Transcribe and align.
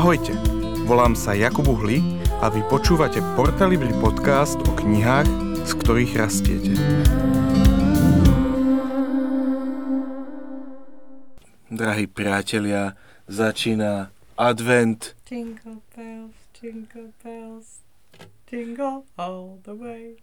Ahojte, 0.00 0.32
volám 0.88 1.12
sa 1.12 1.36
Jakub 1.36 1.68
Uhli 1.68 2.00
a 2.40 2.48
vy 2.48 2.64
počúvate 2.72 3.20
Portalibri 3.36 3.92
podcast 4.00 4.56
o 4.56 4.72
knihách, 4.72 5.28
z 5.68 5.72
ktorých 5.76 6.12
rastiete. 6.16 6.72
Drahí 11.68 12.08
priatelia, 12.08 12.96
začína 13.28 14.08
advent. 14.40 15.12
Jingle 15.28 15.84
bells, 15.92 16.48
jingle 16.56 17.12
bells, 17.20 17.84
jingle 18.48 19.04
all 19.20 19.60
the 19.68 19.76
way. 19.76 20.16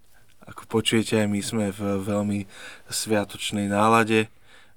Ako 0.50 0.66
počujete, 0.66 1.22
my 1.30 1.38
sme 1.38 1.70
v 1.70 2.02
veľmi 2.02 2.50
sviatočnej 2.90 3.70
nálade. 3.70 4.26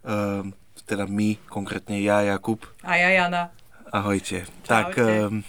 Ehm, 0.05 0.53
teda 0.85 1.09
my, 1.09 1.41
konkrétne 1.49 1.97
ja, 2.05 2.21
Jakub. 2.21 2.61
A 2.85 3.01
ja, 3.01 3.09
Jana. 3.09 3.49
Ahojte. 3.91 4.47
Čaute. 4.47 4.71
Tak 4.71 4.95
ehm, 5.03 5.43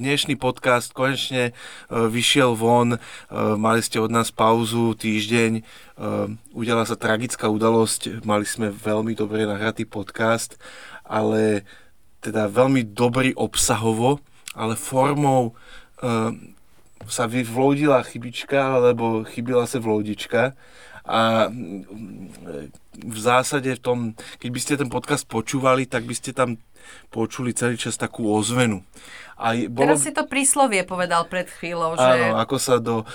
dnešný 0.00 0.40
podcast 0.40 0.96
konečne 0.96 1.52
e, 1.52 1.52
vyšiel 1.92 2.56
von. 2.56 2.96
E, 2.96 2.98
Mali 3.36 3.84
ste 3.84 4.00
od 4.00 4.08
nás 4.08 4.32
pauzu 4.32 4.96
týždeň. 4.96 5.60
E, 5.60 5.62
Udiala 6.56 6.88
sa 6.88 6.96
tragická 6.96 7.52
udalosť. 7.52 8.24
Mali 8.24 8.48
sme 8.48 8.72
veľmi 8.72 9.12
dobre 9.12 9.44
nahratý 9.44 9.84
podcast, 9.84 10.56
ale 11.04 11.68
teda 12.24 12.48
veľmi 12.48 12.80
dobrý 12.96 13.36
obsahovo, 13.36 14.24
ale 14.56 14.72
formou 14.72 15.52
sa 17.06 17.24
vyvlodila 17.28 18.00
chybička, 18.08 18.80
alebo 18.80 19.22
chybila 19.28 19.68
sa 19.68 19.78
vlodička 19.78 20.56
a 21.02 21.50
v 22.94 23.18
zásade 23.18 23.74
v 23.74 23.82
tom, 23.82 23.98
keď 24.38 24.50
by 24.54 24.60
ste 24.62 24.74
ten 24.78 24.86
podcast 24.86 25.26
počúvali, 25.26 25.90
tak 25.90 26.06
by 26.06 26.14
ste 26.14 26.30
tam 26.30 26.62
počuli 27.12 27.52
celý 27.52 27.76
čas 27.76 27.98
takú 27.98 28.28
ozvenu. 28.30 28.82
A 29.42 29.58
bolo, 29.66 29.90
Teraz 29.90 30.06
si 30.06 30.14
to 30.14 30.22
príslovie 30.28 30.86
povedal 30.86 31.26
pred 31.26 31.50
chvíľou, 31.50 31.98
že 31.98 32.04
Áno, 32.04 32.38
ako 32.38 32.56
sa 32.62 32.78
do 32.78 33.02
e, 33.02 33.06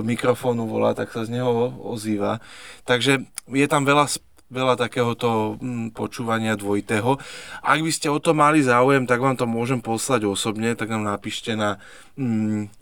mikrofónu 0.00 0.64
volá, 0.64 0.96
tak 0.96 1.12
sa 1.12 1.28
z 1.28 1.36
neho 1.36 1.68
ozýva. 1.84 2.40
Takže 2.88 3.28
je 3.52 3.66
tam 3.68 3.84
veľa, 3.84 4.08
veľa 4.48 4.80
takéhoto 4.80 5.60
mm, 5.60 5.92
počúvania 5.92 6.56
dvojitého. 6.56 7.20
Ak 7.60 7.78
by 7.84 7.90
ste 7.92 8.08
o 8.08 8.16
to 8.16 8.32
mali 8.32 8.64
záujem, 8.64 9.04
tak 9.04 9.20
vám 9.20 9.36
to 9.36 9.44
môžem 9.44 9.84
poslať 9.84 10.24
osobne, 10.24 10.72
tak 10.72 10.88
nám 10.88 11.04
napíšte 11.04 11.52
na 11.52 11.76
mm, 12.16 12.72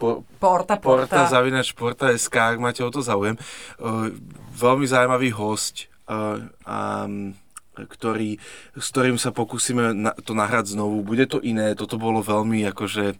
po, 0.00 0.26
porta, 0.40 0.80
porta, 0.80 1.06
porta. 1.06 1.30
zavinač 1.30 1.70
porta.sk, 1.76 2.34
ak 2.34 2.58
máte 2.58 2.82
o 2.82 2.90
to 2.90 3.04
záujem. 3.04 3.38
Uh, 3.78 4.10
veľmi 4.56 4.88
zaujímavý 4.88 5.30
host, 5.30 5.86
uh, 6.10 6.40
um, 6.66 7.36
ktorý, 7.74 8.38
s 8.78 8.86
ktorým 8.94 9.18
sa 9.18 9.34
pokúsime 9.34 9.90
na, 9.90 10.14
to 10.14 10.32
nahrať 10.32 10.78
znovu. 10.78 11.02
Bude 11.02 11.26
to 11.26 11.42
iné, 11.42 11.74
toto 11.74 11.98
bolo 11.98 12.22
veľmi 12.22 12.62
akože, 12.70 13.18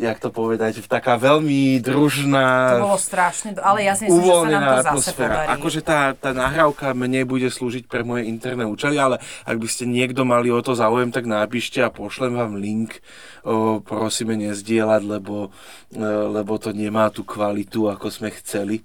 jak 0.00 0.18
to 0.18 0.32
povedať, 0.32 0.80
taká 0.88 1.20
veľmi 1.20 1.78
družná, 1.84 2.80
To 2.80 2.88
bolo 2.88 3.00
strašne, 3.00 3.52
ale 3.60 3.84
ja 3.84 3.92
si 3.92 4.08
myslím, 4.08 4.24
že 4.24 4.32
sa 4.32 4.48
nám 4.48 4.64
to 4.64 4.82
zase 4.82 5.12
podarí. 5.12 5.46
Akože 5.52 5.80
tá, 5.84 6.00
tá 6.16 6.30
nahrávka 6.32 6.96
mne 6.96 7.28
bude 7.28 7.52
slúžiť 7.52 7.84
pre 7.84 8.00
moje 8.00 8.24
interné 8.26 8.64
účely, 8.64 8.96
ale 8.96 9.20
ak 9.44 9.56
by 9.60 9.68
ste 9.68 9.84
niekto 9.84 10.24
mali 10.24 10.48
o 10.48 10.64
to 10.64 10.72
záujem, 10.72 11.12
tak 11.12 11.28
napíšte 11.28 11.84
a 11.84 11.92
pošlem 11.92 12.32
vám 12.34 12.56
link. 12.56 13.04
O, 13.46 13.78
prosíme 13.78 14.34
nezdieľať, 14.34 15.02
lebo, 15.06 15.54
e, 15.94 16.02
lebo 16.08 16.58
to 16.58 16.74
nemá 16.74 17.12
tú 17.14 17.22
kvalitu, 17.22 17.86
ako 17.86 18.10
sme 18.10 18.34
chceli. 18.34 18.82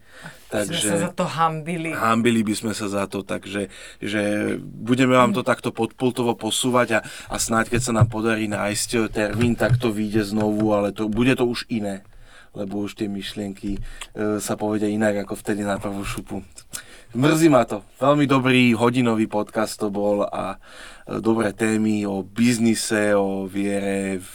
Sme 0.52 0.75
sa 0.75 0.97
za 1.07 1.11
to 1.16 1.23
hambili. 1.23 1.95
Hambili 1.95 2.44
by 2.44 2.53
sme 2.53 2.73
sa 2.75 2.91
za 2.91 3.07
to, 3.07 3.23
takže 3.23 3.71
že 4.03 4.55
budeme 4.59 5.16
vám 5.16 5.31
to 5.31 5.47
takto 5.47 5.71
podpultovo 5.71 6.35
posúvať 6.35 6.99
a, 6.99 6.99
a 7.31 7.35
snáď 7.39 7.77
keď 7.77 7.81
sa 7.81 7.95
nám 7.95 8.11
podarí 8.11 8.52
nájsť 8.52 9.07
termín, 9.07 9.55
tak 9.55 9.79
to 9.79 9.95
vyjde 9.95 10.35
znovu, 10.35 10.75
ale 10.75 10.91
to, 10.91 11.07
bude 11.07 11.31
to 11.39 11.47
už 11.47 11.66
iné 11.72 12.03
lebo 12.52 12.83
už 12.83 12.99
tie 12.99 13.07
myšlienky 13.07 13.79
e, 13.79 14.40
sa 14.44 14.59
povedia 14.59 14.91
inak 14.91 15.23
ako 15.23 15.40
vtedy 15.40 15.63
na 15.63 15.79
prvú 15.79 16.03
šupu. 16.03 16.44
Mrzí 17.11 17.51
ma 17.51 17.67
to. 17.67 17.84
Veľmi 18.00 18.23
dobrý 18.28 18.72
hodinový 18.75 19.28
podcast 19.28 19.79
to 19.79 19.88
bol 19.88 20.28
a 20.28 20.59
e, 21.07 21.19
dobré 21.23 21.56
témy 21.56 22.03
o 22.03 22.23
biznise, 22.23 23.16
o 23.16 23.47
viere 23.47 24.19
v, 24.19 24.28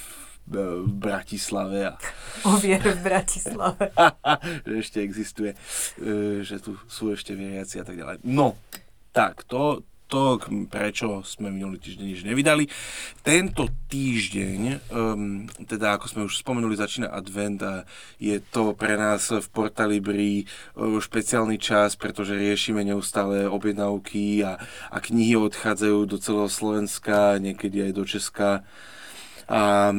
v 0.46 0.86
Bratislave 0.86 1.90
a 1.90 1.94
O 2.48 2.54
viere 2.56 2.94
v 2.94 3.00
Bratislave. 3.02 3.90
že 4.66 4.74
ešte 4.78 4.98
existuje, 5.02 5.52
e, 5.98 6.46
že 6.46 6.62
tu 6.62 6.78
sú 6.86 7.10
ešte 7.10 7.34
vieriaci 7.34 7.82
a 7.82 7.84
tak 7.84 7.98
ďalej. 7.98 8.22
No, 8.22 8.54
tak, 9.10 9.42
to, 9.50 9.82
to 10.06 10.38
prečo 10.70 11.26
sme 11.26 11.50
minulý 11.50 11.82
týždeň 11.82 12.06
nič 12.06 12.22
nevydali. 12.22 12.70
Tento 13.26 13.66
týždeň, 13.90 14.86
um, 14.94 15.50
teda 15.66 15.98
ako 15.98 16.06
sme 16.06 16.22
už 16.30 16.38
spomenuli, 16.38 16.78
začína 16.78 17.10
advent 17.10 17.58
a 17.66 17.82
je 18.22 18.38
to 18.38 18.70
pre 18.78 18.94
nás 18.94 19.34
v 19.34 19.46
Portalibri 19.50 20.46
uh, 20.46 21.02
špeciálny 21.02 21.58
čas, 21.58 21.98
pretože 21.98 22.38
riešime 22.38 22.86
neustále 22.86 23.50
objednávky 23.50 24.46
a, 24.46 24.62
a 24.94 24.96
knihy 25.02 25.34
odchádzajú 25.34 25.98
do 26.06 26.16
celého 26.22 26.50
Slovenska, 26.50 27.42
niekedy 27.42 27.90
aj 27.90 27.92
do 27.98 28.04
Česka. 28.06 28.50
A, 29.46 29.94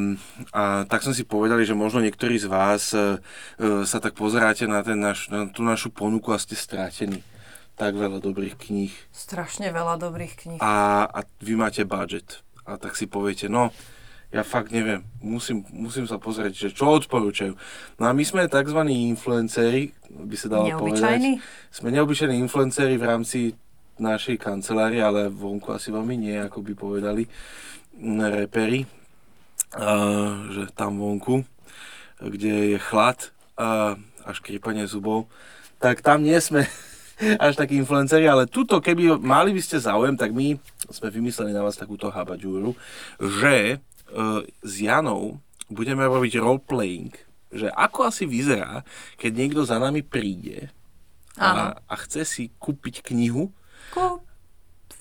a 0.52 0.64
tak 0.92 1.08
som 1.08 1.16
si 1.16 1.24
povedali, 1.24 1.64
že 1.64 1.72
možno 1.72 2.04
niektorí 2.04 2.36
z 2.36 2.52
vás 2.52 2.92
e, 2.92 3.24
e, 3.56 3.88
sa 3.88 4.04
tak 4.04 4.12
pozeráte 4.12 4.68
na, 4.68 4.84
ten 4.84 5.00
naš, 5.00 5.32
na 5.32 5.48
tú 5.48 5.64
našu 5.64 5.88
ponuku 5.88 6.36
a 6.36 6.40
ste 6.40 6.60
strátení. 6.60 7.24
Tak 7.80 7.96
veľa 7.96 8.20
dobrých 8.20 8.60
kníh. 8.60 8.92
Strašne 9.16 9.72
veľa 9.72 10.02
dobrých 10.04 10.34
kníh. 10.36 10.60
A, 10.60 11.08
a 11.08 11.20
vy 11.40 11.56
máte 11.56 11.88
budget. 11.88 12.44
A 12.68 12.76
tak 12.76 13.00
si 13.00 13.08
poviete, 13.08 13.48
no, 13.48 13.72
ja 14.28 14.44
fakt 14.44 14.76
neviem, 14.76 15.08
musím, 15.24 15.64
musím 15.72 16.04
sa 16.04 16.20
pozrieť, 16.20 16.68
že 16.68 16.70
čo 16.76 17.00
odporúčajú. 17.00 17.56
No 17.96 18.04
a 18.04 18.12
my 18.12 18.24
sme 18.28 18.52
tzv. 18.52 18.84
influenceri, 18.84 19.96
by 20.12 20.36
sa 20.36 20.48
dalo 20.52 20.68
povedať. 20.76 21.40
Sme 21.72 21.96
neobyčajní 21.96 22.36
influenceri 22.36 23.00
v 23.00 23.08
rámci 23.08 23.40
našej 23.96 24.36
kancelárie, 24.36 25.00
ale 25.00 25.32
vonku 25.32 25.72
asi 25.72 25.96
veľmi 25.96 26.20
nie, 26.20 26.36
ako 26.36 26.60
by 26.60 26.74
povedali 26.76 27.24
reperi, 28.36 28.97
že 30.54 30.64
tam 30.74 31.00
vonku, 31.00 31.44
kde 32.24 32.78
je 32.78 32.80
chlad 32.80 33.32
a, 33.60 34.00
a 34.24 34.30
škrípanie 34.32 34.88
zubov, 34.88 35.28
tak 35.78 36.02
tam 36.02 36.24
nie 36.24 36.38
sme 36.40 36.66
až 37.46 37.58
takí 37.58 37.78
influenceri, 37.78 38.26
ale 38.30 38.48
tuto, 38.48 38.80
keby 38.80 39.18
mali 39.20 39.54
by 39.54 39.62
ste 39.62 39.82
záujem, 39.82 40.16
tak 40.16 40.32
my 40.34 40.58
sme 40.88 41.08
vymysleli 41.12 41.52
na 41.52 41.66
vás 41.66 41.76
takúto 41.76 42.10
habaďúru, 42.10 42.74
že 43.20 43.82
uh, 44.14 44.42
s 44.62 44.74
Janou 44.80 45.42
budeme 45.68 46.06
robiť 46.08 46.40
roleplaying, 46.40 47.12
že 47.52 47.68
ako 47.76 48.08
asi 48.08 48.24
vyzerá, 48.24 48.88
keď 49.20 49.32
niekto 49.36 49.62
za 49.68 49.82
nami 49.82 50.00
príde 50.00 50.72
Áno. 51.36 51.76
a, 51.76 51.82
a 51.92 51.96
chce 52.08 52.24
si 52.24 52.44
kúpiť 52.56 53.04
knihu, 53.14 53.52
Kúp 53.92 54.24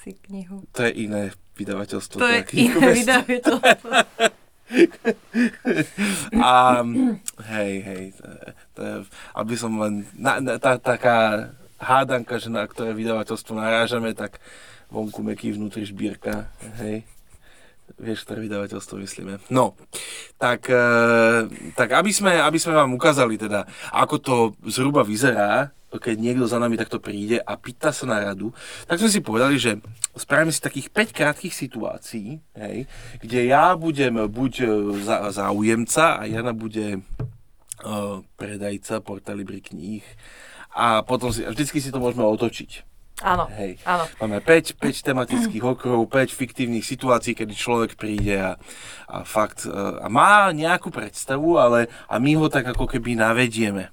si 0.06 0.14
knihu. 0.30 0.62
to 0.70 0.86
je 0.86 1.10
iné 1.10 1.34
vydavateľstvo. 1.58 2.22
To 2.22 2.28
je 2.30 2.42
iné 2.54 3.02
vydavateľstvo. 3.02 3.58
A 6.42 6.82
hej, 7.54 7.72
hej, 7.82 8.04
to, 8.74 8.80
je- 8.82 9.04
aby 9.34 9.54
som 9.54 9.72
len, 9.78 10.02
na, 10.18 10.42
na, 10.42 10.58
tá, 10.58 10.76
taká 10.78 11.50
hádanka, 11.78 12.40
že 12.40 12.50
na 12.50 12.66
ktoré 12.66 12.96
vydavateľstvo 12.96 13.52
narážame, 13.54 14.16
tak 14.16 14.42
vonku 14.90 15.22
meký 15.22 15.54
vnútri 15.54 15.86
šbírka, 15.86 16.50
hej. 16.82 17.06
Vieš, 17.96 18.26
ktoré 18.26 18.42
vydavateľstvo 18.42 18.98
myslíme. 18.98 19.38
No, 19.48 19.78
tak, 20.42 20.66
e, 20.66 20.86
tak 21.78 21.94
aby, 21.94 22.10
sme, 22.10 22.34
aby 22.34 22.58
sme 22.58 22.74
vám 22.74 22.90
ukázali 22.92 23.38
teda, 23.38 23.62
ako 23.94 24.14
to 24.18 24.34
zhruba 24.66 25.06
vyzerá, 25.06 25.70
keď 25.98 26.16
niekto 26.18 26.44
za 26.46 26.60
nami 26.60 26.78
takto 26.78 27.02
príde 27.02 27.40
a 27.42 27.56
pýta 27.58 27.90
sa 27.90 28.04
na 28.06 28.22
radu, 28.22 28.52
tak 28.84 29.00
sme 29.00 29.10
si 29.10 29.20
povedali, 29.20 29.56
že 29.60 29.78
spravíme 30.16 30.50
si 30.52 30.60
takých 30.62 30.88
5 30.92 31.16
krátkých 31.16 31.54
situácií, 31.54 32.40
hej, 32.56 32.88
kde 33.20 33.38
ja 33.50 33.76
budem 33.76 34.28
buď 34.28 34.52
e, 34.62 34.66
záujemca 35.30 36.20
a 36.20 36.22
Jana 36.24 36.56
bude 36.56 37.00
uh, 37.84 38.24
predajca 38.40 39.04
Portalibri 39.04 39.60
kníh 39.60 40.04
a 40.76 41.00
potom 41.04 41.32
si, 41.32 41.44
a 41.44 41.52
vždycky 41.52 41.80
si 41.80 41.88
to 41.88 42.00
môžeme 42.00 42.24
otočiť. 42.24 42.96
Áno, 43.24 43.48
Hej. 43.48 43.80
áno. 43.88 44.04
Máme 44.20 44.44
5, 44.44 44.76
5 44.76 45.08
tematických 45.08 45.64
okruhov, 45.64 46.04
5 46.12 46.36
fiktívnych 46.36 46.84
situácií, 46.84 47.32
kedy 47.32 47.56
človek 47.56 47.96
príde 47.96 48.36
a, 48.36 48.60
a 49.08 49.24
fakt 49.24 49.64
e, 49.64 49.72
a 49.72 50.04
má 50.12 50.52
nejakú 50.52 50.92
predstavu, 50.92 51.56
ale 51.56 51.88
a 52.12 52.20
my 52.20 52.36
ho 52.36 52.52
tak 52.52 52.76
ako 52.76 52.84
keby 52.84 53.16
navedieme. 53.16 53.88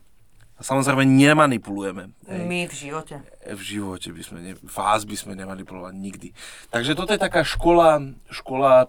Samozrejme 0.64 1.04
nemanipulujeme. 1.04 2.16
Hej. 2.24 2.44
My 2.48 2.60
v 2.72 2.74
živote. 2.74 3.16
V 3.44 3.62
živote 3.62 4.16
by 4.16 4.22
sme, 4.24 4.40
ne, 4.40 4.54
vás 4.64 5.04
by 5.04 5.16
sme 5.20 5.36
nemanipulovali 5.36 5.92
nikdy. 5.92 6.32
Takže 6.72 6.96
toto 6.96 7.12
je 7.12 7.20
taká 7.20 7.44
škola, 7.44 8.00
škola 8.32 8.88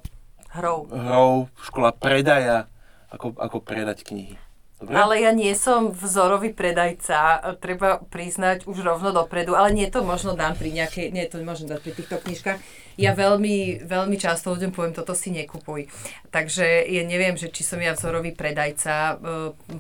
Hrou. 0.55 0.87
hrou, 0.87 1.51
škola 1.59 1.91
predaja, 1.91 2.71
ako, 3.11 3.35
ako 3.35 3.59
predať 3.59 4.07
knihy. 4.07 4.39
Dobre? 4.79 4.95
Ale 4.95 5.15
ja 5.23 5.35
nie 5.35 5.51
som 5.55 5.91
vzorový 5.91 6.55
predajca, 6.55 7.43
treba 7.59 8.03
priznať 8.07 8.71
už 8.71 8.83
rovno 8.83 9.11
dopredu, 9.11 9.59
ale 9.59 9.75
nie 9.75 9.87
to 9.91 10.07
možno 10.07 10.39
dám 10.39 10.55
pri 10.55 10.71
nejakej, 10.71 11.11
nie 11.11 11.27
to 11.27 11.43
možno 11.43 11.75
dať 11.75 11.81
pri 11.83 11.93
týchto 11.95 12.17
knižkách. 12.23 12.59
Ja 12.95 13.13
veľmi, 13.13 13.87
veľmi 13.87 14.17
často 14.19 14.55
ľuďom 14.55 14.71
poviem, 14.71 14.95
toto 14.95 15.15
si 15.15 15.35
nekupuj. 15.35 15.91
Takže 16.31 16.87
ja 16.87 17.03
neviem, 17.03 17.35
že 17.35 17.51
či 17.51 17.67
som 17.67 17.83
ja 17.83 17.95
vzorový 17.95 18.35
predajca, 18.35 18.95
e, 18.95 19.15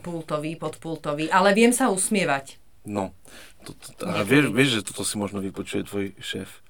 pultový, 0.03 0.59
podpultový, 0.59 1.31
ale 1.31 1.55
viem 1.55 1.71
sa 1.71 1.91
usmievať. 1.91 2.59
No, 2.85 3.17
to, 3.65 3.73
to, 3.73 4.05
a 4.05 4.21
vieš, 4.27 4.53
vieš, 4.53 4.71
že 4.81 4.87
toto 4.93 5.03
si 5.09 5.17
možno 5.17 5.41
vypočuje 5.41 5.89
tvoj 5.89 6.13
šéf. 6.21 6.61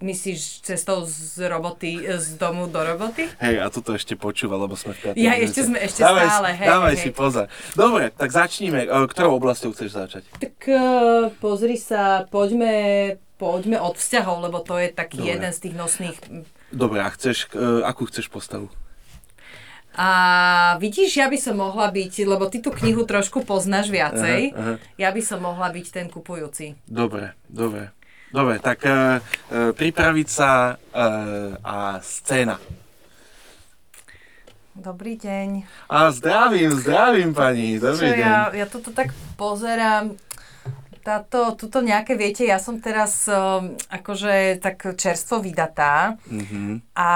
Myslíš 0.00 0.64
cestou 0.64 1.04
z 1.04 1.44
roboty, 1.44 2.00
z 2.00 2.40
domu 2.40 2.64
do 2.72 2.80
roboty? 2.80 3.28
Hej, 3.36 3.60
a 3.60 3.68
toto 3.68 3.92
ešte 3.92 4.16
počúva, 4.16 4.56
lebo 4.56 4.72
sme 4.72 4.96
v 4.96 5.12
5. 5.12 5.20
Ja 5.20 5.36
ešte 5.36 5.68
sme 5.68 5.76
ešte 5.76 6.00
dávaj, 6.00 6.24
stále, 6.24 6.50
hej. 6.56 6.68
Dávaj 6.72 6.94
hej. 6.96 7.02
si 7.04 7.10
pozor. 7.12 7.46
Dobre, 7.76 8.08
tak 8.08 8.32
začníme. 8.32 8.88
E, 8.88 9.04
Ktorou 9.12 9.36
oblasťou 9.36 9.76
chceš 9.76 9.92
začať? 9.92 10.22
Tak 10.40 10.56
uh, 10.72 11.28
pozri 11.36 11.76
sa, 11.76 12.24
poďme, 12.32 13.20
poďme 13.40 13.80
od 13.80 13.96
vzťahov, 13.96 14.44
lebo 14.44 14.60
to 14.60 14.76
je 14.76 14.92
taký 14.92 15.24
Dobre. 15.24 15.32
jeden 15.32 15.50
z 15.50 15.58
tých 15.64 15.74
nosných. 15.74 16.18
Dobre, 16.68 17.00
a 17.00 17.08
chceš, 17.08 17.48
e, 17.56 17.80
akú 17.80 18.04
chceš 18.04 18.28
postavu? 18.28 18.68
A 19.96 20.78
vidíš, 20.78 21.18
ja 21.18 21.26
by 21.26 21.34
som 21.40 21.58
mohla 21.58 21.90
byť, 21.90 22.14
lebo 22.22 22.46
ty 22.46 22.62
tú 22.62 22.70
knihu 22.70 23.02
trošku 23.02 23.42
poznáš 23.42 23.90
viacej, 23.90 24.54
Aha, 24.54 24.54
aha. 24.54 24.74
ja 24.94 25.10
by 25.10 25.22
som 25.24 25.42
mohla 25.42 25.66
byť 25.72 25.86
ten 25.90 26.06
kupujúci. 26.06 26.78
Dobre, 26.86 27.34
dobre. 27.50 27.90
Dobre, 28.30 28.62
tak 28.62 28.86
uh, 28.86 29.18
uh, 29.18 29.74
pripraviť 29.74 30.28
sa 30.30 30.78
uh, 30.78 31.58
a 31.66 31.98
scéna. 31.98 32.62
Dobrý 34.70 35.18
deň. 35.18 35.66
A 35.90 36.14
zdravím, 36.14 36.70
zdravím 36.78 37.34
pani, 37.34 37.76
Čo 37.76 37.90
dobrý 37.90 38.14
deň. 38.14 38.22
ja, 38.22 38.36
ja 38.54 38.66
toto 38.70 38.94
tak 38.94 39.10
pozerám, 39.34 40.14
táto, 41.00 41.56
tuto 41.56 41.80
nejaké, 41.80 42.14
viete, 42.14 42.44
ja 42.44 42.60
som 42.60 42.78
teraz 42.78 43.24
um, 43.26 43.74
akože 43.88 44.60
tak 44.60 44.94
čerstvo 44.94 45.40
vydatá 45.40 46.20
Mhm. 46.28 46.84
a 46.94 47.10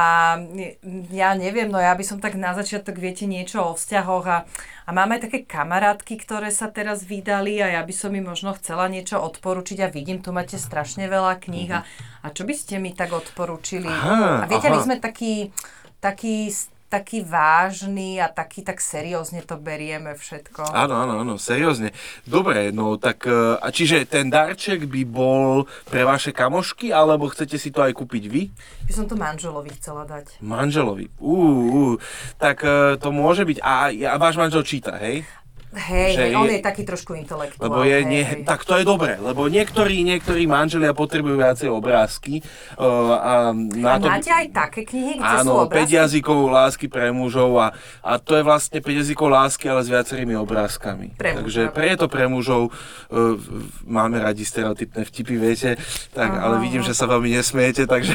ja 1.12 1.36
neviem, 1.36 1.68
no 1.68 1.78
ja 1.78 1.92
by 1.94 2.04
som 2.04 2.18
tak 2.18 2.34
na 2.34 2.56
začiatok, 2.56 2.96
viete, 2.96 3.28
niečo 3.28 3.62
o 3.62 3.76
vzťahoch 3.76 4.26
a, 4.26 4.38
a 4.84 4.90
máme 4.90 5.20
také 5.20 5.44
kamarátky, 5.44 6.16
ktoré 6.20 6.48
sa 6.50 6.72
teraz 6.72 7.04
vydali 7.04 7.60
a 7.60 7.78
ja 7.78 7.82
by 7.84 7.94
som 7.94 8.10
im 8.16 8.24
možno 8.24 8.56
chcela 8.56 8.88
niečo 8.88 9.20
odporučiť 9.20 9.78
a 9.84 9.92
vidím, 9.92 10.24
tu 10.24 10.32
máte 10.32 10.56
strašne 10.56 11.06
veľa 11.06 11.38
kníh 11.38 11.70
a, 11.70 11.84
a 12.20 12.26
čo 12.32 12.48
by 12.48 12.54
ste 12.56 12.80
mi 12.80 12.96
tak 12.96 13.12
odporúčili? 13.12 13.86
Aha, 13.88 14.42
a 14.42 14.44
viete, 14.48 14.72
my 14.72 14.80
aha. 14.80 14.86
sme 14.88 14.96
takí, 14.98 15.52
takí, 16.00 16.50
taký 16.94 17.26
vážny 17.26 18.22
a 18.22 18.30
taký 18.30 18.62
tak 18.62 18.78
seriózne 18.78 19.42
to 19.42 19.58
berieme 19.58 20.14
všetko. 20.14 20.70
Áno, 20.70 20.94
áno, 20.94 21.26
áno, 21.26 21.34
seriózne. 21.34 21.90
Dobre, 22.22 22.70
no 22.70 22.94
tak, 23.02 23.26
e, 23.26 23.58
a 23.58 23.66
čiže 23.74 24.06
ten 24.06 24.30
darček 24.30 24.86
by 24.86 25.02
bol 25.02 25.66
pre 25.90 26.06
vaše 26.06 26.30
kamošky, 26.30 26.94
alebo 26.94 27.26
chcete 27.26 27.58
si 27.58 27.74
to 27.74 27.82
aj 27.82 27.98
kúpiť 27.98 28.24
vy? 28.30 28.42
By 28.86 28.92
som 28.94 29.06
to 29.10 29.18
manželovi 29.18 29.74
chcela 29.74 30.06
dať. 30.06 30.38
Manželovi. 30.38 31.10
Uú, 31.18 31.98
tak 32.38 32.62
e, 32.62 32.94
to 33.02 33.10
môže 33.10 33.42
byť, 33.42 33.58
a, 33.58 33.90
a 33.90 34.14
váš 34.22 34.38
manžel 34.38 34.62
číta, 34.62 34.94
hej? 35.02 35.26
Hej, 35.74 36.14
Že 36.14 36.22
hej, 36.22 36.32
on 36.32 36.46
je- 36.46 36.54
je 36.54 36.60
taký 36.62 36.82
trošku 36.82 37.12
intelektuál. 37.12 37.66
Lebo 37.66 37.82
je, 37.82 37.96
hej, 37.96 38.04
nie, 38.04 38.22
hej. 38.22 38.42
tak 38.42 38.62
to 38.62 38.74
je 38.74 38.84
dobré, 38.84 39.18
lebo 39.18 39.44
niektorí, 39.44 40.00
niektorí 40.00 40.46
manželia 40.46 40.90
potrebujú 40.90 41.34
viacej 41.34 41.66
obrázky. 41.68 42.46
Uh, 42.74 42.86
a 43.12 43.32
na 43.50 43.90
A 43.90 43.98
to, 43.98 44.06
máte 44.06 44.30
aj 44.30 44.46
také 44.50 44.80
knihy, 44.84 45.18
kde 45.18 45.34
sú 45.36 45.42
Áno, 45.42 45.52
5 45.62 45.66
obrázky? 45.66 45.92
jazykov 45.92 46.38
lásky 46.48 46.86
pre 46.86 47.10
mužov 47.10 47.50
a, 47.56 47.66
a 48.00 48.12
to 48.16 48.34
je 48.34 48.42
vlastne 48.42 48.78
5 48.78 49.00
jazykov 49.02 49.28
lásky, 49.28 49.66
ale 49.66 49.80
s 49.80 49.90
viacerými 49.90 50.34
obrázkami. 50.36 51.06
Pre 51.12 51.42
Takže 51.42 51.62
mužov. 51.64 51.74
preto 51.74 52.04
pre 52.06 52.24
mužov 52.24 52.62
uh, 52.64 53.34
máme 53.82 54.16
radi 54.16 54.42
stereotypné 54.42 55.02
vtipy, 55.02 55.34
viete, 55.34 55.74
tak, 56.10 56.30
ale 56.30 56.58
vidím, 56.58 56.80
že 56.80 56.92
sa 56.92 57.04
veľmi 57.04 57.30
nesmiete, 57.32 57.84
takže 57.84 58.14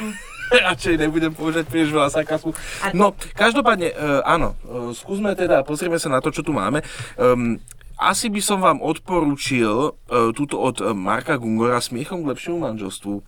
radšej 0.70 0.96
nebudem 0.98 1.32
používať 1.34 1.66
príliš 1.70 1.94
veľa 1.94 2.10
sarkazmu. 2.10 2.52
No, 2.98 3.14
každopádne, 3.38 3.94
uh, 3.94 4.22
áno, 4.26 4.58
uh, 4.66 4.90
skúsme 4.92 5.34
teda, 5.38 5.62
pozrieme 5.62 6.02
sa 6.02 6.10
na 6.10 6.20
to, 6.20 6.34
čo 6.34 6.42
tu 6.42 6.52
máme. 6.52 6.82
Um, 7.16 7.62
asi 8.00 8.32
by 8.32 8.42
som 8.42 8.64
vám 8.64 8.80
odporúčil 8.80 9.94
uh, 9.94 10.32
túto 10.32 10.58
od 10.58 10.80
Marka 10.96 11.36
Gungora 11.36 11.84
Smiechom 11.84 12.24
k 12.24 12.32
lepšiemu 12.34 12.58
manželstvu. 12.64 13.22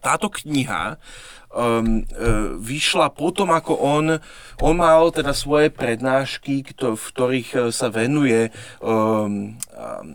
Táto 0.00 0.30
kniha 0.30 1.02
um, 1.50 2.06
uh, 2.06 2.54
vyšla 2.56 3.10
potom, 3.10 3.50
ako 3.50 3.74
on, 3.76 4.22
on 4.62 4.74
mal 4.78 5.10
teda 5.10 5.34
svoje 5.34 5.68
prednášky, 5.68 6.62
kto, 6.62 6.94
v 6.94 7.04
ktorých 7.10 7.50
sa 7.74 7.90
venuje 7.90 8.54
um, 8.80 9.58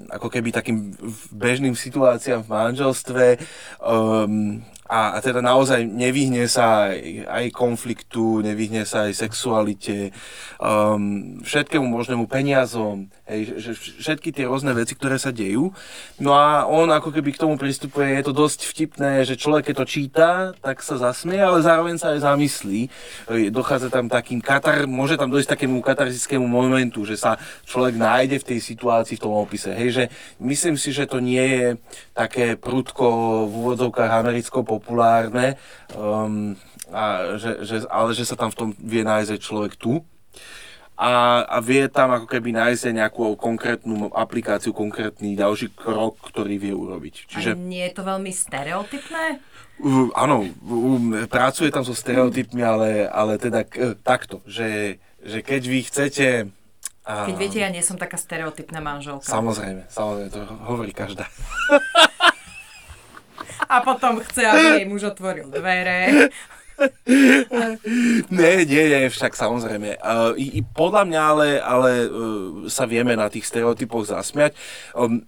ako 0.09 0.31
keby 0.31 0.55
takým 0.55 0.95
bežným 1.35 1.75
situáciám 1.75 2.47
v 2.47 2.51
manželstve 2.55 3.25
um, 3.83 4.63
a, 4.85 5.17
teda 5.17 5.41
naozaj 5.41 5.81
nevyhne 5.81 6.45
sa 6.45 6.93
aj, 6.93 7.25
aj 7.25 7.45
konfliktu, 7.57 8.45
nevyhne 8.45 8.85
sa 8.85 9.09
aj 9.09 9.17
sexualite, 9.17 10.13
um, 10.61 11.41
všetkému 11.41 11.89
možnému 11.89 12.29
peniazom, 12.29 13.09
hej, 13.25 13.57
že, 13.57 13.73
všetky 13.73 14.29
tie 14.29 14.45
rôzne 14.45 14.77
veci, 14.77 14.93
ktoré 14.93 15.17
sa 15.17 15.33
dejú. 15.33 15.73
No 16.21 16.37
a 16.37 16.69
on 16.69 16.93
ako 16.93 17.09
keby 17.09 17.33
k 17.33 17.41
tomu 17.41 17.57
pristupuje, 17.57 18.13
je 18.13 18.29
to 18.29 18.33
dosť 18.37 18.69
vtipné, 18.69 19.25
že 19.25 19.41
človek 19.41 19.73
keď 19.73 19.75
to 19.81 19.85
číta, 19.89 20.29
tak 20.61 20.85
sa 20.85 21.01
zasmie, 21.01 21.41
ale 21.41 21.65
zároveň 21.65 21.97
sa 21.97 22.13
aj 22.13 22.21
zamyslí. 22.21 22.79
Dochádza 23.49 23.89
tam 23.89 24.05
takým 24.05 24.37
katar, 24.37 24.85
môže 24.85 25.17
tam 25.17 25.33
dojsť 25.33 25.57
takému 25.57 25.81
katarzickému 25.81 26.45
momentu, 26.45 27.01
že 27.09 27.17
sa 27.17 27.41
človek 27.65 27.97
nájde 27.97 28.37
v 28.37 28.47
tej 28.53 28.59
situácii 28.61 29.17
v 29.17 29.23
tom 29.25 29.33
opise. 29.33 29.73
Hej, 29.73 29.89
že 29.89 30.03
myslím 30.37 30.77
si, 30.77 30.93
že 30.93 31.09
to 31.09 31.17
nie 31.17 31.41
je 31.41 31.65
také 32.13 32.53
prudko 32.53 33.45
v 33.49 33.53
úvodzovkách 33.65 34.11
americko 34.13 34.61
populárne, 34.75 35.55
um, 35.95 36.53
a 36.91 37.35
že, 37.39 37.63
že, 37.65 37.75
ale 37.87 38.11
že 38.11 38.27
sa 38.27 38.35
tam 38.35 38.51
v 38.51 38.57
tom 38.59 38.69
vie 38.77 39.01
nájsť 39.01 39.31
aj 39.31 39.39
človek 39.41 39.73
tu 39.79 40.03
a, 40.95 41.43
a 41.43 41.59
vie 41.59 41.91
tam 41.91 42.15
ako 42.15 42.23
keby 42.23 42.55
nájsť 42.55 42.83
aj 42.87 42.93
nejakú 42.95 43.35
konkrétnu 43.35 44.07
aplikáciu, 44.15 44.71
konkrétny 44.71 45.35
ďalší 45.35 45.75
krok, 45.75 46.15
ktorý 46.31 46.55
vie 46.55 46.71
urobiť. 46.71 47.15
Čiže... 47.27 47.51
A 47.51 47.59
nie 47.59 47.83
je 47.83 47.93
to 47.99 48.03
veľmi 48.07 48.31
stereotypné? 48.31 49.43
uh, 49.83 50.07
áno, 50.15 50.47
uh, 50.47 51.27
pracuje 51.27 51.67
tam 51.67 51.83
so 51.83 51.91
stereotypmi, 51.91 52.63
ale, 52.63 53.11
ale 53.11 53.35
teda 53.35 53.67
k, 53.67 53.99
takto, 53.99 54.39
že, 54.47 55.03
že 55.19 55.43
keď 55.43 55.61
vy 55.67 55.79
chcete... 55.83 56.27
A, 57.05 57.29
Keď 57.29 57.35
viete, 57.37 57.59
ja 57.61 57.69
nie 57.69 57.85
som 57.85 58.01
taká 58.01 58.17
stereotypná 58.17 58.81
manželka. 58.81 59.29
Samozrejme, 59.29 59.85
samozrejme, 59.91 60.29
to 60.31 60.41
hovorí 60.63 60.89
každá. 60.95 61.27
A 63.69 63.81
potom 63.81 64.19
chce, 64.21 64.45
aby 64.45 64.65
jej 64.81 64.87
muž 64.87 65.09
otvoril 65.11 65.49
dvere. 65.49 66.29
Nie, 68.27 68.67
nie, 68.67 68.83
nie, 68.91 69.07
však 69.07 69.31
samozrejme. 69.31 69.95
Uh, 70.03 70.35
i 70.35 70.59
podľa 70.59 71.07
mňa 71.07 71.21
ale, 71.23 71.47
ale 71.63 71.91
uh, 72.03 72.67
sa 72.67 72.83
vieme 72.83 73.15
na 73.15 73.31
tých 73.31 73.47
stereotypoch 73.47 74.11
zasmiať. 74.11 74.51
Um, 74.91 75.23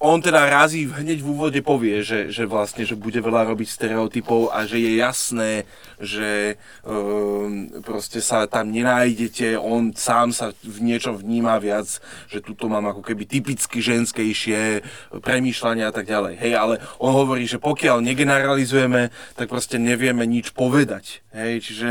on 0.00 0.16
teda 0.24 0.48
razí 0.48 0.88
hneď 0.88 1.20
v 1.20 1.28
úvode 1.28 1.60
povie, 1.60 2.00
že, 2.00 2.32
že 2.32 2.48
vlastne, 2.48 2.88
že 2.88 2.96
bude 2.96 3.20
veľa 3.20 3.52
robiť 3.52 3.68
stereotypov 3.68 4.48
a 4.48 4.64
že 4.64 4.80
je 4.80 4.96
jasné, 4.96 5.68
že 6.00 6.56
um, 6.88 7.68
proste 7.84 8.24
sa 8.24 8.48
tam 8.48 8.72
nenájdete, 8.72 9.60
on 9.60 9.92
sám 9.92 10.32
sa 10.32 10.56
v 10.64 10.78
niečom 10.80 11.20
vníma 11.20 11.60
viac, 11.60 12.00
že 12.32 12.40
tuto 12.40 12.72
mám 12.72 12.88
ako 12.88 13.04
keby 13.04 13.28
typicky 13.28 13.84
ženskejšie 13.84 14.80
premýšľania 15.20 15.92
a 15.92 15.94
tak 15.94 16.08
ďalej. 16.08 16.40
Hej, 16.40 16.52
ale 16.56 16.74
on 16.96 17.12
hovorí, 17.12 17.44
že 17.44 17.60
pokiaľ 17.60 18.00
negeneralizujeme, 18.00 19.12
tak 19.36 19.52
proste 19.52 19.76
nevieme 19.76 20.24
nič 20.24 20.56
povedať. 20.56 21.20
Hej, 21.36 21.68
čiže 21.68 21.88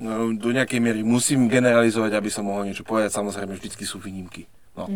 no, 0.00 0.32
do 0.32 0.56
nejakej 0.56 0.80
miery 0.80 1.04
musím 1.04 1.52
generalizovať, 1.52 2.16
aby 2.16 2.32
som 2.32 2.48
mohol 2.48 2.64
niečo 2.64 2.88
povedať. 2.88 3.12
Samozrejme, 3.12 3.60
vždycky 3.60 3.84
sú 3.84 4.00
výnimky. 4.00 4.48
No. 4.72 4.88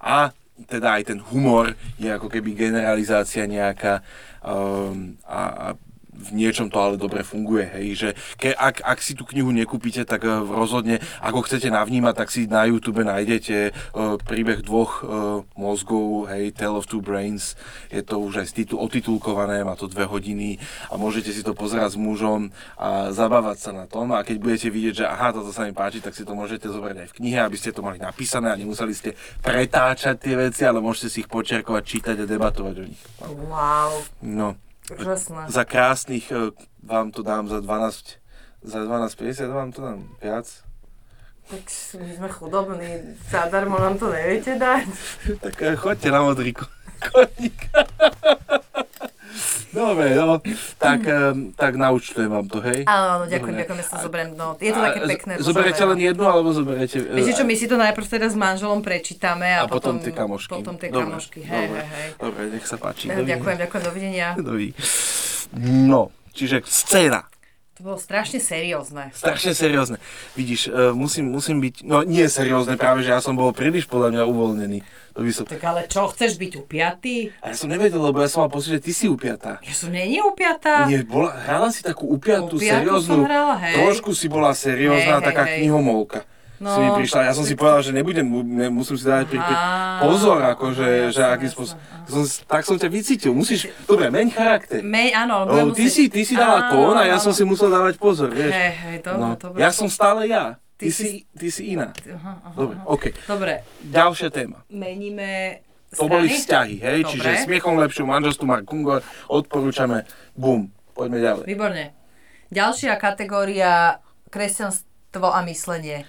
A 0.00 0.32
teda 0.66 0.98
aj 0.98 1.14
ten 1.14 1.20
humor 1.22 1.76
je 2.00 2.10
ako 2.10 2.26
keby 2.26 2.58
generalizácia 2.58 3.46
nejaká 3.46 4.02
um, 4.42 5.14
a, 5.22 5.72
a 5.72 5.87
v 6.18 6.30
niečom 6.34 6.66
to 6.68 6.78
ale 6.82 6.98
dobre 6.98 7.22
funguje, 7.22 7.70
hej, 7.78 7.86
že 7.94 8.08
ke, 8.34 8.50
ak, 8.50 8.82
ak 8.82 8.98
si 8.98 9.14
tú 9.14 9.22
knihu 9.22 9.54
nekúpite, 9.54 10.02
tak 10.02 10.26
uh, 10.26 10.42
rozhodne, 10.42 10.98
ako 11.22 11.46
chcete 11.46 11.70
navnímať, 11.70 12.14
tak 12.18 12.28
si 12.34 12.50
na 12.50 12.66
YouTube 12.66 13.06
nájdete 13.06 13.70
uh, 13.70 14.18
príbeh 14.18 14.66
dvoch 14.66 14.92
uh, 15.00 15.06
mozgov, 15.54 16.26
hej, 16.28 16.50
Tale 16.52 16.74
of 16.74 16.90
Two 16.90 16.98
Brains, 16.98 17.54
je 17.94 18.02
to 18.02 18.18
už 18.18 18.42
aj 18.42 18.46
titul, 18.50 18.82
otitulkované, 18.82 19.62
má 19.62 19.78
to 19.78 19.86
dve 19.86 20.04
hodiny 20.10 20.58
a 20.90 20.98
môžete 20.98 21.30
si 21.30 21.46
to 21.46 21.54
pozerať 21.54 21.94
s 21.94 21.98
mužom 21.98 22.50
a 22.74 23.14
zabávať 23.14 23.56
sa 23.62 23.70
na 23.70 23.86
tom 23.86 24.10
a 24.10 24.26
keď 24.26 24.36
budete 24.42 24.68
vidieť, 24.68 24.94
že 25.00 25.06
aha, 25.06 25.30
toto 25.30 25.54
sa 25.54 25.64
mi 25.64 25.72
páči, 25.72 26.02
tak 26.02 26.18
si 26.18 26.26
to 26.26 26.34
môžete 26.34 26.66
zobrať 26.66 27.06
aj 27.06 27.08
v 27.14 27.16
knihe, 27.22 27.38
aby 27.38 27.56
ste 27.56 27.70
to 27.70 27.80
mali 27.86 28.02
napísané 28.02 28.50
a 28.50 28.58
nemuseli 28.58 28.92
ste 28.92 29.14
pretáčať 29.40 30.18
tie 30.18 30.34
veci, 30.34 30.66
ale 30.66 30.82
môžete 30.82 31.08
si 31.08 31.18
ich 31.22 31.30
počerkovať, 31.30 31.82
čítať 31.86 32.16
a 32.22 32.26
debatovať 32.26 32.74
o 32.82 32.84
nich. 32.84 33.02
Wow, 33.22 33.92
No. 34.22 34.67
Úžasné. 34.90 35.42
Za 35.48 35.64
krásnych 35.64 36.32
e, 36.32 36.52
vám 36.82 37.10
to 37.10 37.22
dám 37.22 37.48
za 37.48 37.60
12, 37.60 38.04
za 38.62 38.78
12,50 38.78 39.52
vám 39.52 39.72
to 39.72 39.82
dám 39.82 40.00
viac. 40.22 40.46
Tak 41.48 41.64
my 41.96 42.12
sme 42.12 42.28
chudobní, 42.28 43.16
zadarmo 43.32 43.80
nám 43.80 43.96
to 43.96 44.12
neviete 44.12 44.60
dať. 44.60 44.84
Tak 45.44 45.54
e, 45.62 45.76
choďte 45.76 46.08
na 46.12 46.20
modrý 46.22 46.52
ko- 46.52 46.68
koník. 47.00 47.68
Dobre, 49.68 50.12
no. 50.12 50.40
Tak, 50.76 51.00
tak 51.52 51.72
naučtujem 51.74 52.26
vám 52.26 52.46
to, 52.46 52.58
hej? 52.60 52.82
Áno, 52.84 53.06
áno, 53.12 53.24
ďakujem, 53.26 53.52
Dobre. 53.52 53.60
ďakujem, 53.62 53.78
ja 53.78 53.86
sa 53.86 53.96
zoberiem. 53.98 54.28
No, 54.32 54.56
je 54.56 54.70
to 54.70 54.80
také 54.80 54.98
A 54.98 55.06
pekné. 55.06 55.32
z- 55.34 55.44
Zoberete 55.44 55.82
len 55.84 55.98
jednu, 55.98 56.24
alebo 56.24 56.48
zoberete... 56.50 56.96
Viete 56.98 57.32
čo, 57.32 57.44
my 57.44 57.54
si 57.54 57.64
to 57.64 57.76
najprv 57.76 58.06
teda 58.08 58.26
s 58.26 58.34
manželom 58.34 58.80
prečítame 58.80 59.48
a, 59.50 59.64
a 59.64 59.68
potom, 59.68 59.98
tie 59.98 60.10
kamošky. 60.10 60.50
Potom 60.50 60.74
tie 60.74 60.88
Dobre, 60.88 61.04
kamošky, 61.06 61.40
hej, 61.40 61.66
dobre, 61.66 61.80
hej, 61.80 61.88
hej. 61.94 62.08
Dobre, 62.16 62.42
nech 62.50 62.64
sa 62.64 62.76
páči. 62.76 63.06
Eh, 63.06 63.20
Ďakujem, 63.20 63.56
ďakujem, 63.58 63.82
dovidenia. 63.84 64.26
Dovi. 64.40 64.68
No, 65.86 66.00
čiže 66.32 66.64
scéna. 66.64 67.28
To 67.74 67.86
bolo 67.86 67.96
strašne 67.96 68.42
seriózne. 68.42 69.14
Strašne 69.14 69.54
seriózne. 69.54 70.02
Vidíš, 70.34 70.66
uh, 70.66 70.90
musím, 70.90 71.30
musím 71.30 71.62
byť, 71.62 71.86
no 71.86 72.02
nie 72.02 72.26
seriózne, 72.26 72.74
práve 72.74 73.06
že 73.06 73.14
ja 73.14 73.22
som 73.22 73.38
bol 73.38 73.54
príliš 73.54 73.86
podľa 73.86 74.18
mňa 74.18 74.22
uvoľnený. 74.24 74.78
Som... 75.18 75.44
Tak 75.50 75.58
ale 75.60 75.84
čo, 75.86 76.06
chceš 76.08 76.38
byť 76.38 76.52
upiatý? 76.56 77.34
A 77.42 77.50
ja 77.50 77.56
som 77.58 77.66
nevedel, 77.66 77.98
lebo 77.98 78.22
ja 78.22 78.30
som 78.30 78.46
mal 78.46 78.50
pocit, 78.50 78.78
že 78.78 78.80
ty 78.80 78.92
si 78.94 79.10
upiatá. 79.10 79.58
Ja 79.60 79.74
som 79.74 79.90
není 79.90 80.22
upiatá. 80.22 80.86
Nie, 80.86 81.02
bola, 81.02 81.34
hrala 81.34 81.68
si 81.68 81.82
takú 81.82 82.06
upiatú, 82.06 82.54
Upiatú 82.54 82.62
serióznu, 82.62 83.26
hrala, 83.26 83.58
hej. 83.58 83.74
trošku 83.76 84.14
si 84.14 84.30
bola 84.30 84.54
seriózna, 84.54 85.18
Hej, 85.18 85.26
taká 85.26 85.42
hej. 85.44 85.66
knihomolka. 85.66 86.22
No. 86.58 86.74
si 86.74 86.82
mi 86.82 86.90
prišla, 86.90 87.30
ja 87.30 87.34
som 87.38 87.46
si 87.46 87.54
povedal, 87.54 87.86
že 87.86 87.94
nebudem, 87.94 88.26
ne, 88.26 88.66
musím 88.66 88.98
si 88.98 89.06
dať 89.06 89.30
pri, 89.30 89.38
pri, 89.38 89.54
pozor, 90.02 90.42
akože, 90.42 91.14
že 91.14 91.22
akým 91.22 91.50
spôsobom. 91.54 91.78
Som, 92.10 92.22
tak 92.50 92.66
som 92.66 92.74
ťa 92.74 92.90
vycítil, 92.90 93.30
musíš, 93.30 93.70
dobre, 93.86 94.10
meň 94.10 94.34
charakter. 94.34 94.82
Mej, 94.82 95.14
áno, 95.14 95.46
Lebo 95.46 95.70
ty 95.70 95.86
si, 95.86 96.10
ty 96.10 96.26
si 96.26 96.34
dala 96.34 96.66
tón 96.66 96.98
a 96.98 97.06
ja 97.06 97.22
som 97.22 97.30
si 97.30 97.46
musel 97.46 97.70
dávať 97.70 97.94
pozor, 97.94 98.34
vieš. 98.34 98.50
Hej, 98.50 98.72
hej, 98.74 98.96
dobre, 99.06 99.22
No, 99.22 99.38
dobre. 99.38 99.58
ja 99.62 99.70
som 99.70 99.86
stále 99.86 100.26
ja, 100.26 100.58
ty, 100.78 100.86
Ty 100.86 100.90
si, 100.90 101.08
ty 101.28 101.48
si 101.48 101.74
iná. 101.74 101.90
Aha, 101.90 102.38
aha, 102.40 102.54
Dobre, 102.54 102.76
aha. 102.76 102.86
OK. 102.86 103.04
Dobre, 103.26 103.52
Ďalšia 103.82 104.28
téma. 104.30 104.62
meníme 104.68 105.60
To 105.90 106.06
boli 106.06 106.28
strany? 106.28 106.38
vzťahy, 106.38 106.74
hej, 106.78 106.98
Dobre. 107.00 107.10
čiže 107.10 107.30
smiechom 107.44 107.74
lepšiu 107.76 108.04
manželstvu 108.04 108.44
Mark 108.44 108.64
Kungo, 108.64 109.00
odporúčame, 109.26 110.06
bum, 110.32 110.66
poďme 110.92 111.18
ďalej. 111.18 111.44
Výborne. 111.44 111.84
Ďalšia 112.48 112.96
kategória 112.96 113.98
kresťanstvo 114.28 115.26
a 115.26 115.42
myslenie. 115.42 116.06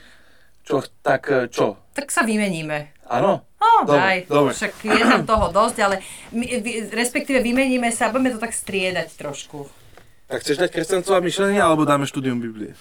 Čo, 0.61 0.79
tak 1.01 1.27
e, 1.27 1.49
čo? 1.49 1.81
Tak 1.91 2.07
sa 2.07 2.21
vymeníme. 2.21 2.93
Áno? 3.09 3.41
No, 3.57 3.83
Dobre, 3.83 3.97
daj. 3.97 4.17
dobre. 4.29 4.51
Však 4.53 4.71
je 4.79 5.03
tam 5.03 5.23
toho 5.25 5.49
dosť, 5.49 5.77
ale 5.81 5.95
my, 6.29 6.45
respektíve 6.93 7.41
vymeníme 7.41 7.89
sa 7.89 8.07
a 8.07 8.13
budeme 8.13 8.31
to 8.31 8.39
tak 8.39 8.53
striedať 8.53 9.17
trošku. 9.17 9.65
Tak 10.27 10.39
chceš 10.39 10.61
dať 10.61 10.69
kresťanstvo 10.69 11.11
a 11.11 11.19
myšlenie, 11.19 11.57
alebo 11.57 11.83
dáme 11.83 12.05
štúdium 12.05 12.37
Biblie? 12.37 12.77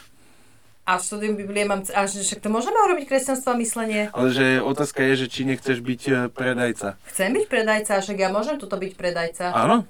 A 0.89 0.97
štúdium 0.97 1.37
Biblie 1.37 1.69
mám... 1.69 1.85
A 1.93 2.09
že 2.09 2.25
však 2.25 2.41
to 2.41 2.49
môžeme 2.49 2.81
urobiť 2.81 3.13
kresťanstvo 3.13 3.53
a 3.53 3.61
myslenie? 3.61 4.09
Ale 4.09 4.33
že 4.33 4.65
otázka 4.65 5.05
je, 5.05 5.21
že 5.21 5.27
či 5.29 5.45
nechceš 5.45 5.85
byť 5.85 6.01
e, 6.09 6.13
predajca. 6.33 6.97
Chcem 7.13 7.37
byť 7.37 7.45
predajca, 7.45 8.01
však 8.01 8.17
ja 8.17 8.33
môžem 8.33 8.57
tuto 8.57 8.81
byť 8.81 8.97
predajca. 8.97 9.53
Áno? 9.53 9.85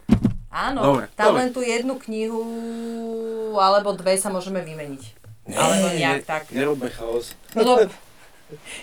Áno, 0.51 0.81
Dobre, 0.83 1.07
tam 1.15 1.31
dobre. 1.31 1.39
len 1.39 1.49
tú 1.55 1.61
jednu 1.63 2.03
knihu 2.03 2.43
alebo 3.55 3.95
dve 3.95 4.19
sa 4.19 4.27
môžeme 4.27 4.59
vymeniť. 4.59 5.03
Alebo 5.55 5.87
nejak 5.95 6.27
tak. 6.27 6.51
Nerobme 6.51 6.91
chaos. 6.91 7.39
No 7.55 7.79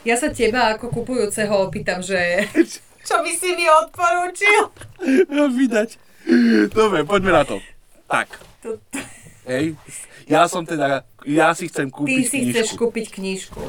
ja 0.08 0.16
sa 0.16 0.32
teba 0.32 0.72
ako 0.72 0.94
kupujúceho 0.94 1.68
opýtam, 1.68 2.00
že 2.00 2.48
čo 3.08 3.16
by 3.20 3.32
si 3.34 3.60
mi 3.60 3.68
odporúčil? 3.68 4.72
Vydať. 5.36 6.00
Dobre, 6.72 7.04
poďme 7.04 7.34
na 7.34 7.44
to. 7.44 7.60
Tak, 8.08 8.30
To- 8.64 8.80
hej. 9.50 9.76
Ja 10.26 10.50
som 10.50 10.66
teda, 10.66 11.06
ja 11.26 11.54
si 11.54 11.70
chcem 11.70 11.90
Ty 11.90 11.96
kúpiť 12.02 12.26
si 12.26 12.38
chceš 12.50 12.74
knižku 12.74 12.82
kúpiť 12.90 13.08
knižku. 13.14 13.62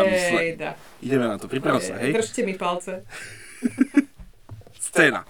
o 0.00 0.06
mysle. 0.08 0.40
Jejda. 0.40 0.70
Ideme 1.04 1.24
na 1.28 1.36
to, 1.36 1.48
priprav 1.48 1.80
sa, 1.80 1.96
hej. 2.00 2.12
Držte 2.16 2.40
mi 2.44 2.56
palce. 2.56 3.04
Scéna. 4.88 5.24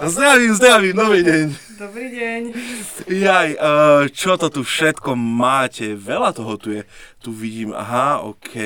Zdravím, 0.00 0.54
zdravím, 0.56 0.96
nový 0.96 1.20
deň. 1.20 1.46
Dobrý 1.76 2.08
deň. 2.08 2.40
Jaj, 3.04 3.48
uh, 3.60 4.08
čo 4.08 4.40
to 4.40 4.48
tu 4.48 4.64
všetko 4.64 5.12
máte? 5.12 5.92
Veľa 5.92 6.32
toho 6.32 6.56
tu 6.56 6.72
je. 6.72 6.88
Tu 7.20 7.28
vidím, 7.28 7.76
aha, 7.76 8.24
OK. 8.24 8.56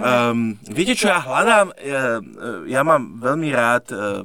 Um, 0.00 0.56
viete, 0.72 0.96
čo 0.96 1.12
ja 1.12 1.20
hľadám? 1.20 1.76
Ja, 1.84 2.24
ja 2.64 2.80
mám 2.80 3.20
veľmi 3.20 3.48
rád 3.52 3.84
uh, 3.92 4.24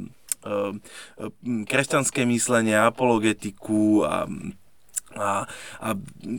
kresťanské 1.68 2.25
myslenie, 2.25 2.75
apologetiku 2.77 4.04
a, 4.06 4.25
a, 5.18 5.30
a 5.82 5.89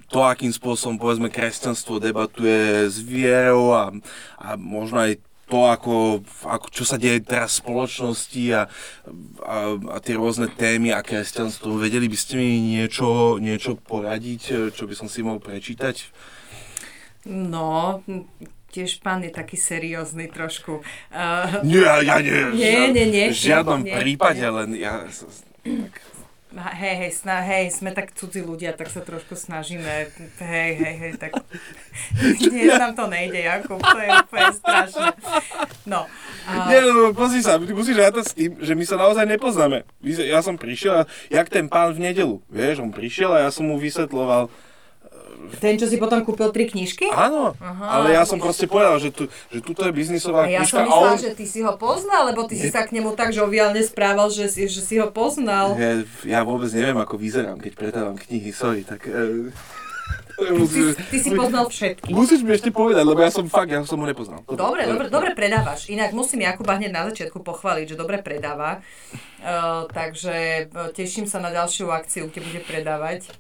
to, 0.09 0.19
akým 0.23 0.53
spôsobom 0.55 1.01
povedzme 1.01 1.33
kresťanstvo 1.33 1.99
debatuje 1.99 2.87
s 2.89 3.03
vierou 3.03 3.75
a, 3.75 3.91
a 4.39 4.55
možno 4.55 5.03
aj 5.03 5.19
to, 5.49 5.65
ako, 5.65 5.95
ako, 6.45 6.67
čo 6.69 6.85
sa 6.85 7.01
deje 7.01 7.25
teraz 7.25 7.57
v 7.57 7.61
spoločnosti 7.65 8.45
a, 8.53 8.63
a, 9.41 9.57
a 9.81 9.97
tie 10.05 10.15
rôzne 10.21 10.53
témy 10.53 10.93
a 10.93 11.01
kresťanstvo. 11.01 11.81
Vedeli 11.81 12.05
by 12.05 12.17
ste 12.21 12.37
mi 12.37 12.61
niečo, 12.61 13.41
niečo 13.41 13.81
poradiť, 13.81 14.73
čo 14.77 14.85
by 14.85 14.95
som 14.95 15.09
si 15.09 15.25
mohol 15.25 15.41
prečítať? 15.41 16.13
No, 17.29 18.01
tiež 18.69 19.01
pán 19.01 19.25
je 19.25 19.33
taký 19.33 19.57
seriózny 19.57 20.29
trošku. 20.29 20.81
Uh, 21.11 21.61
Nie, 21.69 22.05
ja, 22.05 22.21
nie. 22.21 22.39
Nie, 22.55 22.93
nie, 22.93 23.07
nie, 23.09 23.27
V 23.33 23.37
žiadnom 23.37 23.81
nie, 23.85 23.95
prípade, 23.97 24.45
nie. 24.45 24.51
len 24.53 24.69
ja... 24.77 25.05
tak- 25.65 26.05
hej, 26.57 26.95
hej, 26.97 27.13
sna, 27.13 27.45
hej, 27.45 27.69
sme 27.71 27.93
tak 27.93 28.17
cudzí 28.17 28.41
ľudia, 28.41 28.73
tak 28.73 28.89
sa 28.89 29.05
trošku 29.05 29.37
snažíme. 29.37 30.09
Hej, 30.41 30.71
hej, 30.81 30.95
hej, 30.97 31.13
tak... 31.21 31.37
Nie, 32.55 32.73
nám 32.81 32.97
to 32.97 33.05
nejde, 33.07 33.45
Jakub, 33.45 33.77
to 33.77 33.99
je 34.01 34.09
úplne 34.09 34.51
strašné. 34.57 35.09
No. 35.85 36.09
A, 36.49 36.73
Nie, 36.73 36.81
no, 36.81 37.13
pozri 37.13 37.45
sa, 37.45 37.61
ty 37.61 37.73
musíš 37.77 38.01
rátať 38.01 38.25
s 38.25 38.33
tým, 38.33 38.57
že 38.65 38.73
my 38.73 38.85
sa 38.89 38.97
naozaj 38.97 39.29
nepoznáme. 39.29 39.85
Ja 40.25 40.41
som 40.41 40.57
prišiel, 40.57 41.05
a- 41.05 41.09
jak 41.29 41.53
ten 41.53 41.69
pán 41.69 41.93
v 41.93 42.09
nedelu, 42.11 42.41
vieš, 42.49 42.81
on 42.81 42.97
prišiel 42.97 43.29
a 43.37 43.45
ja 43.45 43.51
som 43.53 43.69
mu 43.69 43.77
vysvetloval, 43.77 44.49
ten, 45.59 45.81
čo 45.81 45.89
si 45.89 45.97
potom 45.97 46.21
kúpil 46.23 46.53
tri 46.53 46.69
knižky? 46.69 47.09
áno, 47.09 47.57
Aha. 47.57 47.85
ale 48.01 48.15
ja 48.15 48.23
som 48.29 48.37
proste 48.37 48.69
povedal, 48.69 49.01
že, 49.01 49.11
tu, 49.11 49.27
že 49.49 49.65
tuto 49.65 49.87
je 49.87 49.93
biznisová 49.93 50.45
ja 50.47 50.61
knižka 50.61 50.77
som 50.77 50.85
a 50.85 50.87
myslela, 50.87 51.13
on... 51.15 51.19
že 51.19 51.31
ty 51.33 51.45
si 51.49 51.61
ho 51.65 51.73
poznal, 51.81 52.23
lebo 52.31 52.45
ty 52.45 52.55
si 52.59 52.69
sa 52.69 52.85
k 52.85 52.93
nemu 52.93 53.17
tak 53.17 53.33
žoviálne 53.33 53.81
správal, 53.81 54.29
že 54.29 54.51
si, 54.51 54.69
že 54.69 54.83
si 54.85 55.01
ho 55.01 55.09
poznal. 55.09 55.79
Ja, 55.81 56.05
ja 56.27 56.41
vôbec 56.45 56.69
neviem, 56.75 56.99
ako 56.99 57.17
vyzerám, 57.17 57.59
keď 57.59 57.73
predávam 57.75 58.17
knihy, 58.17 58.51
sorry, 58.53 58.85
tak... 58.85 59.09
Ty, 60.39 60.67
si- 60.71 60.95
ty 61.11 61.19
si 61.19 61.31
poznal 61.35 61.67
všetky. 61.67 62.15
Musíš 62.15 62.47
mi 62.47 62.55
ešte 62.55 62.71
povedať, 62.71 63.03
lebo 63.03 63.19
ja 63.19 63.27
som 63.27 63.51
fakt, 63.51 63.75
ja 63.75 63.83
som 63.83 63.99
ho 63.99 64.07
nepoznal. 64.07 64.47
Dobre, 64.47 64.87
dobre, 64.87 65.11
dobre 65.11 65.31
predávaš. 65.35 65.91
Inak 65.91 66.15
musím 66.15 66.47
Jakuba 66.47 66.79
hneď 66.79 66.95
na 66.95 67.03
začiatku 67.11 67.43
pochváliť, 67.43 67.91
že 67.91 67.97
dobre 67.99 68.23
predáva. 68.23 68.79
Uh, 69.39 69.87
takže 69.91 70.67
uh, 70.71 70.91
teším 70.91 71.27
sa 71.27 71.39
na 71.39 71.51
ďalšiu 71.51 71.91
akciu, 71.91 72.31
kde 72.31 72.43
bude 72.43 72.61
predávať. 72.63 73.31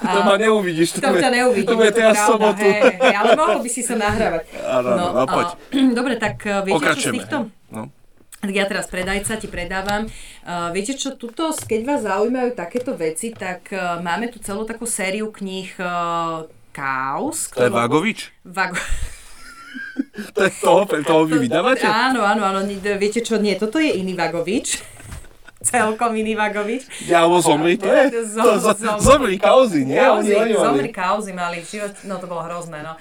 To 0.00 0.20
ma 0.24 0.36
neuvidíš. 0.36 0.96
To 0.96 1.04
ťa 1.04 1.30
neuvidím, 1.32 1.68
To 1.68 1.76
bude 1.76 1.92
to 1.92 2.00
teraz 2.00 2.16
sobotu. 2.24 2.64
hej, 2.64 2.96
hej, 2.96 3.14
ale 3.16 3.30
mohol 3.32 3.60
by 3.60 3.68
si 3.68 3.80
sa 3.80 3.96
nahrávať. 3.96 4.44
Áno, 4.60 4.88
áno, 4.92 5.04
no, 5.14 5.22
poď. 5.24 5.48
a, 5.52 5.56
dobre, 6.00 6.16
tak 6.16 6.36
uh, 6.44 6.64
viete 6.64 6.72
čo 6.72 6.80
z 6.80 6.80
Pokračujeme. 6.80 7.16
týchto? 7.16 7.36
No. 7.72 7.82
Tak 8.38 8.52
ja 8.52 8.64
teraz 8.64 8.86
predajca 8.86 9.34
ti 9.34 9.46
predávam. 9.46 10.06
Uh, 10.40 10.70
viete 10.70 10.94
čo, 10.94 11.12
tuto, 11.12 11.50
keď 11.50 11.80
vás 11.84 12.00
zaujímajú 12.02 12.54
takéto 12.54 12.94
veci, 12.94 13.30
tak 13.30 13.66
uh, 13.68 13.98
máme 13.98 14.28
tu 14.28 14.38
celú 14.38 14.62
takú 14.62 14.86
sériu 14.86 15.28
kníh 15.28 15.74
uh, 15.76 16.46
Kaus. 16.70 17.50
To 17.50 17.60
je 17.60 17.72
Vagovič? 17.72 18.30
Vago- 18.44 18.78
To 20.34 20.40
je 20.40 20.50
toho, 20.56 20.82
toho 20.86 21.22
vy 21.24 21.44
vydávate? 21.44 21.82
Áno, 21.82 22.22
áno, 22.22 22.42
áno. 22.42 22.62
Viete 22.96 23.20
čo, 23.20 23.36
nie, 23.36 23.54
toto 23.54 23.78
je 23.78 23.90
iný 23.92 24.14
Vagovič. 24.14 24.78
Celkom 25.60 26.14
iný 26.14 26.38
Vagovič. 26.38 26.86
Ja, 27.04 27.26
alebo 27.26 27.42
zomri, 27.42 27.74
to 27.74 27.90
je? 27.90 28.22
Zom- 28.34 28.46
To, 28.46 28.52
zo, 28.56 28.72
zom- 28.72 29.02
zomri 29.02 29.34
kauzy, 29.36 29.82
nie? 29.82 29.98
Kauzy, 29.98 30.32
zomri 30.54 30.90
kauzy 30.90 31.32
mali 31.34 31.58
v 31.58 31.66
živote, 31.68 31.98
no 32.04 32.16
to 32.16 32.26
bolo 32.26 32.46
hrozné, 32.46 32.80
no. 32.80 32.94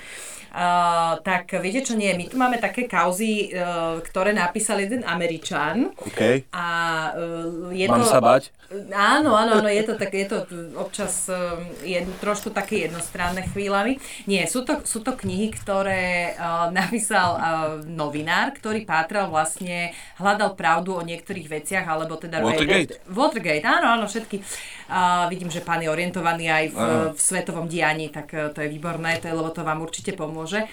Uh, 0.58 1.22
tak 1.22 1.54
viete 1.62 1.86
čo 1.86 1.94
nie, 1.94 2.18
my 2.18 2.34
tu 2.34 2.34
máme 2.34 2.58
také 2.58 2.90
kauzy, 2.90 3.54
uh, 3.54 4.02
ktoré 4.02 4.34
napísal 4.34 4.82
jeden 4.82 5.06
Američan 5.06 5.94
OK. 5.94 6.50
a 6.50 6.66
uh, 7.14 7.70
je 7.70 7.86
Mám 7.86 8.02
to... 8.02 8.10
sa 8.10 8.18
bať? 8.18 8.50
Áno, 8.92 9.32
áno, 9.32 9.64
áno, 9.64 9.70
je 9.72 9.80
to, 9.88 9.96
tak, 9.96 10.12
je 10.12 10.28
to 10.28 10.44
občas 10.76 11.32
um, 11.32 11.64
je 11.88 12.04
trošku 12.20 12.52
také 12.52 12.84
jednostranné 12.84 13.48
chvíľami. 13.56 13.96
Nie, 14.28 14.44
sú 14.44 14.68
to, 14.68 14.84
sú 14.84 15.00
to 15.00 15.16
knihy, 15.16 15.56
ktoré 15.56 16.36
uh, 16.36 16.68
napísal 16.76 17.30
uh, 17.40 17.42
novinár, 17.88 18.52
ktorý 18.52 18.84
pátral 18.84 19.32
vlastne, 19.32 19.96
hľadal 20.20 20.60
pravdu 20.60 21.00
o 21.00 21.02
niektorých 21.02 21.48
veciach, 21.48 21.88
alebo 21.88 22.20
teda... 22.20 22.44
Watergate? 22.44 23.00
Watergate, 23.08 23.64
áno, 23.64 23.88
áno, 23.88 24.06
všetky. 24.12 24.44
Uh, 24.92 25.32
vidím, 25.32 25.48
že 25.48 25.64
pán 25.64 25.80
je 25.80 25.88
orientovaný 25.88 26.52
aj 26.52 26.66
v, 26.68 26.78
v 27.16 27.20
svetovom 27.24 27.72
dianí, 27.72 28.12
tak 28.12 28.36
to 28.52 28.60
je 28.60 28.68
výborné, 28.68 29.24
to 29.24 29.32
je, 29.32 29.36
lebo 29.36 29.48
to 29.56 29.64
vám 29.64 29.80
určite 29.80 30.12
pomôže. 30.12 30.68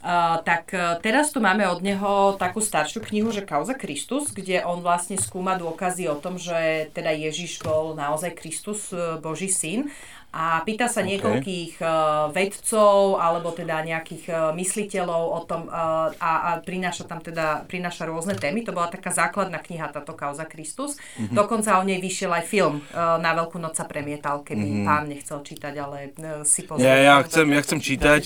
Tak 0.00 0.72
uh, 0.72 0.96
teraz 1.04 1.28
tu 1.28 1.44
máme 1.44 1.68
od 1.68 1.84
neho 1.84 2.32
takú 2.40 2.64
staršiu 2.64 3.04
knihu, 3.04 3.28
že 3.28 3.44
Kauza 3.44 3.76
Kristus, 3.76 4.32
kde 4.32 4.64
on 4.64 4.80
vlastne 4.80 5.20
skúma 5.20 5.60
dôkazy 5.60 6.08
o 6.08 6.16
tom, 6.16 6.40
že 6.40 6.88
teda 6.96 7.12
Ježiš 7.12 7.60
bol 7.60 7.92
naozaj 7.92 8.32
Kristus, 8.32 8.88
uh, 8.96 9.20
Boží 9.20 9.52
syn 9.52 9.92
a 10.30 10.62
pýta 10.62 10.86
sa 10.86 11.02
okay. 11.02 11.18
niekoľkých 11.18 11.72
uh, 11.82 12.30
vedcov 12.30 13.18
alebo 13.18 13.50
teda 13.50 13.82
nejakých 13.82 14.24
uh, 14.30 14.36
mysliteľov 14.54 15.22
o 15.34 15.40
tom 15.42 15.66
uh, 15.66 16.14
a, 16.22 16.32
a 16.46 16.50
prináša 16.62 17.02
tam 17.10 17.18
teda 17.18 17.66
prináša 17.66 18.06
rôzne 18.06 18.38
témy. 18.38 18.62
To 18.62 18.70
bola 18.70 18.86
taká 18.86 19.10
základná 19.10 19.58
kniha 19.58 19.90
táto 19.90 20.14
Kauza 20.14 20.46
Kristus. 20.46 20.94
Mm-hmm. 21.18 21.34
Dokonca 21.34 21.78
o 21.78 21.82
nej 21.82 21.98
vyšiel 21.98 22.30
aj 22.30 22.44
film 22.46 22.78
uh, 22.94 23.18
na 23.18 23.34
Veľkú 23.34 23.58
noc 23.58 23.74
sa 23.74 23.90
premietal, 23.90 24.46
keby 24.46 24.62
mm-hmm. 24.62 24.86
pán 24.86 25.04
nechcel 25.10 25.42
čítať, 25.42 25.74
ale 25.82 26.14
uh, 26.14 26.46
si 26.46 26.62
pozrieť. 26.62 26.86
Ja, 26.86 26.94
ja, 26.94 27.14
chcem, 27.26 27.46
ja 27.50 27.60
chcem 27.66 27.80
čítať. 27.82 28.20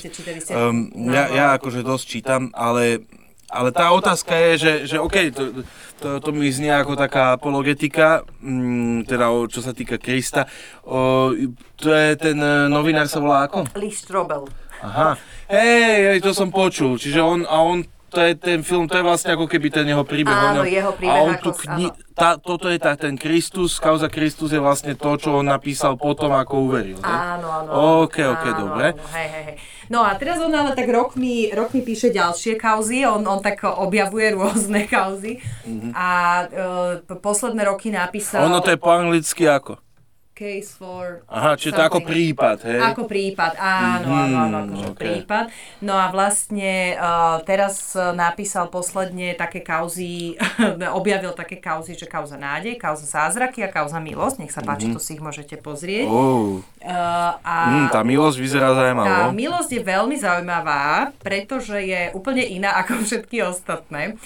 Um, 0.53 0.93
ja, 1.09 1.33
ja 1.33 1.47
akože 1.57 1.81
dosť 1.81 2.05
čítam, 2.05 2.53
ale 2.53 3.01
ale 3.49 3.71
tá 3.73 3.91
otázka 3.93 4.33
je, 4.35 4.51
že, 4.59 4.73
že 4.95 4.97
OK, 5.01 5.17
to, 5.33 5.65
to, 6.01 6.09
to 6.21 6.31
mi 6.31 6.49
znie 6.53 6.73
ako 6.73 6.97
taká 6.99 7.37
apologetika, 7.37 8.23
mm, 8.43 9.09
teda 9.09 9.31
o, 9.33 9.49
čo 9.49 9.65
sa 9.65 9.73
týka 9.73 9.97
Krista. 9.97 10.45
O, 10.85 11.33
to 11.77 11.89
je 11.89 12.09
ten 12.21 12.37
e, 12.37 12.69
novinár 12.69 13.09
sa 13.09 13.21
volá 13.21 13.49
ako? 13.49 13.65
Lee 13.79 13.95
Strobel. 13.95 14.45
Aha, 14.85 15.17
hej, 15.49 16.21
to 16.21 16.37
som 16.37 16.53
počul. 16.53 17.01
Čiže 17.01 17.25
on, 17.25 17.49
a 17.49 17.57
on 17.65 17.89
to 18.15 18.21
je 18.23 18.35
ten 18.39 18.63
film, 18.63 18.87
to 18.87 18.95
je 18.95 19.03
vlastne 19.03 19.35
ako 19.35 19.51
keby 19.51 19.75
ten 19.75 19.89
jeho 19.91 20.07
príbeh. 20.07 20.31
Áno, 20.31 20.63
jeho 20.63 20.95
príbeh. 20.95 21.19
A 21.19 21.27
on 21.27 21.35
tu 21.43 21.51
kni- 21.51 21.91
tá, 22.14 22.38
toto 22.38 22.71
je 22.71 22.78
tá, 22.78 22.94
ten 22.94 23.18
Kristus, 23.18 23.83
kauza 23.83 24.06
Kristus 24.06 24.54
je 24.54 24.62
vlastne 24.62 24.94
to, 24.94 25.18
čo 25.18 25.42
on 25.42 25.50
napísal 25.50 25.99
potom, 25.99 26.30
ako 26.30 26.71
uveril. 26.71 26.99
Áno, 27.02 27.47
áno. 27.50 27.71
OK, 28.06 28.16
OK, 28.23 28.44
áno, 28.49 28.59
dobre. 28.71 28.87
Áno, 28.94 29.11
hej, 29.12 29.28
hej, 29.28 29.44
hej. 29.50 29.56
No 29.92 30.00
a 30.00 30.16
teraz 30.16 30.40
on 30.40 30.54
ale 30.54 30.73
tak 30.73 30.88
rok 30.88 31.18
mi, 31.21 31.52
rok 31.52 31.76
mi 31.76 31.85
píše 31.85 32.09
ďalšie 32.09 32.56
kauzy, 32.56 33.04
on, 33.04 33.21
on 33.28 33.44
tak 33.44 33.61
objavuje 33.68 34.33
rôzne 34.33 34.88
kauzy 34.88 35.44
mm-hmm. 35.68 35.92
a 35.92 36.09
uh, 36.49 37.18
posledné 37.21 37.68
roky 37.68 37.92
napísal... 37.92 38.49
Ono 38.49 38.64
to 38.64 38.73
je 38.73 38.80
po 38.80 38.88
anglicky 38.88 39.44
ako? 39.44 39.84
Case 40.35 40.75
for... 40.75 41.23
Aha, 41.31 41.55
čiže 41.55 41.79
to 41.79 41.83
ako 41.87 42.03
prípad, 42.03 42.67
hej? 42.67 42.83
Ako 42.83 43.07
prípad, 43.07 43.55
áno, 43.55 44.11
mm, 44.11 44.19
áno, 44.19 44.37
áno, 44.43 44.57
akože 44.67 44.88
okay. 44.91 44.99
prípad. 44.99 45.45
No 45.81 45.95
a 45.95 46.11
vlastne 46.11 46.99
uh, 46.99 47.38
teraz 47.47 47.95
napísal 47.95 48.69
posledne 48.69 49.38
také 49.38 49.62
kauzy, 49.62 50.35
objavil 50.99 51.33
také 51.38 51.62
kauzy, 51.62 51.95
že 51.95 52.11
kauza 52.11 52.35
nádej, 52.35 52.75
kauza 52.76 53.07
zázraky 53.07 53.62
a 53.62 53.71
kauza 53.71 54.03
milosť, 54.03 54.43
nech 54.43 54.53
sa 54.53 54.61
páči, 54.61 54.91
mm-hmm. 54.91 54.99
to 54.99 55.07
si 55.07 55.14
ich 55.14 55.23
môžete 55.23 55.57
pozrieť. 55.62 56.11
Oh. 56.11 56.59
Uh, 56.83 57.33
a 57.41 57.57
mm, 57.71 57.88
tá 57.95 58.03
milosť 58.03 58.37
vyzerá 58.43 58.75
zaujímavá. 58.75 59.31
Tá 59.31 59.33
milosť 59.33 59.71
je 59.71 59.83
veľmi 59.87 60.17
zaujímavá, 60.19 61.14
pretože 61.23 61.79
je 61.79 62.11
úplne 62.12 62.43
iná 62.43 62.75
ako 62.83 63.07
všetky 63.07 63.38
ostatné. 63.47 64.19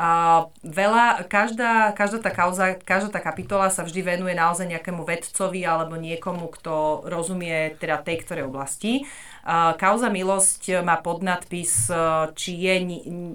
A 0.00 0.48
veľa, 0.64 1.28
každá, 1.28 1.92
každá 1.92 2.24
tá 2.24 2.32
kauza, 2.32 2.72
každá 2.80 3.12
tá 3.12 3.20
kapitola 3.20 3.68
sa 3.68 3.84
vždy 3.84 4.00
venuje 4.00 4.32
naozaj 4.32 4.64
nejakému 4.64 5.04
vedcovi 5.04 5.60
alebo 5.60 6.00
niekomu, 6.00 6.48
kto 6.48 7.04
rozumie 7.04 7.76
teda 7.76 8.00
tej 8.00 8.24
ktorej 8.24 8.48
oblasti. 8.48 9.04
A 9.44 9.76
kauza 9.76 10.08
milosť 10.08 10.80
má 10.80 10.96
podnadpis, 11.04 11.92
či 12.32 12.50
je 12.56 12.74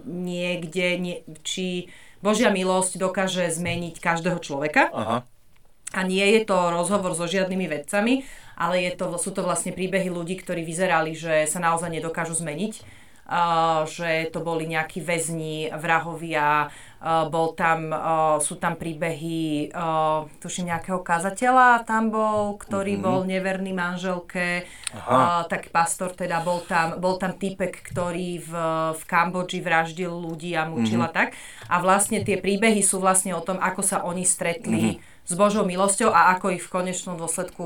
niekde, 0.10 0.88
nie, 0.98 1.22
či 1.46 1.94
Božia 2.26 2.50
milosť 2.50 2.98
dokáže 2.98 3.46
zmeniť 3.54 4.02
každého 4.02 4.42
človeka. 4.42 4.90
Aha. 4.90 5.18
A 5.94 6.02
nie 6.02 6.26
je 6.34 6.50
to 6.50 6.74
rozhovor 6.74 7.14
so 7.14 7.30
žiadnymi 7.30 7.70
vedcami, 7.70 8.26
ale 8.58 8.90
je 8.90 8.98
to, 8.98 9.22
sú 9.22 9.30
to 9.38 9.46
vlastne 9.46 9.70
príbehy 9.70 10.10
ľudí, 10.10 10.42
ktorí 10.42 10.66
vyzerali, 10.66 11.14
že 11.14 11.46
sa 11.46 11.62
naozaj 11.62 11.94
nedokážu 11.94 12.34
zmeniť 12.34 13.05
že 13.90 14.30
to 14.30 14.40
boli 14.46 14.70
nejakí 14.70 15.02
väzni, 15.02 15.74
vrahovia, 15.74 16.70
bol 17.06 17.54
tam, 17.54 17.94
sú 18.42 18.58
tam 18.58 18.78
príbehy, 18.78 19.70
tuším 20.42 20.74
nejakého 20.74 21.06
kazateľa 21.06 21.86
tam 21.86 22.10
bol, 22.10 22.58
ktorý 22.58 22.98
mm-hmm. 22.98 23.06
bol 23.06 23.20
neverný 23.30 23.78
manželke, 23.78 24.66
Aha. 24.94 25.46
tak 25.46 25.70
pastor 25.70 26.18
teda 26.18 26.42
bol 26.42 26.66
tam, 26.66 26.98
bol 26.98 27.22
tam 27.22 27.38
typek, 27.38 27.78
ktorý 27.94 28.42
v, 28.42 28.52
v 28.98 29.04
Kambodži 29.06 29.62
vraždil 29.62 30.10
ľudí 30.10 30.58
a 30.58 30.66
mučil 30.66 31.02
mm-hmm. 31.02 31.18
tak. 31.18 31.38
A 31.70 31.78
vlastne 31.78 32.26
tie 32.26 32.42
príbehy 32.42 32.82
sú 32.82 32.98
vlastne 32.98 33.38
o 33.38 33.42
tom, 33.42 33.62
ako 33.62 33.82
sa 33.86 34.02
oni 34.02 34.26
stretli 34.26 34.98
mm-hmm. 34.98 35.26
s 35.30 35.34
Božou 35.38 35.66
milosťou 35.66 36.10
a 36.10 36.34
ako 36.38 36.58
ich 36.58 36.64
v 36.66 36.74
konečnom 36.74 37.22
dôsledku 37.22 37.66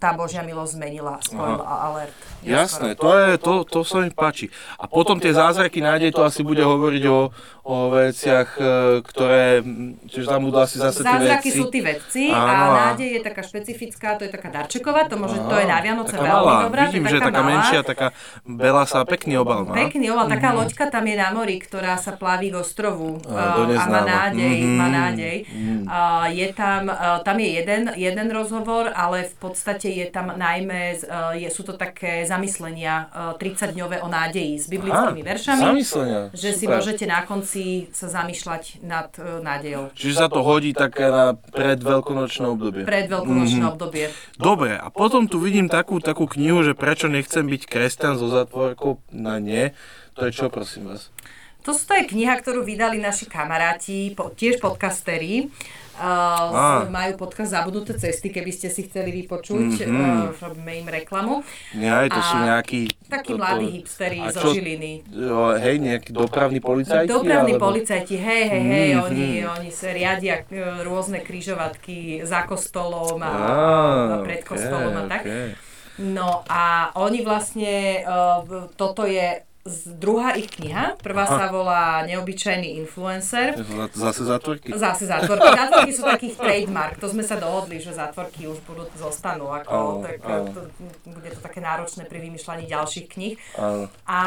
tá 0.00 0.16
Božia 0.16 0.40
milosť 0.40 0.80
zmenila. 0.80 1.20
Spoil 1.20 1.60
alert. 1.60 2.16
Jasné, 2.40 2.96
to, 2.96 3.12
je, 3.12 3.36
to, 3.36 3.52
to 3.68 3.84
sa 3.84 4.00
mi 4.00 4.08
páči. 4.08 4.48
A 4.80 4.88
potom 4.88 5.20
tie 5.20 5.36
zázraky 5.36 5.84
nádej, 5.84 6.16
to 6.16 6.24
asi 6.24 6.40
bude 6.40 6.64
hovoriť 6.64 7.04
o, 7.12 7.28
o 7.68 7.76
veciach, 7.92 8.56
e, 8.56 8.68
ktoré, 9.04 9.60
čiže 10.08 10.24
tam 10.24 10.48
budú 10.48 10.64
asi 10.64 10.80
zase 10.80 11.04
tie 11.04 11.20
Zázraky 11.20 11.48
sú 11.52 11.68
tí 11.68 11.84
vedci 11.84 12.32
Áno, 12.32 12.72
a 12.72 12.96
nádej 12.96 13.20
je 13.20 13.20
taká 13.20 13.44
špecifická, 13.44 14.16
to 14.16 14.24
je 14.24 14.32
taká 14.32 14.48
darčeková, 14.48 15.04
to, 15.12 15.20
môže, 15.20 15.36
to 15.36 15.52
je 15.52 15.66
na 15.68 15.84
Vianoce 15.84 16.16
veľmi 16.16 16.32
malá. 16.32 16.64
dobrá. 16.64 16.82
Vidím, 16.88 17.12
že 17.12 17.20
taká 17.20 17.42
malá. 17.44 17.50
menšia, 17.52 17.80
taká 17.84 18.06
belá 18.48 18.88
sa, 18.88 19.04
pekný 19.04 19.36
obal 19.36 19.68
má. 19.68 19.76
Pekný 19.76 20.08
obal, 20.08 20.24
taká 20.32 20.56
mm-hmm. 20.56 20.64
loďka 20.64 20.84
tam 20.88 21.04
je 21.04 21.16
na 21.20 21.28
mori, 21.36 21.56
ktorá 21.60 22.00
sa 22.00 22.16
plaví 22.16 22.48
k 22.48 22.56
ostrovu 22.56 23.20
a, 23.28 23.68
a 23.68 23.84
má 23.84 24.00
nádej. 24.08 24.56
Mm-hmm. 24.64 24.80
Má 24.80 24.88
nádej. 24.88 25.36
Mm-hmm. 25.44 25.80
A, 25.92 25.98
je 26.32 26.48
tam, 26.56 26.88
tam 27.20 27.36
je 27.36 27.48
jeden, 27.52 27.82
jeden 28.00 28.28
rozhovor, 28.32 28.88
ale 28.96 29.28
v 29.28 29.36
podstate 29.36 29.89
je 29.92 30.06
tam 30.08 30.32
najmä, 30.34 31.02
uh, 31.02 31.34
je, 31.34 31.48
sú 31.50 31.66
to 31.66 31.74
také 31.74 32.22
zamyslenia 32.24 33.10
uh, 33.10 33.34
eh, 33.34 33.50
30-dňové 33.50 34.00
o 34.00 34.08
nádeji 34.08 34.56
s 34.58 34.66
biblickými 34.70 35.22
Aha, 35.22 35.30
veršami. 35.34 35.62
Zamyslenia, 35.62 36.20
Že 36.30 36.48
super. 36.50 36.58
si 36.58 36.64
môžete 36.70 37.04
na 37.10 37.20
konci 37.26 37.64
sa 37.90 38.06
zamýšľať 38.06 38.62
nad 38.86 39.10
uh, 39.18 39.42
nádejou. 39.42 39.90
Čiže 39.94 40.14
sa 40.14 40.28
to 40.30 40.40
hodí 40.46 40.70
také 40.72 41.10
na 41.10 41.34
predveľkonočné 41.34 42.46
obdobie. 42.48 42.82
Predveľkonočné 42.86 43.62
mm-hmm. 43.62 43.72
obdobie. 43.74 44.06
Dobre, 44.40 44.78
a 44.78 44.88
potom 44.88 45.26
tu 45.26 45.42
vidím 45.42 45.66
takú, 45.68 45.98
takú 45.98 46.30
knihu, 46.30 46.64
že 46.64 46.72
prečo 46.72 47.10
nechcem 47.10 47.44
byť 47.44 47.62
kresťan 47.66 48.16
so 48.16 48.30
zatvorkou 48.30 49.02
na 49.12 49.36
nie. 49.42 49.74
To 50.18 50.26
je 50.26 50.32
čo, 50.34 50.46
prosím 50.50 50.90
vás? 50.90 51.08
To, 51.60 51.76
to 51.76 51.92
je 51.92 52.04
kniha, 52.08 52.40
ktorú 52.40 52.64
vydali 52.64 52.96
naši 52.96 53.28
kamaráti, 53.28 54.16
po, 54.16 54.32
tiež 54.32 54.56
podcasteri. 54.64 55.52
Uh, 56.00 56.88
majú 56.88 57.28
podcast 57.28 57.52
Zabudnuté 57.52 57.92
cesty, 58.00 58.32
keby 58.32 58.56
ste 58.56 58.72
si 58.72 58.88
chceli 58.88 59.12
vypočuť, 59.20 59.84
mm-hmm. 59.84 60.32
uh, 60.32 60.48
robíme 60.48 60.72
im 60.80 60.88
reklamu. 60.88 61.44
Nie, 61.76 62.08
to 62.08 62.16
a 62.16 62.24
sú 62.24 62.36
nejakí... 62.40 62.80
Takí 63.04 63.36
mladí 63.36 63.68
hipsteri 63.76 64.24
zo 64.32 64.48
Žiliny. 64.48 65.04
Hej, 65.60 65.76
nejakí 65.76 66.16
dopravní 66.16 66.56
policajti? 66.64 67.04
Dopravní 67.04 67.52
alebo... 67.52 67.68
policajti, 67.68 68.16
hej, 68.16 68.44
hej, 68.48 68.64
hej, 68.64 68.88
mm-hmm. 68.96 69.06
oni, 69.12 69.26
oni 69.44 69.68
sa 69.68 69.92
riadia 69.92 70.40
uh, 70.40 70.80
rôzne 70.88 71.20
kryžovatky 71.20 72.24
za 72.24 72.48
kostolom 72.48 73.20
a, 73.20 73.28
ah, 73.28 73.44
a 73.44 74.16
pred 74.24 74.40
okay, 74.40 74.48
kostolom 74.56 74.96
a 74.96 75.02
tak. 75.04 75.28
Okay. 75.28 75.52
No 76.00 76.48
a 76.48 76.96
oni 76.96 77.20
vlastne, 77.20 78.08
uh, 78.08 78.72
toto 78.72 79.04
je 79.04 79.49
druhá 80.00 80.40
ich 80.40 80.48
kniha. 80.48 80.96
Prvá 81.04 81.28
Aha. 81.28 81.36
sa 81.36 81.46
volá 81.52 82.00
Neobyčajný 82.08 82.80
influencer. 82.80 83.60
Zase 83.92 84.24
zátvorky? 84.24 84.72
Zase 84.72 85.04
zátvorky. 85.04 85.48
Zátvorky 85.52 85.92
sú 85.92 86.02
takých 86.08 86.34
trademark. 86.40 86.96
To 86.96 87.12
sme 87.12 87.20
sa 87.20 87.36
dohodli, 87.36 87.76
že 87.76 87.92
zátvorky 87.92 88.48
už 88.48 88.64
budú, 88.64 88.88
zostanú. 88.96 89.52
Ako, 89.52 89.68
áno, 89.68 89.92
tak, 90.00 90.16
áno. 90.24 90.48
To, 90.56 90.60
bude 91.12 91.28
to 91.36 91.40
také 91.44 91.60
náročné 91.60 92.08
pri 92.08 92.24
vymýšľaní 92.24 92.64
ďalších 92.64 93.06
kníh. 93.12 93.36
A 94.08 94.20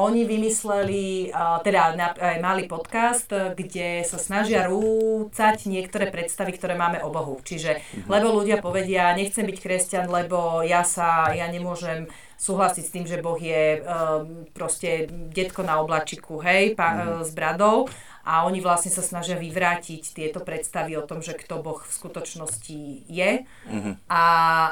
oni 0.00 0.24
vymysleli, 0.24 1.28
teda 1.60 1.92
mali 2.40 2.64
podcast, 2.64 3.28
kde 3.28 4.00
sa 4.08 4.16
snažia 4.16 4.64
rúcať 4.64 5.68
niektoré 5.68 6.08
predstavy, 6.08 6.56
ktoré 6.56 6.72
máme 6.72 7.04
o 7.04 7.12
Bohu. 7.12 7.36
Čiže, 7.44 7.84
mhm. 7.84 8.08
lebo 8.08 8.32
ľudia 8.32 8.64
povedia, 8.64 9.12
nechcem 9.12 9.44
byť 9.44 9.58
kresťan, 9.60 10.08
lebo 10.08 10.64
ja 10.64 10.88
sa, 10.88 11.36
ja 11.36 11.44
nemôžem 11.52 12.08
súhlasiť 12.40 12.84
s 12.88 12.94
tým, 12.96 13.04
že 13.04 13.20
Boh 13.20 13.36
je 13.36 13.84
um, 13.84 14.48
proste 14.56 15.12
detko 15.28 15.60
na 15.60 15.76
oblačiku, 15.84 16.40
hej, 16.40 16.72
pa, 16.72 17.20
mm. 17.20 17.28
s 17.28 17.30
bradou 17.36 17.84
a 18.24 18.44
oni 18.48 18.64
vlastne 18.64 18.88
sa 18.92 19.04
snažia 19.04 19.36
vyvrátiť 19.36 20.16
tieto 20.16 20.40
predstavy 20.40 20.96
o 20.96 21.04
tom, 21.04 21.20
že 21.20 21.36
kto 21.36 21.60
Boh 21.60 21.80
v 21.80 21.92
skutočnosti 21.92 22.80
je 23.08 23.30
mm-hmm. 23.44 23.94
a, 24.08 24.24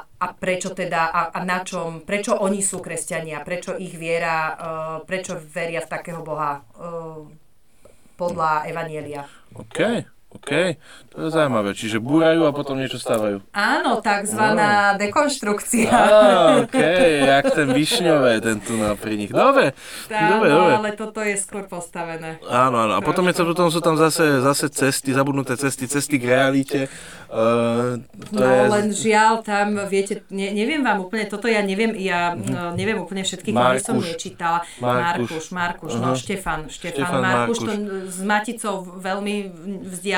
a 0.05 0.27
prečo 0.37 0.73
teda, 0.73 1.09
a, 1.09 1.21
a 1.33 1.39
na 1.45 1.65
čom, 1.65 2.05
prečo 2.05 2.37
oni 2.37 2.61
sú 2.61 2.81
kresťania, 2.81 3.45
prečo 3.45 3.77
ich 3.77 3.97
viera, 3.97 4.37
uh, 4.37 4.57
prečo 5.05 5.37
veria 5.37 5.85
v 5.85 5.93
takého 5.93 6.21
Boha 6.21 6.61
uh, 6.61 7.25
podľa 8.21 8.69
Evanielia. 8.69 9.25
OK. 9.57 10.18
OK, 10.29 10.77
to 11.09 11.25
je 11.25 11.33
zaujímavé. 11.33 11.73
Čiže 11.73 11.99
búrajú 11.99 12.45
a 12.45 12.53
potom 12.53 12.77
niečo 12.77 13.01
stávajú. 13.01 13.41
Áno, 13.49 14.05
takzvaná 14.05 14.93
dekonštrukcia. 15.01 15.89
Á, 15.89 16.05
OK, 16.63 16.77
jak 17.25 17.45
ten 17.49 17.73
višňové, 17.73 18.37
ten 18.39 18.61
tunel 18.61 18.93
pri 18.95 19.17
nich. 19.17 19.33
Dobre, 19.33 19.73
Áno, 20.07 20.29
dobre, 20.37 20.49
dobre. 20.53 20.73
ale 20.77 20.89
toto 20.93 21.25
je 21.25 21.33
skôr 21.33 21.65
postavené. 21.65 22.37
Áno, 22.45 22.77
áno. 22.77 22.95
A 22.95 23.01
potom, 23.01 23.25
je 23.25 23.41
to, 23.41 23.49
potom 23.49 23.73
sú 23.73 23.81
tam 23.81 23.97
zase, 23.97 24.45
zase 24.45 24.69
cesty, 24.69 25.17
zabudnuté 25.17 25.57
cesty, 25.57 25.89
cesty 25.89 26.21
k 26.21 26.29
realite. 26.29 26.81
Uh, 27.29 28.01
to 28.29 28.41
No 28.41 28.45
je... 28.45 28.61
len 28.69 28.87
žiaľ, 28.89 29.41
tam, 29.41 29.81
viete, 29.85 30.25
ne, 30.29 30.49
neviem 30.49 30.81
vám 30.81 31.05
úplne, 31.05 31.25
toto 31.25 31.45
ja 31.45 31.61
neviem, 31.61 31.93
ja 31.97 32.33
no, 32.33 32.73
neviem 32.73 32.97
úplne 32.97 33.21
všetky 33.21 33.53
knihy 33.53 33.81
som. 33.81 33.97
Markuš. 33.97 34.13
nečítala. 34.13 34.59
Markuš. 34.81 35.45
Markuš, 35.53 35.93
no. 35.97 36.17
Štefan, 36.17 36.69
Štefan, 36.69 37.05
Štefan 37.05 37.21
Markuš, 37.21 37.59
Markuš. 37.61 37.69
to 37.69 37.73
s 38.09 38.19
Maticou 38.25 38.75
veľmi 38.81 39.37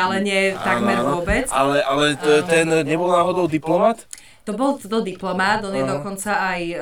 vzdialene 0.01 0.57
takmer 0.57 0.97
Áno, 0.97 1.05
áno. 1.05 1.13
vôbec. 1.21 1.47
Ale, 1.53 1.85
ale 1.85 2.17
to, 2.17 2.41
ten 2.49 2.67
nebol 2.89 3.13
náhodou 3.13 3.45
diplomat? 3.45 4.09
To 4.49 4.57
bol 4.57 4.81
to 4.81 5.05
diplomát, 5.05 5.61
on 5.61 5.77
je 5.77 5.85
Aha. 5.85 5.93
dokonca 6.01 6.33
aj 6.33 6.61
um, 6.65 6.81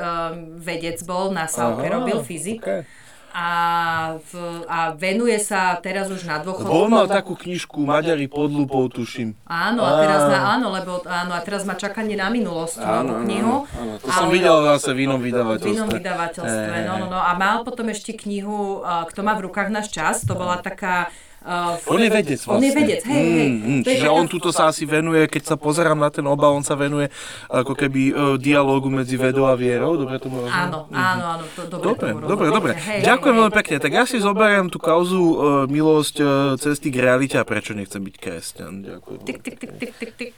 vedec 0.62 1.02
bol, 1.02 1.34
na 1.34 1.50
Sauke 1.50 1.90
robil 1.90 2.22
fyzik. 2.22 2.62
okay. 2.62 2.86
A, 3.28 4.16
v, 4.18 4.64
a 4.66 4.96
venuje 4.96 5.36
sa 5.38 5.76
teraz 5.78 6.08
už 6.08 6.24
na 6.26 6.40
Lebo 6.40 6.58
on 6.58 6.64
dôchodku. 6.64 6.90
mal 6.90 7.06
takú 7.06 7.36
knižku 7.36 7.84
Maďari 7.84 8.24
pod 8.24 8.50
lupou, 8.50 8.88
tuším. 8.88 9.36
Áno, 9.44 9.84
a 9.84 10.00
teraz 10.00 10.22
na, 10.32 10.56
áno, 10.56 10.72
lebo 10.72 11.04
áno, 11.04 11.36
a 11.36 11.40
teraz 11.44 11.62
má 11.68 11.76
čakanie 11.76 12.16
na 12.16 12.32
minulosť 12.32 12.80
novú 12.80 13.20
knihu. 13.28 13.54
áno. 13.68 14.00
To 14.00 14.08
som 14.10 14.32
videl 14.32 14.56
zase 14.74 14.90
v 14.96 15.06
inom 15.06 15.20
v 15.20 15.28
vydavateľstve. 15.30 15.70
inom 15.76 15.90
vydavateľstve, 15.92 16.74
no, 16.88 16.94
no, 17.04 17.06
no. 17.12 17.20
A 17.20 17.36
mal 17.36 17.62
potom 17.62 17.86
ešte 17.92 18.16
knihu 18.16 18.80
Kto 18.82 19.20
má 19.22 19.36
v 19.36 19.44
rukách 19.50 19.68
náš 19.70 19.92
čas, 19.92 20.24
to 20.24 20.32
bola 20.32 20.58
taká... 20.58 21.12
Uh, 21.48 21.80
On 21.88 21.96
je 21.96 22.12
vedec 22.12 22.36
vlastne. 22.44 22.60
On 22.60 22.64
je 22.68 22.72
vedec, 22.76 23.00
hej, 23.08 23.24
hej. 23.24 23.48
Mm, 23.48 23.56
mm, 23.56 23.82
čiže 23.88 24.08
on 24.12 24.28
tuto 24.28 24.52
sa 24.52 24.68
asi 24.68 24.84
venuje, 24.84 25.24
keď 25.32 25.48
sa 25.48 25.56
pozerám 25.56 25.96
na 25.96 26.12
ten 26.12 26.28
obal, 26.28 26.52
on 26.52 26.60
sa 26.60 26.76
venuje 26.76 27.08
ako 27.48 27.72
keby 27.72 28.12
uh, 28.12 28.36
dialógu 28.36 28.92
medzi 28.92 29.16
vedou 29.16 29.48
a 29.48 29.56
vierou, 29.56 29.96
dobre 29.96 30.20
tomu 30.20 30.44
rozumiem? 30.44 30.68
Áno, 30.68 30.92
áno, 30.92 31.24
áno, 31.40 31.44
to, 31.56 31.64
dobre, 31.72 31.80
Dobre, 31.80 32.08
tomu 32.12 32.28
dobre, 32.28 32.46
dobre. 32.52 32.72
Hej, 32.76 33.00
Ďakujem 33.00 33.34
veľmi 33.40 33.54
pekne. 33.64 33.76
Tak 33.80 33.92
ja 33.96 34.04
si 34.04 34.20
zoberiem 34.20 34.68
tú 34.68 34.76
kauzu 34.76 35.16
uh, 35.16 35.34
milosť 35.64 36.16
uh, 36.20 36.28
cesty 36.60 36.92
k 36.92 37.00
realite 37.00 37.40
a 37.40 37.48
prečo 37.48 37.72
nechcem 37.72 38.04
byť 38.04 38.16
kresťan. 38.20 38.84
Ďakujem. 38.84 39.20
Tik, 39.24 39.38
tik, 39.40 39.56
tik, 39.56 39.72
tik, 39.80 39.92
tik, 39.96 40.12
tik. 40.20 40.34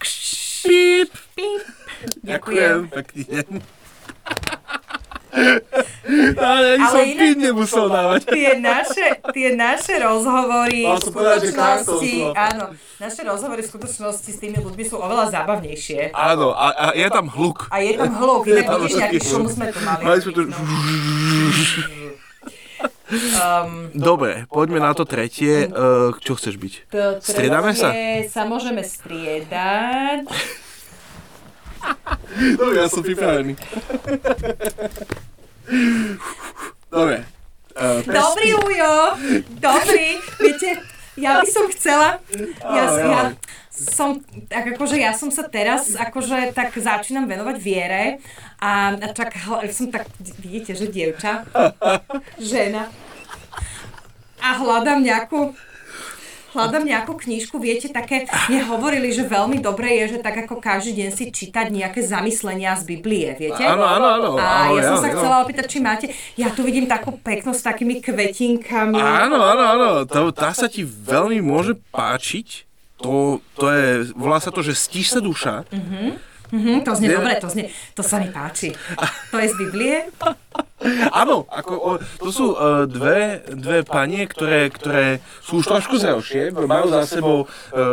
Píp. 0.62 1.10
píp. 1.34 1.62
Ďakujem. 2.22 2.86
Ďakujem. 2.86 2.94
Pekný 2.94 3.22
deň. 3.26 4.58
Ale 6.50 6.66
ani 6.76 6.84
Ale 6.84 6.92
som 6.92 7.04
pín 7.06 7.38
nemusel 7.38 7.86
dávať. 7.86 8.20
Tie 8.26 8.50
naše, 8.58 9.06
tie 9.30 9.48
naše 9.54 9.94
rozhovory 10.02 10.82
v 10.90 10.98
skutočnosti, 10.98 12.14
no. 12.26 12.34
áno, 12.34 12.64
naše 12.98 13.22
rozhovory 13.22 13.62
v 13.62 13.68
skutočnosti 13.70 14.30
s 14.30 14.38
tými 14.38 14.58
ľuďmi 14.58 14.84
sú 14.86 14.98
oveľa 14.98 15.30
zábavnejšie. 15.30 16.10
Áno, 16.10 16.50
a, 16.50 16.66
a 16.74 16.84
je 16.98 17.06
tam 17.08 17.30
hluk. 17.30 17.70
A 17.70 17.78
je 17.82 17.92
tam 17.94 18.10
hluk, 18.18 18.42
Je 18.46 18.58
inak 18.58 18.66
tam 18.66 18.78
vidíš, 18.82 18.98
nejaký 18.98 19.18
šum 19.22 19.46
sme 19.46 19.66
tu 19.70 19.80
mali. 19.86 20.02
Mali 20.02 20.18
sme 20.18 20.32
tu... 20.34 20.42
No. 20.50 20.58
Um, 23.10 23.90
Dobre, 23.90 24.46
poďme 24.46 24.78
na 24.78 24.94
to 24.94 25.02
tretie. 25.02 25.66
Uh, 25.66 26.14
čo 26.22 26.38
chceš 26.38 26.56
byť? 26.56 26.72
Striedame 27.18 27.74
sa? 27.74 27.90
sa 28.30 28.46
môžeme 28.46 28.86
striedať. 28.86 30.30
Dobre, 32.58 32.76
ja 32.78 32.88
som 32.88 33.02
pripravený. 33.02 33.52
Dobre. 36.90 37.16
Uh, 37.70 38.02
Dobrý, 38.04 38.48
Ujo! 38.58 38.94
Dobrý! 39.62 40.18
Viete, 40.42 40.70
ja 41.16 41.40
by 41.40 41.46
som 41.46 41.64
chcela... 41.70 42.18
Ja, 42.66 42.84
ja 42.98 43.22
som, 43.70 44.20
tak 44.50 44.76
akože 44.76 45.00
ja 45.00 45.16
som 45.16 45.32
sa 45.32 45.48
teraz, 45.48 45.96
akože 45.96 46.52
tak 46.52 46.76
začínam 46.76 47.24
venovať 47.24 47.56
viere 47.56 48.20
a, 48.60 48.92
a 48.92 49.06
tak 49.16 49.40
som 49.72 49.88
tak, 49.88 50.04
vidíte, 50.36 50.76
že 50.76 50.92
dievča, 50.92 51.48
žena 52.36 52.92
a 54.40 54.48
hľadám 54.56 55.04
nejakú 55.04 55.52
hľadám 56.54 56.84
nejakú 56.84 57.14
knižku, 57.16 57.56
viete, 57.62 57.90
také, 57.90 58.26
mne 58.50 58.66
hovorili, 58.70 59.10
že 59.14 59.26
veľmi 59.26 59.62
dobre 59.62 60.02
je, 60.02 60.16
že 60.16 60.18
tak 60.22 60.46
ako 60.46 60.58
každý 60.58 60.98
deň 60.98 61.10
si 61.14 61.30
čítať 61.30 61.70
nejaké 61.70 62.02
zamyslenia 62.02 62.74
z 62.78 62.82
Biblie, 62.86 63.34
viete? 63.38 63.62
Áno, 63.62 63.86
áno, 63.86 64.06
áno. 64.06 64.28
A 64.38 64.70
áno, 64.70 64.78
ja 64.78 64.82
som 64.90 64.96
áno, 64.98 65.04
sa 65.04 65.08
áno. 65.10 65.16
chcela 65.18 65.36
opýtať, 65.42 65.66
či 65.70 65.78
máte, 65.78 66.06
ja 66.34 66.48
tu 66.50 66.66
vidím 66.66 66.90
takú 66.90 67.14
peknú 67.18 67.54
s 67.54 67.62
takými 67.62 68.02
kvetinkami. 68.02 68.98
Áno, 68.98 69.38
áno, 69.38 69.64
áno. 69.64 69.88
To, 70.06 70.30
tá 70.34 70.50
sa 70.50 70.66
ti 70.66 70.82
veľmi 70.82 71.38
môže 71.42 71.78
páčiť. 71.94 72.66
To, 73.00 73.40
to 73.56 73.64
je, 73.72 74.12
volá 74.12 74.36
sa 74.44 74.52
to, 74.52 74.60
že 74.60 74.76
stíš 74.76 75.16
sa 75.16 75.20
duša. 75.24 75.64
Mhm, 76.50 76.82
to 76.82 76.90
znie 76.98 77.14
Nie. 77.14 77.16
dobre, 77.16 77.32
to, 77.38 77.46
znie, 77.46 77.70
to 77.94 78.02
sa 78.02 78.18
mi 78.18 78.26
páči. 78.26 78.74
To 79.30 79.38
je 79.38 79.46
z 79.48 79.54
Biblie? 79.54 80.10
Áno, 81.22 81.44
ako, 81.44 81.72
o, 81.76 81.90
to 82.00 82.30
sú 82.32 82.46
uh, 82.56 82.88
dve, 82.88 83.44
dve 83.52 83.84
panie, 83.84 84.24
ktoré, 84.24 84.72
ktoré 84.72 85.20
sú 85.44 85.60
už 85.60 85.68
trošku 85.68 86.00
zrelšie, 86.00 86.56
majú 86.56 86.88
za 86.88 87.04
sebou, 87.04 87.38
uh, 87.44 87.48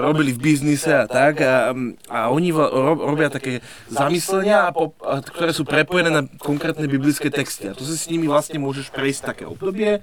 robili 0.08 0.32
v 0.32 0.40
biznise 0.40 0.96
a 0.96 1.04
tak 1.04 1.44
a, 1.44 1.76
a 2.08 2.20
oni 2.32 2.56
ro, 2.56 2.96
robia 2.96 3.28
také 3.28 3.60
zamyslenia, 3.92 4.68
a 4.68 4.70
po, 4.72 4.96
a, 5.04 5.20
ktoré 5.20 5.52
sú 5.52 5.68
prepojené 5.68 6.10
na 6.10 6.24
konkrétne 6.40 6.88
biblické 6.88 7.28
texty. 7.28 7.68
A 7.68 7.76
to 7.76 7.84
si 7.84 8.00
s 8.00 8.08
nimi 8.08 8.32
vlastne 8.32 8.64
môžeš 8.64 8.96
prejsť 8.96 9.36
také 9.36 9.44
obdobie 9.44 10.00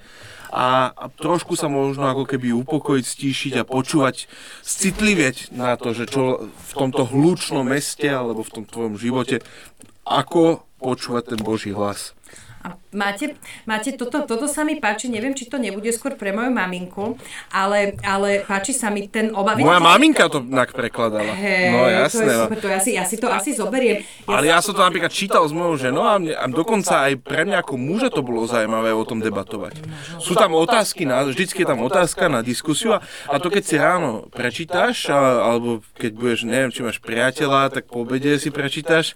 a, 0.55 0.92
a 0.94 1.05
trošku 1.11 1.57
sa 1.57 1.66
možno 1.66 2.07
ako 2.07 2.31
keby 2.31 2.55
upokojiť, 2.55 3.05
stíšiť 3.05 3.53
a 3.59 3.66
počúvať, 3.66 4.31
citlivieť 4.62 5.51
na 5.57 5.75
to, 5.75 5.90
že 5.90 6.07
čo 6.07 6.47
v 6.47 6.73
tomto 6.77 7.09
hlučnom 7.09 7.66
meste 7.66 8.07
alebo 8.07 8.47
v 8.47 8.61
tom 8.61 8.64
tvojom 8.68 8.94
živote, 8.94 9.42
ako 10.05 10.62
počúvať 10.79 11.35
ten 11.35 11.40
Boží 11.40 11.73
hlas. 11.73 12.12
A 12.64 12.81
máte, 12.96 13.37
máte 13.68 13.92
toto, 13.92 14.24
toto 14.24 14.48
sa 14.48 14.64
mi 14.64 14.81
páči, 14.81 15.12
neviem, 15.12 15.37
či 15.37 15.44
to 15.44 15.61
nebude 15.61 15.92
skôr 15.92 16.16
pre 16.16 16.33
moju 16.33 16.48
maminku, 16.48 17.20
ale, 17.53 17.92
ale 18.00 18.40
páči 18.40 18.72
sa 18.72 18.88
mi 18.88 19.05
ten 19.05 19.37
oba. 19.37 19.53
Viete, 19.53 19.68
Moja 19.68 19.85
maminka 19.85 20.33
to 20.33 20.40
tak 20.40 20.72
prekladala. 20.72 21.37
Hej, 21.37 21.77
no 21.77 21.85
to 21.85 21.92
jasné. 21.92 22.24
je 22.24 22.33
No. 22.33 22.42
super, 22.48 22.59
to 22.64 22.68
ja, 22.72 22.81
si, 22.81 22.90
ja 22.96 23.05
si 23.05 23.20
to 23.20 23.29
asi 23.29 23.53
zoberiem. 23.53 24.00
Ja 24.24 24.40
Ale 24.40 24.48
ja 24.48 24.64
som 24.64 24.72
to 24.72 24.81
napríklad 24.81 25.12
čítal 25.12 25.44
s 25.44 25.53
mojou 25.53 25.77
ženou 25.77 26.09
a, 26.09 26.16
mne, 26.16 26.33
a 26.33 26.44
dokonca 26.48 27.05
aj 27.05 27.20
pre 27.20 27.44
mňa 27.44 27.61
ako 27.61 27.74
muža 27.77 28.09
to 28.09 28.24
bolo 28.24 28.48
zaujímavé 28.48 28.96
o 28.96 29.05
tom 29.05 29.20
debatovať. 29.20 29.85
Sú 30.16 30.33
tam 30.33 30.57
otázky, 30.57 31.05
na, 31.05 31.20
vždycky 31.20 31.62
je 31.62 31.68
tam 31.68 31.85
otázka 31.85 32.33
na 32.33 32.40
diskusiu 32.40 32.96
a, 32.96 33.05
a 33.29 33.37
to 33.44 33.53
keď 33.53 33.62
si 33.68 33.77
ráno 33.77 34.24
prečítaš, 34.33 35.12
a, 35.12 35.53
alebo 35.53 35.85
keď 36.00 36.11
budeš, 36.16 36.48
neviem, 36.48 36.72
či 36.72 36.81
máš 36.81 36.96
priateľa, 37.05 37.77
tak 37.77 37.92
po 37.92 38.09
obede 38.09 38.40
si 38.40 38.48
prečítaš. 38.48 39.12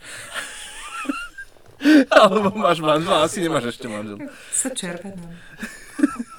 Alebo 2.10 2.50
máš 2.52 2.78
manžela, 2.78 3.22
asi 3.22 3.38
nemáš 3.38 3.72
ešte 3.72 3.86
manžel. 3.86 4.18
sa 4.50 4.68
červenám. 4.70 5.32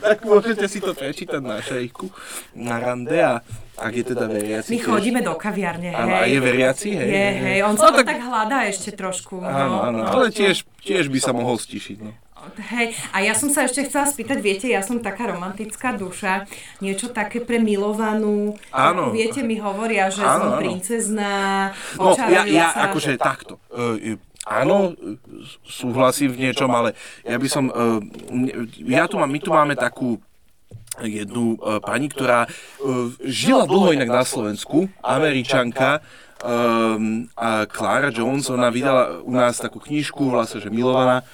Tak 0.00 0.24
môžete 0.24 0.64
si 0.64 0.80
to 0.80 0.96
prečítať 0.96 1.44
na 1.44 1.60
šejku, 1.60 2.08
na 2.56 2.80
rande 2.80 3.20
a 3.20 3.44
ak 3.76 3.92
je 3.92 4.04
teda 4.06 4.24
veriaci. 4.24 4.72
My 4.72 4.80
chodíme 4.80 5.20
do 5.20 5.36
kaviarne, 5.36 5.92
Áno, 5.92 6.08
a 6.08 6.24
je 6.24 6.34
hej. 6.34 6.40
veriaci, 6.40 6.88
hej? 6.90 7.04
Je, 7.06 7.26
hej, 7.36 7.58
on 7.62 7.76
No, 7.76 7.78
sa 7.78 7.92
no, 7.92 8.00
tak- 8.00 8.08
tak 8.08 8.18
hľadá 8.18 8.64
ešte 8.64 8.96
trošku. 8.96 9.38
Áno, 9.38 9.68
no. 9.68 9.78
áno, 9.84 10.00
ale 10.08 10.32
tiež, 10.32 10.64
tiež 10.80 11.06
by 11.06 11.20
sa 11.20 11.30
mohol 11.30 11.60
stišiť. 11.60 11.98
No. 12.00 12.16
Hej, 12.58 12.94
a 13.10 13.22
ja 13.22 13.34
som 13.34 13.50
sa 13.50 13.66
ešte 13.66 13.86
chcela 13.86 14.06
spýtať, 14.06 14.38
viete, 14.38 14.66
ja 14.70 14.82
som 14.82 15.02
taká 15.02 15.30
romantická 15.30 15.94
duša, 15.94 16.46
niečo 16.78 17.10
také 17.10 17.42
pre 17.42 17.58
milovanú. 17.58 18.54
Áno. 18.70 19.10
Viete, 19.10 19.42
mi 19.42 19.58
hovoria, 19.58 20.10
že 20.10 20.22
Áno, 20.22 20.34
som 20.34 20.48
áno. 20.54 20.60
princezná, 20.62 21.34
No, 21.98 22.14
ja, 22.14 22.42
ja 22.46 22.68
sa. 22.72 22.90
akože 22.90 23.18
takto. 23.18 23.58
Áno, 24.48 24.96
e, 24.96 25.20
súhlasím 25.68 26.32
v 26.32 26.48
niečom, 26.48 26.72
ale 26.72 26.96
ja 27.20 27.36
by 27.36 27.48
som... 27.52 27.68
Uh, 27.68 28.00
ja 28.80 29.04
tu 29.04 29.20
mám, 29.20 29.28
my 29.28 29.40
tu 29.44 29.52
máme 29.52 29.76
takú 29.76 30.16
jednu 31.04 31.60
uh, 31.60 31.78
pani, 31.84 32.08
ktorá 32.08 32.48
uh, 32.48 33.12
žila 33.28 33.68
dlho 33.68 33.92
inak 33.92 34.08
na 34.08 34.24
Slovensku, 34.24 34.88
američanka, 35.04 36.00
um, 36.42 37.28
a 37.36 37.68
Clara 37.68 38.08
Jones, 38.08 38.48
ona 38.50 38.72
vydala 38.72 39.20
u 39.20 39.30
nás 39.36 39.60
takú 39.60 39.84
knižku, 39.84 40.32
sa, 40.46 40.58
že 40.58 40.72
Milovaná. 40.72 41.28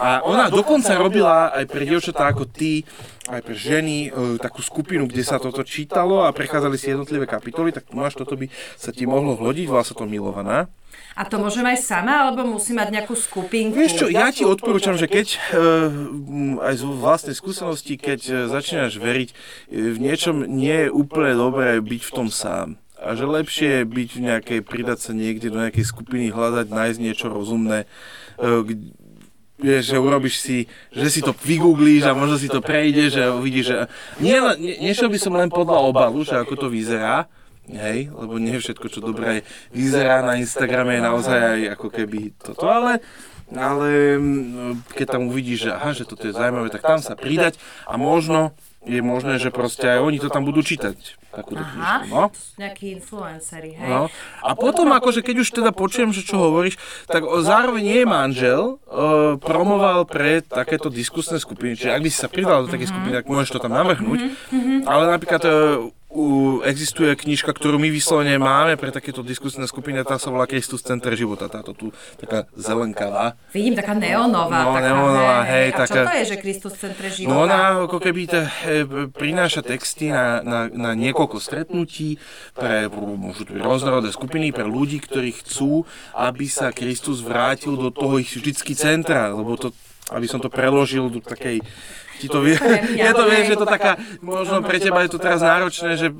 A 0.00 0.24
ona 0.24 0.48
dokonca 0.48 0.96
robila 0.96 1.52
aj 1.52 1.68
pre 1.68 1.84
dievčatá 1.84 2.32
ako 2.32 2.48
ty, 2.48 2.88
aj 3.28 3.44
pre 3.44 3.52
ženy, 3.52 4.08
e, 4.08 4.40
takú 4.40 4.64
skupinu, 4.64 5.04
kde 5.04 5.20
sa 5.20 5.36
toto 5.36 5.60
čítalo 5.60 6.24
a 6.24 6.32
prechádzali 6.32 6.80
si 6.80 6.88
jednotlivé 6.88 7.28
kapitoly, 7.28 7.68
tak 7.68 7.92
máš, 7.92 8.16
toto 8.16 8.32
by 8.32 8.48
sa 8.80 8.96
ti 8.96 9.04
mohlo 9.04 9.36
hodiť, 9.36 9.68
volá 9.68 9.84
sa 9.84 9.92
to 9.92 10.08
Milovaná. 10.08 10.72
A 11.12 11.28
to 11.28 11.36
môžem 11.36 11.68
aj 11.68 11.84
sama, 11.84 12.24
alebo 12.24 12.48
musím 12.48 12.80
mať 12.80 12.96
nejakú 12.96 13.12
skupinku? 13.12 13.76
Vieš 13.76 14.00
čo, 14.00 14.06
ja 14.08 14.32
ti 14.32 14.48
odporúčam, 14.48 14.96
že 14.96 15.04
keď, 15.04 15.36
e, 15.36 15.38
aj 16.64 16.74
z 16.80 16.84
vlastnej 16.88 17.36
skúsenosti, 17.36 18.00
keď 18.00 18.20
e, 18.24 18.32
začínaš 18.48 18.96
veriť, 18.96 19.28
v 19.68 19.98
niečom 20.00 20.48
nie 20.48 20.88
je 20.88 20.94
úplne 20.96 21.36
dobré 21.36 21.76
byť 21.76 22.02
v 22.08 22.14
tom 22.16 22.32
sám. 22.32 22.80
A 23.00 23.16
že 23.16 23.28
lepšie 23.28 23.68
je 23.80 23.84
byť 23.84 24.08
v 24.16 24.20
nejakej, 24.32 24.60
pridať 24.64 24.98
sa 25.08 25.12
niekde 25.12 25.52
do 25.52 25.60
nejakej 25.60 25.88
skupiny, 25.88 26.32
hľadať, 26.32 26.68
nájsť 26.68 26.98
niečo 27.00 27.32
rozumné, 27.32 27.88
vieš, 29.60 29.92
že 29.92 29.96
urobíš 30.00 30.36
si, 30.40 30.58
že 30.90 31.08
si 31.12 31.20
to 31.20 31.36
vygooglíš 31.36 32.08
a 32.08 32.16
možno 32.16 32.40
si 32.40 32.48
to 32.48 32.64
prejdeš 32.64 33.20
a 33.20 33.36
uvidíš, 33.36 33.66
že... 33.70 33.76
Nie, 34.18 34.40
nie, 34.56 34.80
nešiel 34.90 35.12
by 35.12 35.18
som 35.20 35.36
len 35.36 35.52
podľa 35.52 35.78
obalu, 35.84 36.24
že 36.24 36.40
ako 36.40 36.56
to 36.56 36.66
vyzerá, 36.72 37.28
hej, 37.68 38.10
lebo 38.10 38.40
nie 38.40 38.56
všetko, 38.56 38.86
čo 38.88 39.00
dobre 39.04 39.46
vyzerá 39.70 40.24
na 40.24 40.40
Instagrame 40.40 40.98
je 40.98 41.06
naozaj 41.06 41.38
aj 41.38 41.60
ako 41.78 41.88
keby 41.92 42.34
toto, 42.40 42.66
ale 42.66 43.04
ale 43.50 44.14
mm, 44.14 44.94
keď 44.94 45.18
tam 45.18 45.26
uvidíš, 45.26 45.66
že 45.66 45.70
aha, 45.74 45.90
že 45.90 46.06
toto 46.06 46.22
je 46.22 46.34
zaujímavé, 46.34 46.70
tak 46.70 46.86
tam 46.86 47.02
sa 47.02 47.18
pridať 47.18 47.58
a 47.82 47.98
možno 47.98 48.54
je 48.80 49.00
možné, 49.04 49.36
že 49.36 49.52
proste 49.52 49.84
aj 49.84 50.00
oni 50.00 50.16
to 50.16 50.32
tam 50.32 50.48
budú 50.48 50.64
čítať. 50.64 50.96
Takúto 51.30 51.62
Aha, 51.62 52.02
knižku, 52.02 52.06
no. 52.10 52.24
nejakí 52.58 52.96
influenceri, 52.96 53.76
hej. 53.76 53.86
No. 53.86 54.10
A 54.42 54.56
potom, 54.56 54.90
akože 54.90 55.20
keď 55.22 55.36
už 55.46 55.48
teda 55.62 55.70
počujem, 55.70 56.10
že 56.10 56.26
čo 56.26 56.40
hovoríš, 56.40 56.80
tak 57.06 57.22
zároveň 57.22 57.82
nie 57.86 58.02
manžel 58.08 58.80
uh, 58.88 59.36
promoval 59.38 60.08
pre 60.08 60.42
takéto 60.42 60.90
diskusné 60.90 61.38
skupiny. 61.38 61.78
Čiže 61.78 61.92
ak 61.92 62.02
by 62.02 62.08
si 62.10 62.18
sa 62.18 62.32
pridal 62.32 62.66
do 62.66 62.72
takej 62.72 62.90
skupiny, 62.90 63.14
tak 63.14 63.30
môžeš 63.30 63.52
to 63.52 63.62
tam 63.62 63.76
navrhnúť. 63.76 64.20
Ale 64.88 65.02
napríklad 65.12 65.42
uh, 65.44 65.52
u, 66.10 66.58
existuje 66.66 67.14
knižka, 67.14 67.54
ktorú 67.54 67.78
my 67.78 67.86
vyslovene 67.86 68.34
máme 68.34 68.74
pre 68.74 68.90
takéto 68.90 69.22
diskusné 69.22 69.62
skupiny, 69.70 70.02
tá 70.02 70.18
sa 70.18 70.34
volá 70.34 70.50
Kristus 70.50 70.82
Center 70.82 71.14
života, 71.14 71.46
táto 71.46 71.70
tu 71.70 71.94
taká 72.18 72.50
zelenkavá. 72.58 73.38
Vidím, 73.54 73.78
taká 73.78 73.94
neonová. 73.94 74.58
No, 74.66 74.74
taká, 74.74 74.80
neonová, 74.90 75.38
hej, 75.46 75.68
A 75.70 75.86
čo 75.86 75.94
taká- 75.94 76.06
to 76.10 76.14
je, 76.18 76.24
že 76.34 76.36
Kristus 76.42 76.72
v 76.74 76.80
centre 76.82 77.08
života? 77.14 77.30
No 77.30 77.46
ona 77.46 77.58
ako 77.86 77.98
keby 78.02 78.20
te, 78.26 78.42
e, 78.42 78.82
prináša 79.06 79.62
texty 79.62 80.10
na, 80.10 80.42
na, 80.42 80.60
na 80.66 80.90
niekoľko 80.98 81.38
stretnutí 81.38 82.18
pre, 82.58 82.90
môžu 82.90 83.46
to 83.46 83.54
rôznorodé 83.54 84.10
skupiny, 84.10 84.50
pre 84.50 84.66
ľudí, 84.66 84.98
ktorí 84.98 85.30
chcú, 85.46 85.86
aby 86.18 86.50
sa 86.50 86.74
Kristus 86.74 87.22
vrátil 87.22 87.78
do 87.78 87.94
toho 87.94 88.18
ich 88.18 88.34
vždycky 88.34 88.74
centra, 88.74 89.30
lebo 89.30 89.54
to, 89.54 89.70
aby 90.10 90.26
som 90.26 90.42
to 90.42 90.50
preložil 90.50 91.06
do 91.06 91.22
takej 91.22 91.62
ti 92.20 92.28
to 92.28 92.44
vie, 92.44 92.60
ja 93.00 93.16
to 93.16 93.24
viem, 93.24 93.48
že 93.48 93.56
to 93.56 93.64
taká, 93.64 93.96
možno 94.20 94.60
pre 94.60 94.76
teba 94.76 95.00
je 95.08 95.10
to 95.16 95.18
teraz 95.18 95.40
náročné, 95.40 95.96
že 95.96 96.12
e, 96.12 96.14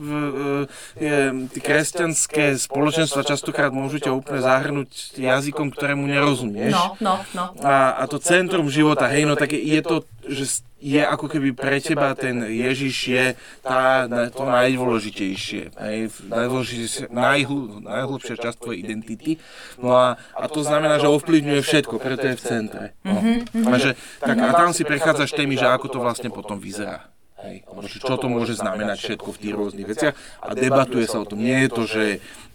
tí 1.53 1.61
kresťanské 1.61 2.57
spoločenstva 2.57 3.21
častokrát 3.29 3.69
môžu 3.69 4.01
ťa 4.01 4.17
úplne 4.17 4.41
zahrnúť 4.41 5.21
jazykom, 5.21 5.69
ktorému 5.77 6.09
nerozumieš. 6.09 6.73
No, 6.73 6.97
no, 7.05 7.15
no. 7.37 7.45
A, 7.61 8.01
a 8.01 8.09
to 8.09 8.17
centrum 8.17 8.73
života, 8.73 9.05
hej, 9.13 9.29
no 9.29 9.37
tak 9.37 9.53
je, 9.53 9.61
je 9.61 9.81
to, 9.85 9.97
že 10.25 10.65
je 10.81 11.05
ako 11.05 11.29
keby 11.29 11.53
pre 11.53 11.77
teba 11.77 12.17
ten 12.17 12.41
Ježiš 12.49 12.97
je 13.05 13.25
tá, 13.61 14.09
to 14.33 14.49
najdôležitejšie, 14.49 15.77
hej, 15.77 15.99
najdôležitejšie, 16.25 17.13
najhl, 17.13 17.85
najhlbšia 17.85 18.41
časť 18.41 18.57
tvojej 18.57 18.81
identity. 18.81 19.37
No 19.77 19.93
a, 19.93 20.17
a 20.17 20.45
to 20.49 20.65
znamená, 20.65 20.97
že 20.97 21.13
ovplyvňuje 21.13 21.61
všetko, 21.61 22.01
preto 22.01 22.33
je 22.33 22.35
v 22.41 22.43
centre. 22.43 22.85
No. 23.05 23.21
A, 23.69 23.77
že, 23.77 23.93
tak, 24.25 24.41
a 24.41 24.51
tam 24.57 24.73
si 24.73 24.89
prechádzaš 24.89 25.37
témy, 25.37 25.61
že 25.61 25.69
ako 25.69 25.90
to 25.91 25.99
vlastne 25.99 26.31
potom 26.31 26.57
vyzerá. 26.63 27.11
Hej, 27.41 27.65
čo 28.05 28.21
to 28.21 28.29
môže 28.29 28.61
znamenať 28.61 29.01
všetko 29.01 29.29
v 29.33 29.41
tých 29.41 29.55
rôznych 29.57 29.89
veciach 29.89 30.15
a 30.45 30.53
debatuje 30.53 31.09
sa 31.09 31.25
o 31.25 31.29
tom. 31.29 31.41
Nie 31.41 31.65
je 31.65 31.71
to, 31.73 31.83
že, 31.89 32.07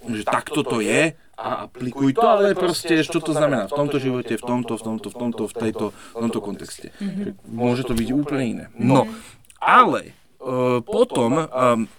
že 0.06 0.22
takto 0.22 0.62
to 0.62 0.78
je 0.78 1.18
a 1.36 1.66
aplikuj 1.66 2.14
to, 2.14 2.22
ale 2.22 2.54
proste, 2.54 3.02
čo 3.02 3.18
to 3.18 3.34
znamená 3.34 3.66
v 3.66 3.74
tomto 3.74 3.98
živote, 3.98 4.38
v 4.38 4.46
tomto, 4.46 4.78
v 4.78 4.84
tomto, 4.86 5.08
v 5.10 5.16
tomto, 5.18 5.44
v 5.50 5.54
tejto, 5.58 5.86
v 5.92 6.22
tomto 6.22 6.40
kontexte. 6.40 6.94
Že 7.02 7.34
Môže 7.50 7.82
to 7.84 7.98
byť 7.98 8.10
úplne 8.14 8.46
iné. 8.46 8.66
No, 8.78 9.10
ale 9.58 10.14
e, 10.40 10.80
potom 10.86 11.44
um, 11.44 11.90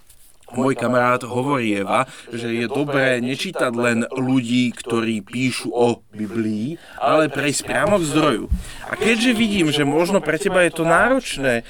môj 0.54 0.78
kamarát 0.78 1.22
hovorí 1.26 1.82
Eva, 1.82 2.06
že 2.30 2.46
je 2.54 2.66
dobré 2.70 3.18
nečítať 3.18 3.72
len 3.74 4.06
ľudí, 4.14 4.70
ktorí 4.70 5.24
píšu 5.26 5.74
o 5.74 5.98
Biblii, 6.14 6.78
ale 7.02 7.26
prejsť 7.26 7.66
priamo 7.66 7.98
k 7.98 8.08
zdroju. 8.14 8.44
A 8.86 8.94
keďže 8.94 9.32
vidím, 9.34 9.68
že 9.74 9.82
možno 9.82 10.22
pre 10.22 10.38
teba 10.38 10.62
je 10.62 10.72
to 10.74 10.84
náročné 10.86 11.62
e, 11.62 11.64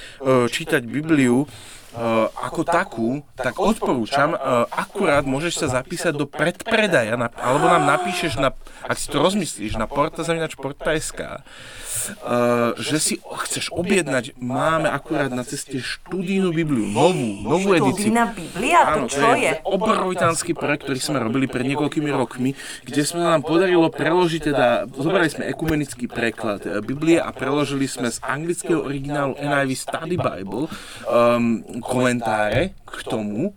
čítať 0.51 0.85
Bibliu, 0.85 1.49
Uh, 1.97 2.29
ako 2.29 2.61
takú, 2.61 3.25
tak 3.33 3.57
odporúčam, 3.57 4.37
uh, 4.37 4.69
akurát 4.69 5.25
môžeš 5.25 5.65
sa 5.65 5.81
zapísať 5.81 6.12
do 6.12 6.29
predpredaja, 6.29 7.17
alebo 7.41 7.73
nám 7.73 7.89
napíšeš, 7.89 8.37
na, 8.37 8.53
ak 8.85 9.01
si 9.01 9.09
to 9.09 9.17
rozmyslíš, 9.17 9.81
na 9.81 9.89
porta.porta.sk, 9.89 11.21
uh, 11.25 11.41
že 12.81 12.97
si 12.99 13.14
chceš 13.19 13.73
objednať, 13.73 14.37
máme 14.38 14.90
akurát 14.90 15.31
na 15.33 15.42
ceste 15.42 15.79
študijnú 15.81 16.53
Bibliu, 16.53 16.87
novú, 16.88 17.42
novú 17.42 17.69
edíciu. 17.73 18.11
Študijná 18.11 18.25
Biblia, 18.33 18.81
to 18.95 19.01
čo 19.11 19.31
je? 19.37 19.51
obrovitánsky 19.66 20.53
projekt, 20.53 20.88
ktorý 20.88 21.01
sme 21.01 21.19
robili 21.23 21.47
pred 21.51 21.66
niekoľkými 21.66 22.11
rokmi, 22.11 22.55
kde 22.87 23.03
sme 23.03 23.25
nám 23.25 23.42
podarilo 23.42 23.88
preložiť, 23.90 24.40
teda, 24.53 24.69
zobrali 24.90 25.29
sme 25.31 25.49
ekumenický 25.51 26.07
preklad 26.11 26.62
eh, 26.66 26.81
Biblie 26.81 27.19
a 27.19 27.31
preložili 27.31 27.87
sme 27.90 28.11
z 28.11 28.23
anglického 28.23 28.83
originálu 28.83 29.37
NIV 29.38 29.71
Study 29.77 30.16
Bible 30.16 30.66
um, 31.07 31.62
komentáre 31.83 32.77
k 32.87 32.97
tomu, 33.07 33.55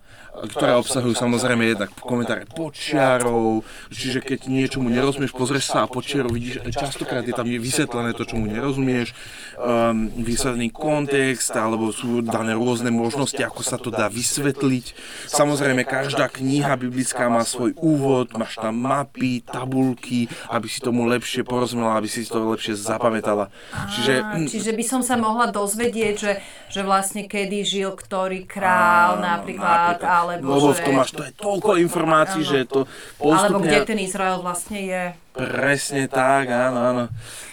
ktoré 0.48 0.76
obsahujú 0.76 1.14
samozrejme 1.16 1.64
jednak 1.76 1.90
komentáre 1.96 2.44
počiarov, 2.48 3.64
čiže 3.88 4.20
keď 4.24 4.48
niečomu 4.48 4.88
nerozumieš, 4.88 5.32
pozrieš 5.32 5.72
sa 5.72 5.84
a 5.84 5.90
počiarov 5.90 6.32
vidíš, 6.32 6.64
častokrát 6.72 7.24
je 7.24 7.34
tam 7.36 7.46
vysvetlené 7.46 8.12
to, 8.16 8.24
čomu 8.24 8.48
nerozumieš, 8.48 9.12
um, 9.60 10.08
vysvetlený 10.20 10.72
kontext, 10.72 11.52
alebo 11.54 11.92
sú 11.94 12.24
dané 12.24 12.56
rôzne 12.56 12.88
možnosti, 12.92 13.40
ako 13.40 13.62
sa 13.62 13.76
to 13.76 13.92
dá 13.92 14.08
vysvetliť. 14.08 14.96
Samozrejme, 15.30 15.84
každá 15.84 16.28
kniha 16.32 16.76
biblická 16.80 17.28
má 17.28 17.44
svoj 17.44 17.76
úvod, 17.78 18.32
máš 18.36 18.56
tam 18.56 18.76
mapy, 18.80 19.44
tabulky, 19.44 20.26
aby 20.50 20.66
si 20.66 20.80
tomu 20.82 21.06
lepšie 21.06 21.44
porozumela, 21.44 21.96
aby 21.96 22.08
si 22.08 22.24
to 22.26 22.40
lepšie 22.40 22.76
zapamätala. 22.76 23.52
Čiže, 23.96 24.14
Á, 24.20 24.36
čiže 24.46 24.72
by 24.74 24.84
som 24.84 25.00
sa 25.04 25.16
mohla 25.20 25.48
dozvedieť, 25.52 26.14
že, 26.16 26.32
že 26.68 26.80
vlastne 26.84 27.26
kedy 27.26 27.62
žil 27.64 27.90
ktorý 27.92 28.48
král 28.48 29.20
Áno, 29.20 29.26
napríklad, 29.26 30.00
alebo 30.30 30.46
lebo 30.54 30.68
že... 30.70 30.76
v 30.78 30.80
tom 30.86 30.94
máš 30.94 31.10
to 31.10 31.22
je 31.26 31.32
toľko 31.34 31.70
informácií, 31.82 32.42
že 32.46 32.66
to 32.70 32.86
Alebo 33.18 33.60
postupne... 33.60 33.66
kde 33.66 33.78
ten 33.82 33.98
Izrael 33.98 34.38
vlastne 34.38 34.78
je. 34.78 35.02
Presne 35.34 36.06
tak, 36.06 36.50
áno, 36.50 36.78
áno. 36.78 37.04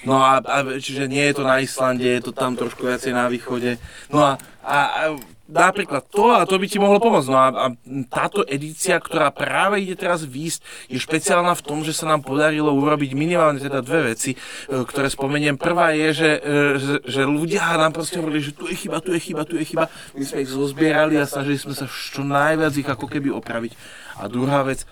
No 0.05 0.21
a, 0.21 0.37
a 0.41 0.57
čiže 0.77 1.09
nie 1.09 1.25
je 1.29 1.41
to 1.41 1.43
na 1.45 1.61
Islande, 1.61 2.05
je 2.05 2.21
to 2.21 2.31
tam 2.33 2.53
trošku 2.53 2.85
viacej 2.85 3.13
na 3.13 3.25
východe. 3.29 3.81
No 4.13 4.21
a, 4.21 4.31
a, 4.61 4.77
a 4.77 5.01
napríklad 5.47 6.03
to 6.11 6.35
a 6.35 6.43
to 6.43 6.59
by 6.59 6.67
ti 6.67 6.77
mohlo 6.77 6.99
pomôcť. 6.99 7.27
No 7.31 7.39
a, 7.39 7.47
a 7.49 7.65
táto 8.11 8.43
edícia, 8.43 8.99
ktorá 8.99 9.31
práve 9.31 9.81
ide 9.81 9.95
teraz 9.95 10.27
výjsť, 10.27 10.91
je 10.91 10.99
špeciálna 10.99 11.55
v 11.55 11.65
tom, 11.65 11.79
že 11.81 11.95
sa 11.95 12.05
nám 12.05 12.21
podarilo 12.27 12.75
urobiť 12.75 13.15
minimálne 13.15 13.57
teda 13.57 13.79
dve 13.79 14.13
veci, 14.13 14.35
e, 14.35 14.37
ktoré 14.83 15.07
spomeniem. 15.07 15.55
Prvá 15.55 15.95
je, 15.95 16.07
že, 16.13 16.31
e, 16.37 16.49
že, 16.77 16.95
že 17.07 17.21
ľudia 17.23 17.79
nám 17.79 17.95
proste 17.95 18.19
hovorili, 18.19 18.43
že 18.43 18.53
tu 18.53 18.67
je 18.67 18.75
chyba, 18.75 18.99
tu 18.99 19.15
je 19.15 19.21
chyba, 19.23 19.41
tu 19.47 19.55
je 19.55 19.65
chyba. 19.65 19.87
My 20.13 20.23
sme 20.27 20.43
ich 20.43 20.51
zozbierali 20.51 21.15
a 21.17 21.25
snažili 21.25 21.57
sme 21.57 21.73
sa 21.73 21.87
čo 21.87 22.21
najviac 22.27 22.73
ich 22.75 22.87
ako 22.87 23.07
keby 23.07 23.31
opraviť. 23.31 23.71
A 24.19 24.27
druhá 24.27 24.67
vec, 24.67 24.83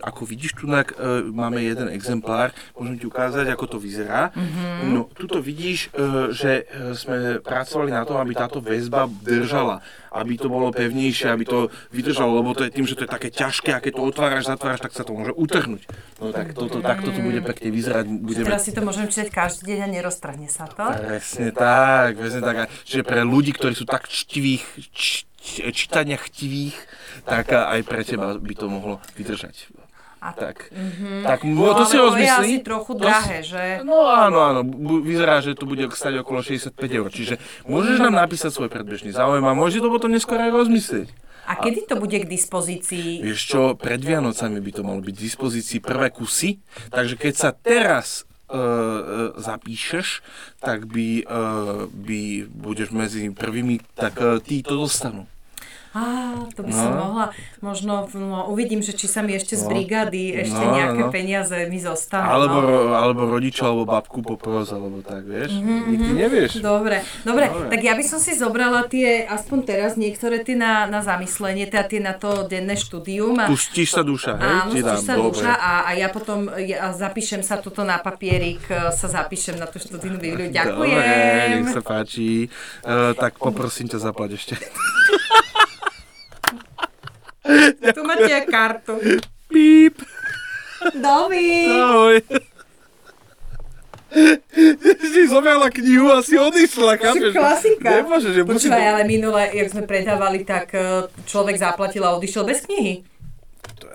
ako 0.00 0.24
vidíš, 0.24 0.56
tu 0.56 0.64
e, 0.64 0.84
máme 1.28 1.60
jeden 1.60 1.92
exemplár, 1.92 2.56
môžem 2.72 2.96
ti 2.96 3.04
ukázať, 3.04 3.52
ako 3.52 3.76
to 3.76 3.78
vyzerá. 3.78 4.32
Mm-hmm. 4.32 4.88
No, 4.96 5.12
tuto 5.12 5.44
vidíš, 5.44 5.92
e, 5.92 6.32
že 6.32 6.64
e, 6.64 6.96
sme 6.96 7.36
pracovali 7.44 7.92
na 7.92 8.08
tom, 8.08 8.16
aby 8.16 8.32
táto 8.32 8.64
väzba 8.64 9.12
držala, 9.20 9.84
aby 10.08 10.40
to 10.40 10.48
bolo 10.48 10.72
pevnejšie, 10.72 11.28
aby 11.28 11.44
to 11.44 11.68
vydržalo, 11.92 12.40
lebo 12.40 12.56
to 12.56 12.64
je 12.64 12.72
tým, 12.72 12.88
že 12.88 12.96
to 12.96 13.04
je 13.04 13.10
také 13.12 13.28
ťažké 13.28 13.76
a 13.76 13.82
keď 13.84 14.00
to 14.00 14.02
otváraš, 14.08 14.48
zatváraš, 14.48 14.80
tak 14.88 14.96
sa 14.96 15.04
to 15.04 15.12
môže 15.12 15.36
utrhnúť. 15.36 15.84
No 16.16 16.32
tak 16.32 16.56
toto, 16.56 16.80
takto 16.80 17.12
to 17.12 17.20
bude 17.20 17.44
pekne 17.44 17.68
vyzerať. 17.68 18.04
Budeme 18.08 18.48
Teraz 18.48 18.64
si 18.64 18.72
to 18.72 18.80
môžem 18.80 19.06
čítať 19.06 19.28
každý 19.28 19.76
deň 19.76 19.80
a 19.84 19.88
neroztrhne 20.00 20.48
sa 20.48 20.64
to. 20.64 20.82
Presne 20.96 21.52
tak, 21.52 22.16
presne 22.16 22.40
tak. 22.40 22.72
Čiže 22.88 23.04
pre 23.04 23.20
ľudí, 23.20 23.52
ktorí 23.52 23.76
sú 23.76 23.84
tak 23.84 24.08
čtivých, 24.08 24.64
č, 24.90 25.28
č, 25.28 25.29
čítania 25.70 26.16
chtivých, 26.16 26.76
tak 27.24 27.50
aj 27.50 27.80
pre 27.82 28.04
teba 28.04 28.36
by 28.36 28.54
to 28.54 28.66
mohlo 28.66 28.94
vydržať. 29.16 29.72
A 30.20 30.36
Tak, 30.36 30.68
Mhm. 30.68 31.24
tak 31.24 31.48
No, 31.48 31.72
no, 31.72 31.74
to 31.74 31.88
si 31.88 31.96
to 31.96 31.96
je 31.96 32.04
rozmyslí. 32.04 32.52
asi 32.52 32.60
trochu 32.60 32.92
To 32.92 33.00
drahé, 33.00 33.40
že? 33.40 33.80
No 33.80 34.04
áno, 34.04 34.38
áno, 34.38 34.60
vyzerá, 35.00 35.40
že 35.40 35.56
to 35.56 35.64
bude 35.64 35.80
stať 35.88 36.20
okolo 36.20 36.44
65 36.44 36.92
eur. 36.92 37.08
Čiže 37.08 37.40
môžeš 37.64 37.96
nám 37.98 38.12
napísať 38.14 38.52
svoj 38.52 38.68
predbežný 38.68 39.10
záujem 39.10 39.40
a 39.40 39.56
môžeš 39.56 39.80
to 39.80 39.88
potom 39.88 40.12
neskôr 40.12 40.36
aj 40.36 40.52
rozmyslieť. 40.52 41.08
A 41.48 41.56
kedy 41.56 41.88
to 41.88 41.96
bude 41.96 42.12
k 42.12 42.28
dispozícii? 42.28 43.24
Vieš 43.24 43.40
čo, 43.42 43.60
pred 43.74 43.96
Vianocami 43.98 44.60
by 44.60 44.70
to 44.70 44.82
malo 44.84 45.00
byť 45.00 45.10
v 45.10 45.24
dispozícii 45.24 45.80
prvé 45.80 46.12
kusy, 46.12 46.60
takže 46.90 47.16
keď 47.16 47.34
sa 47.34 47.50
teraz 47.50 48.28
zapíšeš, 49.36 50.22
tak 50.58 50.86
by, 50.90 51.22
e, 51.22 51.42
by 51.86 52.20
budeš 52.50 52.90
medzi 52.90 53.30
prvými, 53.30 53.80
tak 53.94 54.18
e, 54.18 54.42
tí 54.42 54.62
to 54.62 54.76
dostanú. 54.76 55.26
Á, 55.90 56.02
to 56.54 56.62
by 56.62 56.70
som 56.70 56.90
No. 56.90 57.02
mohla, 57.02 57.26
možno 57.58 58.06
no, 58.12 58.46
uvidím, 58.46 58.78
že 58.78 58.94
či 58.94 59.04
sa 59.04 59.20
mi 59.20 59.34
ešte 59.34 59.58
z 59.58 59.66
No. 59.66 59.74
brigády 59.74 60.38
ešte 60.38 60.62
No, 60.62 60.70
nejaké 60.72 61.02
no. 61.02 61.10
peniaze 61.10 61.66
mi 61.66 61.78
zostanú. 61.78 62.30
Alebo, 62.30 62.58
no. 62.62 62.94
alebo 62.94 63.26
rodiča, 63.26 63.66
alebo 63.66 63.84
babku 63.84 64.22
popros, 64.22 64.70
alebo 64.70 65.02
tak, 65.02 65.26
vieš? 65.26 65.50
Nikdy 65.50 66.10
nevieš. 66.14 66.50
Dobre, 66.60 67.02
dobre, 67.22 67.50
Dobre. 67.50 67.74
tak 67.74 67.80
ja 67.82 67.98
by 67.98 68.04
som 68.06 68.16
si 68.16 68.32
zobrala 68.32 68.86
tie, 68.86 69.26
aspoň 69.26 69.58
teraz 69.64 69.90
niektoré 69.94 70.40
tie 70.40 70.54
na, 70.54 70.86
na 70.86 71.02
zamyslenie, 71.02 71.66
teda 71.66 71.82
tie 71.84 71.98
na 71.98 72.14
to 72.14 72.46
denné 72.46 72.78
štúdium. 72.78 73.34
A, 73.36 73.50
Pustíš 73.50 73.90
sa 73.90 74.06
duša, 74.06 74.38
hej? 74.38 74.46
Áno, 74.46 74.70
spíš 74.70 75.02
sa 75.02 75.14
dobre. 75.14 75.26
duša 75.34 75.52
a, 75.52 75.72
a 75.84 75.90
ja 75.92 76.06
potom 76.06 76.38
ja 76.56 76.94
zapíšem 76.94 77.42
sa 77.42 77.58
tuto 77.58 77.82
na 77.82 77.98
papierik, 77.98 78.62
e, 78.64 78.94
sa 78.94 79.10
zapíšem 79.10 79.58
na 79.58 79.66
tú 79.66 79.76
študijnú 79.76 80.16
bibliu. 80.16 80.46
Dobre, 80.46 80.54
Ďakujem. 80.54 81.50
nech 81.60 81.74
sa 81.74 81.82
páči. 81.82 82.46
Uh, 82.80 83.10
tak 83.12 83.36
poprosím 83.36 83.86
ťa 83.86 83.98
zaplať 84.00 84.30
ešte. 84.38 84.54
Tu 87.90 88.00
máte 88.02 88.44
kartu. 88.46 88.94
Píp. 89.46 89.96
Dovi. 90.92 91.68
Ahoj. 91.70 92.16
Si 95.00 95.22
zobrala 95.30 95.70
knihu 95.70 96.10
a 96.10 96.18
si 96.18 96.34
odišla, 96.34 96.98
chápeš? 96.98 97.30
klasika. 97.30 97.88
Nemôže, 98.02 98.34
že 98.34 98.42
musí... 98.42 98.66
Počúvaj, 98.66 98.84
ale 98.90 99.02
minule, 99.06 99.42
jak 99.54 99.70
sme 99.70 99.86
predávali, 99.86 100.42
tak 100.42 100.74
e, 100.74 101.06
človek 101.24 101.54
zaplatil 101.54 102.02
a 102.02 102.18
odišiel 102.18 102.42
bez 102.42 102.66
knihy. 102.66 103.06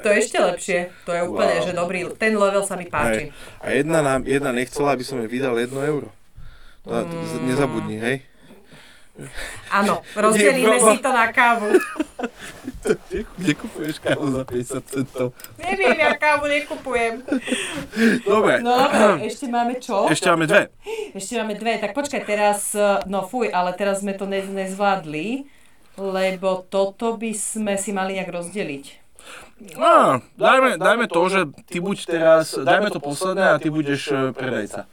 To 0.01 0.07
je 0.07 0.17
ešte 0.17 0.37
lepšie. 0.39 0.79
To 1.03 1.11
je 1.11 1.21
úplne, 1.25 1.55
Wow. 1.59 1.65
že 1.67 1.71
dobrý. 1.75 1.99
Ten 2.15 2.37
level 2.37 2.63
sa 2.63 2.79
mi 2.79 2.87
Hej. 2.87 2.93
páči. 2.93 3.23
A 3.59 3.73
jedna, 3.73 3.99
nám, 3.99 4.23
jedna 4.23 4.55
nechcela, 4.55 4.95
aby 4.95 5.03
som 5.03 5.19
jej 5.19 5.27
vydal 5.27 5.57
jedno 5.59 5.83
euro. 5.83 6.09
To, 6.85 6.95
to, 6.95 7.15
nezabudni, 7.43 7.97
hej? 7.97 8.15
Áno, 9.71 10.03
rozdelíme 10.11 10.75
si 10.75 10.99
to 10.99 11.09
na 11.09 11.31
kávu. 11.31 11.71
Kde, 13.39 13.51
kupuješ 13.57 13.97
kávu 13.97 14.29
za 14.29 14.43
50 14.43 14.91
centov? 14.91 15.31
Neviem, 15.57 15.97
ja 15.97 16.13
kávu 16.13 16.45
nekupujem. 16.51 17.23
Dobre, 18.27 18.59
No 18.61 18.75
ešte 19.23 19.47
máme 19.47 19.79
čo? 19.79 20.05
ešte 20.11 20.27
máme 20.29 20.45
dve. 20.45 20.69
Ešte 21.15 21.33
máme 21.39 21.55
dve, 21.55 21.79
tak 21.79 21.95
počkaj, 21.95 22.21
teraz, 22.27 22.75
e, 22.75 23.01
no 23.07 23.23
fuj, 23.25 23.49
ale 23.49 23.71
teraz 23.73 24.03
sme 24.03 24.13
to 24.13 24.27
ne, 24.29 24.43
nezvládli, 24.43 25.47
lebo 25.97 26.67
toto 26.67 27.15
by 27.15 27.31
sme 27.33 27.79
si 27.79 27.95
mali 27.95 28.19
nejak 28.19 28.29
rozdeliť. 28.29 28.85
Á, 29.79 30.19
dajme, 30.35 30.75
dajme 30.75 31.05
to, 31.07 31.21
že 31.31 31.39
ty 31.71 31.79
buď 31.79 31.97
teraz, 32.05 32.53
dajme 32.53 32.91
to 32.91 32.99
posledné 32.99 33.55
a 33.55 33.57
ty 33.57 33.71
budeš 33.71 34.11
e, 34.11 34.15
predajca. 34.35 34.85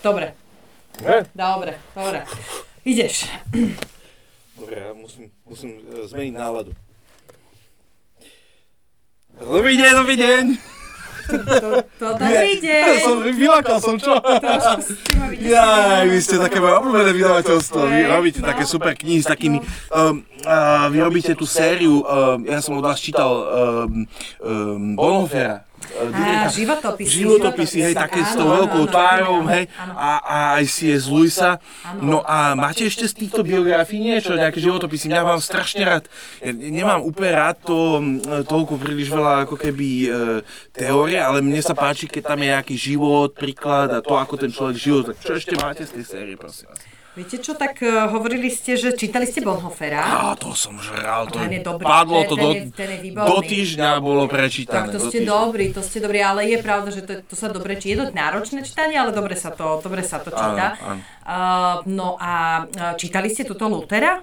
Dobre, 0.00 0.32
Dobre? 0.96 1.26
dobre, 1.34 1.72
dobre. 1.92 2.20
Ideš. 2.84 3.28
Dobre, 4.56 4.76
ja 4.80 4.96
musím, 4.96 5.28
musím 5.44 5.70
e, 5.84 6.08
zmeniť 6.08 6.32
náladu. 6.32 6.72
Dobrý 9.36 9.76
deň, 9.76 9.92
dobrý 10.00 10.16
deň. 10.16 10.42
To, 11.30 11.68
to 12.00 12.06
dobrý 12.16 12.56
deň. 12.58 12.92
Som, 13.06 13.16
vylakal 13.22 13.78
som, 13.78 13.94
čo? 14.00 14.16
Jaj, 15.38 16.08
vy 16.08 16.18
ste 16.18 16.42
také 16.42 16.58
moje 16.58 16.74
obľúbené 16.80 17.10
vydavateľstvo. 17.14 17.80
Vy 17.84 18.00
robíte 18.08 18.40
také 18.40 18.64
super 18.66 18.96
knihy 18.96 19.20
s 19.22 19.28
takými... 19.28 19.60
Um, 19.92 20.24
uh, 20.42 20.88
vy 20.90 20.98
robíte 21.04 21.32
tú 21.36 21.44
sériu, 21.44 22.02
um, 22.02 22.42
ja 22.48 22.58
som 22.64 22.80
od 22.80 22.84
vás 22.84 22.98
čítal 22.98 23.30
um, 23.30 24.08
um, 24.42 24.96
Bonhofera. 24.96 25.69
Á, 25.80 26.48
životopisy. 26.52 27.10
životopisy, 27.10 27.78
hej, 27.82 27.94
také 27.96 28.20
s 28.20 28.36
tou 28.36 28.48
Áno, 28.48 28.56
veľkou 28.64 28.84
áno, 28.84 28.92
tvárou, 28.92 29.36
áno, 29.44 29.50
hej, 29.52 29.64
áno. 29.76 29.92
a, 29.96 30.10
a 30.20 30.36
aj 30.60 30.64
si 30.68 30.92
je 30.92 30.96
z 30.96 31.06
Luisa. 31.08 31.50
Áno. 31.84 32.00
No 32.00 32.16
a 32.24 32.52
máte 32.56 32.84
ešte 32.84 33.08
z 33.08 33.14
týchto 33.26 33.40
biografií 33.44 34.00
niečo, 34.00 34.36
nejaké 34.36 34.60
životopisy? 34.60 35.08
Mňa 35.08 35.22
mám 35.24 35.40
strašne 35.40 35.82
rád, 35.84 36.04
ja 36.44 36.52
nemám 36.52 37.00
úplne 37.04 37.32
rád 37.32 37.56
to, 37.64 38.00
toľko 38.44 38.76
príliš 38.80 39.08
veľa 39.12 39.48
ako 39.48 39.56
keby 39.56 39.88
e, 39.88 40.08
teórie, 40.72 41.20
ale 41.20 41.40
mne 41.44 41.60
sa 41.60 41.72
páči, 41.76 42.08
keď 42.08 42.34
tam 42.34 42.40
je 42.40 42.48
nejaký 42.52 42.74
život, 42.76 43.32
príklad 43.36 43.92
a 43.92 44.00
to, 44.04 44.16
ako 44.16 44.34
ten 44.36 44.50
človek 44.52 44.76
žil. 44.76 45.00
Tak 45.04 45.16
čo 45.20 45.32
ešte 45.36 45.54
máte 45.56 45.84
z 45.84 46.00
tej 46.00 46.04
série, 46.04 46.34
prosím 46.36 46.72
vás? 46.72 46.89
Viete 47.10 47.36
čo, 47.36 47.52
tak 47.52 47.78
uh, 47.80 48.06
hovorili 48.08 48.46
ste, 48.48 48.74
že 48.74 48.94
čítali 48.94 49.24
ste 49.24 49.42
Bonhofera. 49.42 49.98
Á, 49.98 50.38
to 50.38 50.54
som 50.54 50.78
žral, 50.78 51.26
to 51.26 51.36
Ten 51.36 51.50
je 51.50 51.60
dobrý, 51.60 51.82
padlo 51.82 52.22
ten- 52.22 52.28
to 52.28 52.34
ten 52.34 52.40
do, 52.40 52.48
je- 52.48 52.62
ten 52.70 52.88
je 52.88 52.98
výborný. 53.02 53.26
do 53.26 53.36
týždňa 53.42 53.88
bolo 53.98 54.22
prečítané. 54.26 54.86
Tak 54.86 54.94
to 54.94 55.00
do 55.00 55.04
ste 55.04 55.18
týždňa. 55.18 55.28
dobrí, 55.28 55.64
to 55.68 55.80
ste 55.80 55.98
dobrí, 55.98 56.18
ale 56.20 56.46
je 56.46 56.58
pravda, 56.58 56.88
že 56.88 57.02
to, 57.02 57.12
to 57.20 57.34
sa 57.34 57.48
dobre 57.48 57.74
číta. 57.74 57.90
Je 57.90 57.98
to 58.00 58.14
náročné 58.14 58.62
čítanie, 58.62 58.94
ale 58.94 59.10
dobre 59.10 59.34
sa 59.34 59.50
to, 59.50 59.78
dobre 59.78 60.00
sa 60.00 60.18
to 60.18 60.30
číta. 60.30 60.78
Áno, 60.78 60.86
áno. 60.86 61.00
Uh, 61.20 61.76
no 61.84 62.08
a 62.14 62.32
uh, 62.62 62.94
čítali 62.94 63.26
ste 63.26 63.42
túto 63.42 63.66
Lutera? 63.66 64.22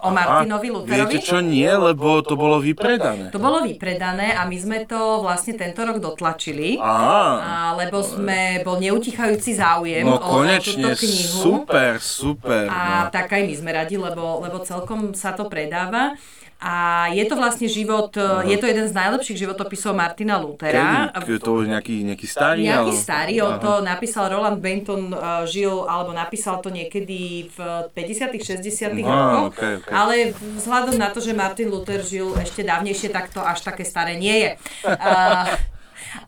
O 0.00 0.08
Martinovi 0.10 0.68
Luterovi? 0.72 1.16
Viete 1.16 1.18
čo, 1.20 1.38
nie, 1.40 1.68
lebo 1.68 2.20
to 2.24 2.34
bolo 2.34 2.58
vypredané. 2.58 3.28
To 3.32 3.40
bolo 3.40 3.64
vypredané 3.64 4.32
a 4.34 4.46
my 4.46 4.56
sme 4.56 4.78
to 4.84 5.24
vlastne 5.24 5.56
tento 5.56 5.82
rok 5.82 5.98
dotlačili. 6.00 6.78
Aha. 6.80 7.24
A, 7.40 7.52
lebo 7.78 8.00
sme, 8.00 8.64
bol 8.64 8.80
neutichajúci 8.80 9.56
záujem 9.56 10.04
No 10.04 10.16
o 10.16 10.40
konečne, 10.40 10.94
túto 10.94 11.04
knihu. 11.06 11.38
super, 11.40 11.92
super. 12.00 12.66
A 12.68 13.06
no. 13.06 13.14
tak 13.14 13.32
aj 13.32 13.42
my 13.44 13.54
sme 13.54 13.70
radi, 13.72 13.96
lebo, 14.00 14.40
lebo 14.42 14.62
celkom 14.62 15.12
sa 15.12 15.32
to 15.32 15.46
predáva. 15.46 16.16
A 16.60 16.72
je 17.08 17.24
to 17.24 17.34
vlastne 17.34 17.64
život, 17.64 18.12
je 18.44 18.52
to 18.54 18.68
jeden 18.68 18.84
z 18.84 18.92
najlepších 18.92 19.32
životopisov 19.38 19.96
Martina 19.96 20.36
Lutera. 20.36 21.08
Kedy? 21.08 21.40
To 21.40 21.56
už 21.56 21.72
nejaký, 21.72 22.04
nejaký 22.04 22.26
starý? 22.28 22.68
Nejaký 22.68 22.92
ale- 22.92 23.00
starý, 23.00 23.34
on 23.40 23.56
Aha. 23.56 23.64
to 23.64 23.72
napísal 23.80 24.28
Roland 24.28 24.60
Benton, 24.60 25.08
uh, 25.08 25.42
žil, 25.44 25.88
alebo 25.88 26.12
napísal 26.12 26.60
to 26.60 26.68
niekedy 26.68 27.48
v 27.48 27.58
50 27.90 28.36
60 28.36 28.92
No, 28.92 29.08
rokoch, 29.08 29.56
okej, 29.56 29.72
okej. 29.80 29.88
ale 29.90 30.14
vzhľadom 30.60 30.94
na 30.94 31.08
to, 31.08 31.18
že 31.18 31.32
Martin 31.32 31.72
Luther 31.72 32.04
žil 32.04 32.36
ešte 32.36 32.60
dávnejšie, 32.60 33.08
tak 33.08 33.32
to 33.32 33.40
až 33.40 33.64
také 33.64 33.80
staré 33.82 34.14
nie 34.14 34.36
je. 34.36 34.50
Uh, 34.84 35.56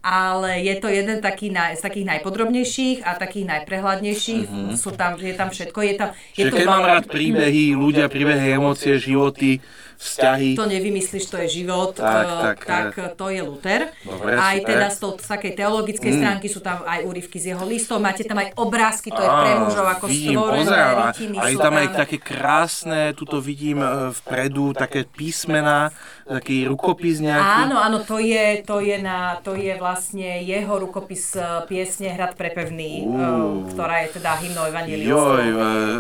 ale 0.01 0.62
je 0.62 0.75
to 0.77 0.87
jeden 0.87 1.18
taký 1.18 1.51
naj, 1.51 1.77
z 1.77 1.83
takých 1.83 2.07
najpodrobnejších 2.09 3.03
a 3.03 3.14
takých 3.14 3.47
najprehľadnejších. 3.49 4.47
Sú 4.75 4.90
tam, 4.92 5.18
je 5.18 5.35
tam 5.35 5.51
všetko. 5.51 5.79
Je 5.83 5.95
tam, 5.95 6.09
je. 6.33 6.38
Čiže 6.38 6.49
to 6.49 6.57
keď 6.57 6.66
mám 6.66 6.85
rád 6.87 7.05
príbehy, 7.07 7.75
ľudia, 7.75 8.07
príbehy, 8.07 8.55
emócie, 8.55 8.95
životy, 8.97 9.59
vzťahy. 10.02 10.48
to 10.58 10.64
nevymyslíš, 10.66 11.24
to 11.30 11.36
je 11.46 11.48
život, 11.62 11.94
Tak, 11.94 12.26
eh, 12.26 12.42
tak, 12.42 12.58
tak 12.66 12.86
eh. 12.98 13.10
to 13.14 13.26
je 13.30 13.40
Luther. 13.42 13.80
Dobre, 14.02 14.30
aj 14.34 14.56
super. 14.58 14.70
teda 14.74 14.86
z, 14.90 14.96
toho, 14.98 15.12
z 15.18 15.28
takej 15.30 15.52
teologickej 15.54 16.12
stránky 16.18 16.46
sú 16.50 16.60
tam 16.60 16.82
aj 16.82 17.00
úryvky 17.06 17.36
z 17.38 17.46
jeho 17.54 17.64
listov, 17.64 18.02
máte 18.02 18.26
tam 18.26 18.38
aj 18.42 18.52
obrázky, 18.58 19.14
to 19.14 19.22
je 19.22 19.30
pre 19.30 19.52
mužov 19.62 19.86
ako 19.86 20.04
stvorené 20.10 20.78
rytiny 20.98 21.36
a 21.38 21.42
je 21.46 21.54
sú 21.54 21.58
tam 21.62 21.74
aj 21.78 21.88
také 21.94 22.16
krásne, 22.18 23.00
tuto 23.14 23.38
vidím 23.38 23.78
vpredu, 24.12 24.74
také 24.74 25.06
písmená, 25.06 25.94
taký 26.26 26.66
rukopis 26.66 27.22
nejaký. 27.22 27.70
Áno, 27.70 27.76
áno, 27.78 27.98
to 28.02 28.18
je, 28.18 28.62
to 28.62 28.80
je, 28.80 28.96
na, 28.98 29.38
to 29.42 29.54
je 29.54 29.74
vlastne 29.78 30.42
jeho 30.42 30.74
rukopis 30.78 31.36
eh, 31.38 31.64
piesne 31.66 32.10
Hrad 32.12 32.36
prepevný, 32.36 33.08
uh, 33.08 33.64
ktorá 33.72 34.04
je 34.04 34.20
teda 34.20 34.36
hymnou 34.36 34.64
evangelistov. 34.68 35.40
Joj, 35.40 35.46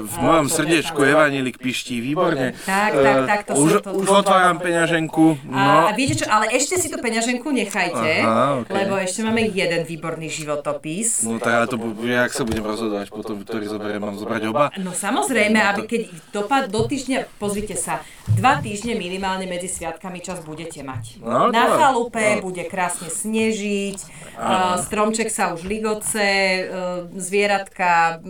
v 0.04 0.16
mojom 0.20 0.46
to 0.48 0.62
tam. 0.62 1.00
Evanielik 1.02 1.56
piští, 1.60 2.00
výborne. 2.00 2.56
Tak, 2.64 2.90
tak, 2.92 3.16
tak, 3.26 3.40
to 3.46 3.52
sú- 3.54 3.62
už, 3.64 3.70
to- 3.84 3.91
už 3.92 4.06
otváram 4.08 4.58
peňaženku. 4.58 5.36
A, 5.48 5.60
No, 5.62 5.72
a 5.88 5.92
viete 5.92 6.16
čo, 6.16 6.26
ale 6.26 6.48
ešte 6.52 6.80
si 6.80 6.88
tú 6.88 6.98
peňaženku 6.98 7.44
nechajte, 7.48 8.12
Aha, 8.24 8.64
okej. 8.64 8.72
lebo 8.72 8.94
ešte 8.96 9.20
máme 9.22 9.44
jeden 9.46 9.84
výborný 9.84 10.26
životopis. 10.26 11.22
no 11.22 11.36
tak 11.36 11.52
ale 11.52 11.66
to 11.68 11.76
jak 12.02 12.32
sa 12.32 12.42
budem 12.42 12.64
rozhodovať 12.64 13.08
potom, 13.08 13.40
ktorý 13.44 13.64
zoberiem, 13.68 14.02
mám 14.02 14.16
zobrať 14.16 14.42
oba. 14.48 14.72
No 14.80 14.90
samozrejme, 14.90 15.58
aby 15.60 15.82
keď 15.86 16.00
dopad 16.32 16.68
do 16.72 16.84
týždňa, 16.84 17.28
pozrite 17.36 17.76
sa, 17.76 18.00
dva 18.32 18.58
týždne 18.58 18.96
minimálne 18.96 19.44
medzi 19.44 19.68
sviatkami 19.68 20.22
čas 20.22 20.40
budete 20.42 20.80
mať. 20.82 21.20
No, 21.20 21.52
Na 21.52 21.68
chalupe 21.76 22.38
no. 22.38 22.48
bude 22.48 22.64
krásne 22.66 23.10
snežiť, 23.10 23.98
uh, 24.38 24.78
stromček 24.80 25.28
sa 25.28 25.52
už 25.52 25.66
ligoce, 25.66 26.24
uh, 26.24 27.06
zvieratka 27.14 28.22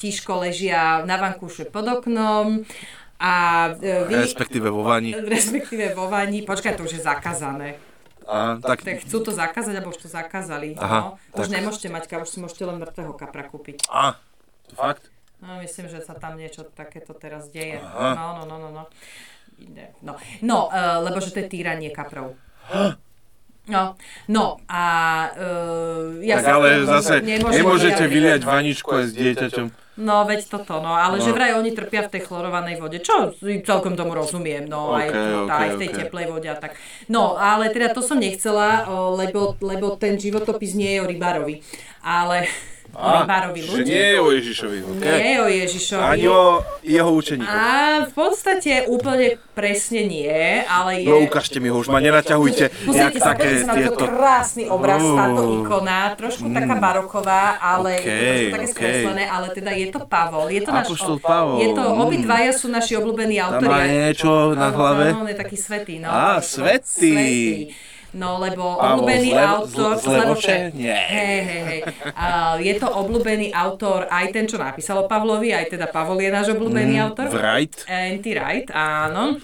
tížko 0.00 0.42
ležia 0.42 1.04
na 1.06 1.16
vankúše 1.20 1.64
pod 1.64 1.86
oknom 1.86 2.64
a 3.20 3.32
uh, 3.76 4.08
vy, 4.08 4.16
Respektíve 4.16 4.72
vo 4.72 4.80
vani. 4.80 5.12
respektíve 5.12 5.92
vo 5.92 6.08
vani, 6.08 6.40
počkaj, 6.48 6.80
to 6.80 6.88
už 6.88 6.96
je 6.96 7.02
zakázané. 7.04 7.76
A, 8.24 8.56
tak, 8.62 8.80
Tak 8.80 9.04
chcú 9.04 9.26
to 9.26 9.34
zakázať, 9.34 9.76
alebo 9.76 9.92
už 9.92 10.06
to 10.06 10.08
zakázali. 10.08 10.78
Aha, 10.80 11.18
no. 11.18 11.36
Už 11.36 11.50
tak. 11.50 11.60
nemôžete 11.60 11.88
mať, 11.92 12.04
ka- 12.08 12.22
už 12.22 12.30
si 12.30 12.38
môžete 12.40 12.64
len 12.64 12.80
mŕtvého 12.80 13.12
kapra 13.12 13.44
kúpiť. 13.44 13.84
a, 13.92 14.16
to 14.70 14.74
fakt? 14.78 15.10
No, 15.40 15.60
myslím, 15.60 15.88
že 15.88 16.04
sa 16.04 16.12
tam 16.16 16.36
niečo 16.36 16.64
takéto 16.64 17.16
teraz 17.16 17.48
deje. 17.48 17.80
Aha. 17.80 18.12
No, 18.16 18.26
no, 18.40 18.42
no, 18.44 18.56
no, 18.56 18.68
no. 18.70 18.84
No, 20.00 20.12
no 20.40 20.58
uh, 20.72 21.04
lebo 21.04 21.20
že 21.20 21.36
to 21.36 21.44
je 21.44 21.48
týranie 21.52 21.92
kaprov. 21.92 22.32
No, 23.68 23.94
no 24.24 24.56
a 24.66 24.84
uh, 25.36 26.16
ja 26.24 26.40
tak 26.40 26.44
sa... 26.48 26.54
ale 26.56 26.68
zase 26.88 27.14
nemôžem 27.20 27.60
nemôžete 27.60 28.04
vyliať 28.08 28.42
vaničku 28.42 28.88
aj 28.88 29.04
s 29.04 29.12
dieťaťom. 29.12 29.66
No, 30.00 30.24
veď 30.24 30.48
toto, 30.48 30.80
no, 30.80 30.90
ale 30.90 31.20
No. 31.20 31.22
že 31.22 31.30
vraj 31.30 31.52
oni 31.52 31.70
trpia 31.70 32.02
v 32.02 32.16
tej 32.16 32.22
chlorovanej 32.24 32.80
vode, 32.80 32.98
čo 32.98 33.36
celkom 33.38 33.92
tomu 33.94 34.16
rozumiem, 34.16 34.64
no, 34.64 34.96
aj, 34.96 35.06
Ok, 35.06 35.14
tá, 35.14 35.28
ok, 35.44 35.50
aj 35.52 35.68
v 35.68 35.78
tej 35.78 35.88
ok. 35.88 35.96
teplej 36.00 36.26
vode 36.26 36.48
a 36.48 36.56
tak. 36.56 36.72
No, 37.06 37.36
ale 37.36 37.68
teda 37.68 37.92
to 37.92 38.00
som 38.00 38.16
nechcela, 38.16 38.88
lebo, 39.14 39.60
lebo 39.60 39.94
ten 39.94 40.16
životopis 40.16 40.72
nie 40.72 40.96
je 40.96 41.00
o 41.00 41.06
rybárovi, 41.06 41.60
ale 42.00 42.48
Barovi 42.98 43.60
že 43.62 43.70
ľudí. 43.70 43.90
nie 43.90 44.06
je 44.10 44.18
o 44.20 44.28
Ježišovi. 44.34 44.78
Okay. 44.82 45.18
Nie 45.22 45.36
o 45.40 45.48
Ježišovi. 45.48 46.02
Ani 46.02 46.26
o 46.26 46.42
jeho 46.82 47.10
učeníkoch. 47.14 47.54
A 47.54 47.70
v 48.06 48.12
podstate 48.12 48.72
úplne 48.90 49.38
presne 49.54 50.02
nie, 50.08 50.64
ale 50.66 51.04
je... 51.04 51.08
No 51.08 51.22
ukážte 51.22 51.60
mi 51.62 51.70
ho, 51.70 51.78
už 51.78 51.92
ma 51.92 52.00
nenaťahujte, 52.02 52.72
Pozrite 52.88 53.18
sa, 53.20 53.36
také 53.36 53.62
na 53.62 53.74
to 53.76 53.92
tieto... 53.92 54.04
krásny 54.08 54.64
obraz, 54.66 55.00
táto 55.04 55.42
ikona, 55.60 56.00
trošku 56.16 56.46
taká 56.50 56.74
baroková, 56.80 57.60
ale 57.60 58.00
Okej, 58.00 58.10
trošku 58.10 58.50
také 58.50 58.66
okej. 58.66 58.74
skreslené, 58.74 59.24
ale 59.28 59.46
teda 59.54 59.70
je 59.76 59.86
to 59.92 60.00
Pavol. 60.08 60.46
Je 60.48 60.60
to 60.64 60.70
náš, 60.72 60.86
Apoštol 60.88 61.18
Pavol, 61.20 61.56
Je 61.60 61.68
to, 61.76 61.82
mm. 61.84 62.00
obidvaja 62.00 62.52
sú 62.56 62.66
naši 62.72 62.96
obľúbení 62.96 63.36
Tam 63.38 63.60
autori. 63.60 63.68
má 63.68 63.82
niečo 63.86 64.30
na 64.56 64.68
hlave. 64.72 65.06
No, 65.12 65.22
on 65.24 65.30
je 65.30 65.38
taký 65.38 65.56
svetý, 65.60 65.94
no. 66.00 66.08
Á, 66.08 66.40
svätý. 66.40 67.70
No, 68.10 68.38
lebo 68.38 68.74
Pavol 68.74 69.06
obľúbený 69.06 69.22
z 69.24 69.32
Levo- 69.32 69.54
autor... 69.62 69.90
z- 69.92 70.02
z 70.02 70.06
Levoče? 70.10 70.56
Nie. 70.74 70.98
Hej, 70.98 71.38
hej, 71.40 71.62
hej. 71.62 71.80
A 72.10 72.26
je 72.56 72.74
to 72.74 72.90
obľúbený 72.90 73.48
autor, 73.50 74.06
aj 74.06 74.26
ten, 74.30 74.44
čo 74.44 74.56
napísal 74.56 74.98
o 74.98 75.06
Pavlovi, 75.06 75.50
aj 75.50 75.70
teda 75.70 75.86
Pavol 75.86 76.18
je 76.18 76.26
náš 76.28 76.50
obľúbený 76.50 76.98
autor. 76.98 77.30
Wright, 77.30 77.86
Anti 77.86 78.30
Wright, 78.32 78.66
áno. 78.68 79.38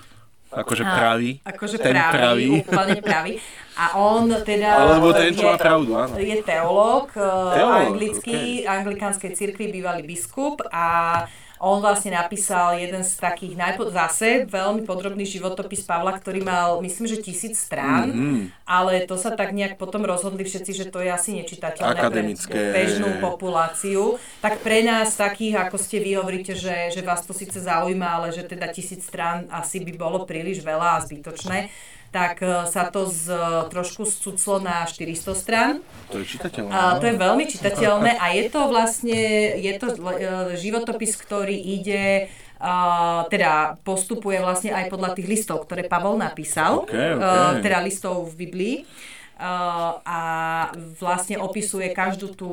akože 0.48 0.82
A- 0.82 0.90
pravý. 0.92 1.30
Akože 1.42 1.76
ten 1.76 1.94
pravý, 1.94 2.10
pravý. 2.12 2.46
úplne 2.60 2.98
pravý. 3.00 3.32
A 3.76 3.92
on 3.94 4.24
teda... 4.40 4.68
Alebo 4.88 5.12
ten, 5.12 5.30
čo 5.30 5.46
má 5.46 5.54
pravdu, 5.54 5.92
áno. 5.94 6.16
Je 6.16 6.36
teológ, 6.40 7.12
Teológ, 7.12 7.52
teológ 7.52 7.80
anglický, 7.86 8.40
anglikánskej 8.64 9.30
cirkvi, 9.30 9.70
bývalý 9.70 10.02
biskup 10.02 10.64
a 10.66 11.22
on 11.58 11.78
vlastne 11.78 12.10
napísal 12.10 12.76
jeden 12.76 13.00
z 13.00 13.16
takých 13.16 13.54
najpo- 13.54 13.88
zase 13.88 14.44
veľmi 14.44 14.82
podrobný 14.82 15.24
životopis 15.24 15.82
Pavla, 15.82 16.12
ktorý 16.12 16.40
mal, 16.40 16.80
myslím, 16.80 17.06
že 17.06 17.18
tisíc 17.18 17.56
strán, 17.56 18.08
Mhm. 18.08 18.36
ale 18.64 19.04
to 19.04 19.14
sa 19.14 19.30
tak 19.30 19.50
nejak 19.50 19.74
potom 19.74 20.02
rozhodli 20.02 20.42
všetci, 20.42 20.72
že 20.72 20.84
to 20.86 21.00
je 21.00 21.08
asi 21.08 21.32
nečitateľné 21.34 21.96
Akademické. 21.96 22.52
pre 22.52 22.72
bežnú 22.74 23.08
populáciu. 23.20 24.16
Tak 24.38 24.60
pre 24.60 24.82
nás 24.82 25.14
takých, 25.14 25.56
ako 25.58 25.76
ste 25.76 25.96
vy 25.98 26.14
hovoríte, 26.14 26.52
že, 26.52 26.90
že 26.90 27.00
vás 27.00 27.20
to 27.20 27.32
síce 27.32 27.56
zaujíma, 27.56 28.08
ale 28.14 28.28
že 28.30 28.42
teda 28.42 28.68
tisíc 28.68 29.02
strán 29.02 29.48
asi 29.48 29.80
by 29.80 29.92
bolo 29.92 30.24
príliš 30.24 30.60
veľa 30.60 30.96
a 30.96 31.02
zbytočné, 31.02 31.68
tak 32.16 32.40
e, 32.40 32.64
sa 32.72 32.88
to 32.88 33.04
z, 33.04 33.28
trošku 33.68 34.08
scuclo 34.08 34.56
na 34.64 34.88
400 34.88 35.36
strán. 35.36 35.72
To 36.08 36.16
je 36.16 36.24
čitateľné. 36.24 36.72
A 36.72 36.96
to 36.96 37.04
je 37.04 37.14
veľmi 37.20 37.44
čitateľné 37.44 38.16
a 38.16 38.32
je 38.32 38.44
to 38.48 38.60
vlastne, 38.72 39.20
je 39.60 39.72
to 39.76 39.86
životopis, 40.56 41.12
ktorý 41.20 41.52
ide 41.52 42.32
Uh, 42.56 43.28
teda 43.28 43.76
postupuje 43.84 44.40
vlastne 44.40 44.72
aj 44.72 44.88
podľa 44.88 45.12
tých 45.12 45.28
listov, 45.28 45.68
ktoré 45.68 45.84
Pavol 45.84 46.16
napísal, 46.16 46.88
Ok, 46.88 46.96
ok. 46.96 47.20
Uh, 47.20 47.60
teda 47.60 47.84
listov 47.84 48.32
v 48.32 48.48
Biblii. 48.48 48.76
Uh, 49.36 50.00
a 50.00 50.20
vlastne 50.96 51.36
opisuje 51.36 51.92
každú 51.92 52.32
tú, 52.32 52.48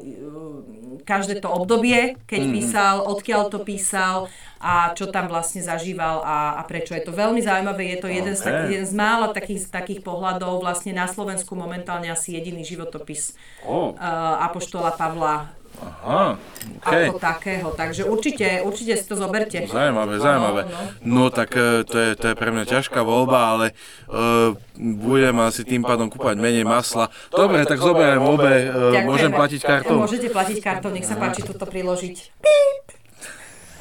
uh, 0.00 0.64
každé 1.04 1.44
to 1.44 1.52
obdobie, 1.52 2.16
keď 2.24 2.48
Mhm. 2.48 2.52
písal, 2.56 2.94
odkiaľ 3.04 3.52
to 3.52 3.60
písal 3.60 4.32
a 4.56 4.96
čo 4.96 5.12
tam 5.12 5.28
vlastne 5.28 5.60
zažíval 5.60 6.24
a, 6.24 6.56
a 6.56 6.62
prečo. 6.64 6.96
Je 6.96 7.04
to 7.04 7.12
veľmi 7.12 7.44
zaujímavé, 7.44 7.92
je 7.92 7.98
to 8.00 8.08
jeden, 8.08 8.32
z, 8.32 8.40
Ok. 8.40 8.46
tak, 8.48 8.56
jeden 8.72 8.88
z 8.88 8.94
mála 8.96 9.36
takých, 9.36 9.68
takých 9.68 10.00
pohľadov, 10.00 10.64
vlastne 10.64 10.96
na 10.96 11.04
Slovensku 11.04 11.52
momentálne 11.52 12.08
asi 12.08 12.32
jediný 12.40 12.64
životopis 12.64 13.36
Ó, 13.68 13.92
uh, 13.92 14.46
Apoštola 14.48 14.96
Pavla 14.96 15.52
aha, 15.82 16.38
ako 16.84 17.16
OK. 17.16 17.20
takého. 17.20 17.68
Takže 17.72 18.02
určite, 18.04 18.60
určite 18.62 18.92
si 19.00 19.04
to 19.08 19.16
zoberte. 19.16 19.66
Zaujímavé, 19.66 20.20
zaujímavé. 20.20 20.62
No, 20.68 20.78
no. 21.02 21.24
No 21.26 21.32
tak 21.32 21.56
e, 21.56 21.82
to 21.82 21.96
je, 21.98 22.10
to 22.14 22.24
je 22.30 22.34
pre 22.36 22.50
mňa 22.52 22.64
ťažká 22.68 23.00
voľba, 23.02 23.38
ale 23.56 23.66
uh, 24.08 24.52
budem 24.78 25.34
asi 25.42 25.64
tým 25.64 25.82
pádom 25.82 26.12
kúpať 26.12 26.36
menej 26.38 26.68
masla. 26.68 27.08
Dobre, 27.32 27.64
tak 27.64 27.80
zoberiem 27.80 28.22
obe, 28.22 28.68
uh, 28.68 29.00
môžem 29.02 29.32
platiť 29.32 29.60
kartou? 29.64 29.98
Môžete 29.98 30.28
platiť 30.30 30.58
kartou, 30.60 30.92
nech 30.92 31.08
sa 31.08 31.16
páči 31.16 31.42
toto 31.42 31.64
priložiť. 31.64 32.16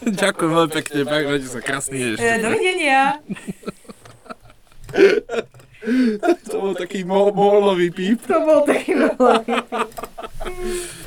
Ďakujem 0.24 0.52
veľmi 0.52 0.72
pekne, 0.84 1.00
pak, 1.08 1.22
sa 1.48 1.62
krásny 1.64 1.98
ješ. 2.00 2.18
E, 2.20 2.30
dovidenia. 2.40 3.02
To 6.48 6.56
bol 6.64 6.74
taký 6.80 7.04
mo- 7.04 7.36
molový 7.36 7.92
píp. 7.92 8.24
To 8.32 8.40
bol 8.40 8.64
taký 8.64 8.96
malý. 8.96 9.44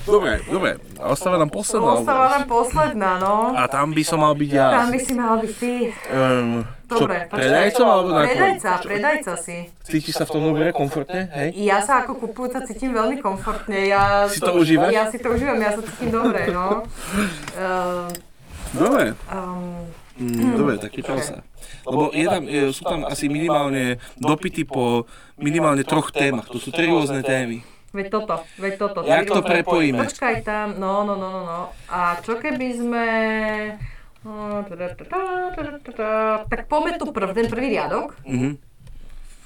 Dobre, 0.07 0.39
dobre. 0.47 0.71
A 1.03 1.11
ostáva 1.11 1.37
nám 1.37 1.51
posledná 1.51 1.99
Ostáva 1.99 2.27
nám 2.31 2.45
posledná, 2.47 3.11
no. 3.19 3.53
A 3.59 3.67
tam 3.67 3.91
by 3.91 4.03
som 4.07 4.23
mal 4.23 4.35
byť 4.39 4.51
ja. 4.51 4.69
Tam 4.83 4.89
by 4.95 5.01
si 5.03 5.13
mal 5.13 5.35
byť 5.43 5.53
ty. 5.59 5.73
Um, 6.15 6.63
čo, 6.87 7.03
Dobre, 7.03 7.27
predajcom 7.27 7.87
alebo 7.91 8.09
na 8.15 8.23
Predajca, 8.31 8.71
predajca 8.79 9.33
si. 9.35 9.57
Cítiš 9.83 10.15
sa 10.23 10.25
v 10.25 10.31
tom 10.31 10.43
dobre, 10.47 10.71
komfortne, 10.71 11.27
hej? 11.35 11.49
Ja 11.59 11.83
sa 11.83 12.07
ako 12.07 12.23
kupujúca 12.23 12.63
cítim 12.63 12.95
veľmi 12.95 13.19
komfortne. 13.19 13.91
Ja 13.91 14.31
Si 14.31 14.39
to 14.39 14.55
užívaš? 14.55 14.95
Ja 14.95 15.05
si 15.11 15.19
to 15.19 15.35
užívam, 15.35 15.59
ja 15.59 15.75
sa 15.75 15.83
cítim 15.83 16.15
dobre, 16.15 16.47
no. 16.55 16.87
Uh, 17.59 18.07
Dobre. 18.71 19.19
um, 19.31 19.91
Mm, 20.17 20.57
dobre, 20.57 20.81
tak 20.81 20.97
priprav 20.97 21.21
sa. 21.21 21.45
Lebo 21.85 22.09
je 22.09 22.25
tam, 22.25 22.43
je, 22.49 22.73
sú 22.73 22.89
tam 22.89 23.05
asi 23.05 23.29
minimálne 23.29 24.01
dopity 24.17 24.65
po 24.65 25.05
minimálne 25.37 25.85
troch 25.85 26.09
témach. 26.09 26.49
To 26.49 26.57
sú 26.57 26.73
tri 26.73 26.89
rôzne 26.89 27.21
témy. 27.21 27.61
Veď 27.95 28.07
toto, 28.11 28.35
veď 28.59 28.73
toto. 28.79 28.99
Jak 29.07 29.31
to 29.31 29.43
prepojíme? 29.43 30.03
Počkaj 30.05 30.43
tam, 30.43 30.75
no, 30.77 31.07
no, 31.07 31.15
no, 31.15 31.29
no, 31.31 31.43
no. 31.47 31.61
A 31.89 32.19
čo 32.21 32.37
keby 32.37 32.69
sme... 32.77 33.05
no. 34.27 34.67
Tak 36.51 36.61
poďme 36.67 36.93
tu 36.99 37.07
prv, 37.15 37.31
ten 37.33 37.47
prvý 37.47 37.79
riadok. 37.79 38.19
Mhm. 38.27 38.77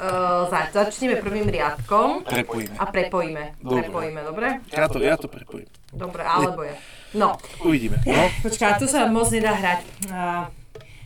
Uh, 0.01 0.49
za, 0.49 0.64
začneme 0.72 1.20
prvým 1.20 1.45
riadkom 1.45 2.24
Prepojíme. 2.24 2.72
a 2.80 2.88
prepojíme. 2.88 3.61
Dobre. 3.61 3.84
Prepojíme, 3.84 4.20
dobre? 4.24 4.49
Ja 4.72 4.88
to, 4.88 4.97
ja 4.97 5.20
to 5.20 5.28
prepojím. 5.28 5.68
Dobre, 5.93 6.24
alebo 6.24 6.64
je. 6.64 6.72
No, 7.12 7.36
Uvidíme. 7.61 8.01
No. 8.09 8.32
počkaj, 8.41 8.80
tu 8.80 8.88
sa 8.88 9.05
moc 9.12 9.28
nedá 9.28 9.53
hrať. 9.53 9.84
Uh, 10.09 10.49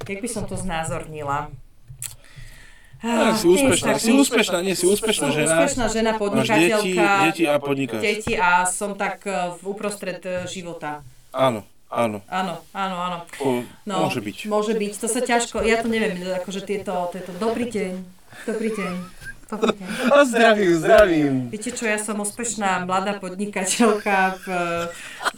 jak 0.06 0.22
by 0.22 0.28
som 0.30 0.46
to 0.46 0.54
znázornila? 0.54 1.50
Ja, 3.02 3.34
si 3.34 3.46
úspešná, 3.46 3.98
si 3.98 4.10
úspešná, 4.12 4.58
nie, 4.62 4.72
si 4.72 4.86
úspešná 4.86 5.28
žena. 5.28 5.60
úspešná 5.60 5.86
žena, 5.88 6.10
Máš 6.14 6.48
deti, 6.48 6.94
podnikateľka. 6.94 7.08
deti 7.28 7.44
a 7.44 7.54
podnikáš. 7.58 8.00
deti 8.00 8.32
a 8.38 8.50
som 8.64 8.94
tak 8.96 9.26
eh, 9.26 9.52
v 9.56 9.62
uprostred 9.66 10.20
eh, 10.24 10.46
života. 10.46 11.04
Áno, 11.28 11.66
áno. 11.90 12.22
Áno, 12.30 12.54
áno, 12.72 12.96
áno. 12.96 13.18
No, 13.84 14.08
Môže 14.08 14.22
byť. 14.22 14.36
Môže 14.46 14.72
byť, 14.72 14.92
to 14.96 15.08
sa 15.10 15.20
ťažko, 15.20 15.60
ja 15.62 15.82
to 15.82 15.88
neviem, 15.90 16.16
akože 16.38 16.62
tieto, 16.62 17.10
tieto, 17.10 17.34
dobrý 17.36 17.68
deň, 17.68 17.92
dobrý 18.46 18.70
deň, 18.72 18.92
dobrý 19.56 19.78
deň. 19.78 20.10
A 20.10 20.18
zdravím, 20.24 20.72
zdravím. 20.76 21.34
Viete 21.48 21.70
čo, 21.70 21.84
ja 21.84 21.96
som 21.96 22.18
úspešná 22.18 22.84
mladá 22.84 23.16
podnikateľka 23.16 24.16
v, 24.38 24.46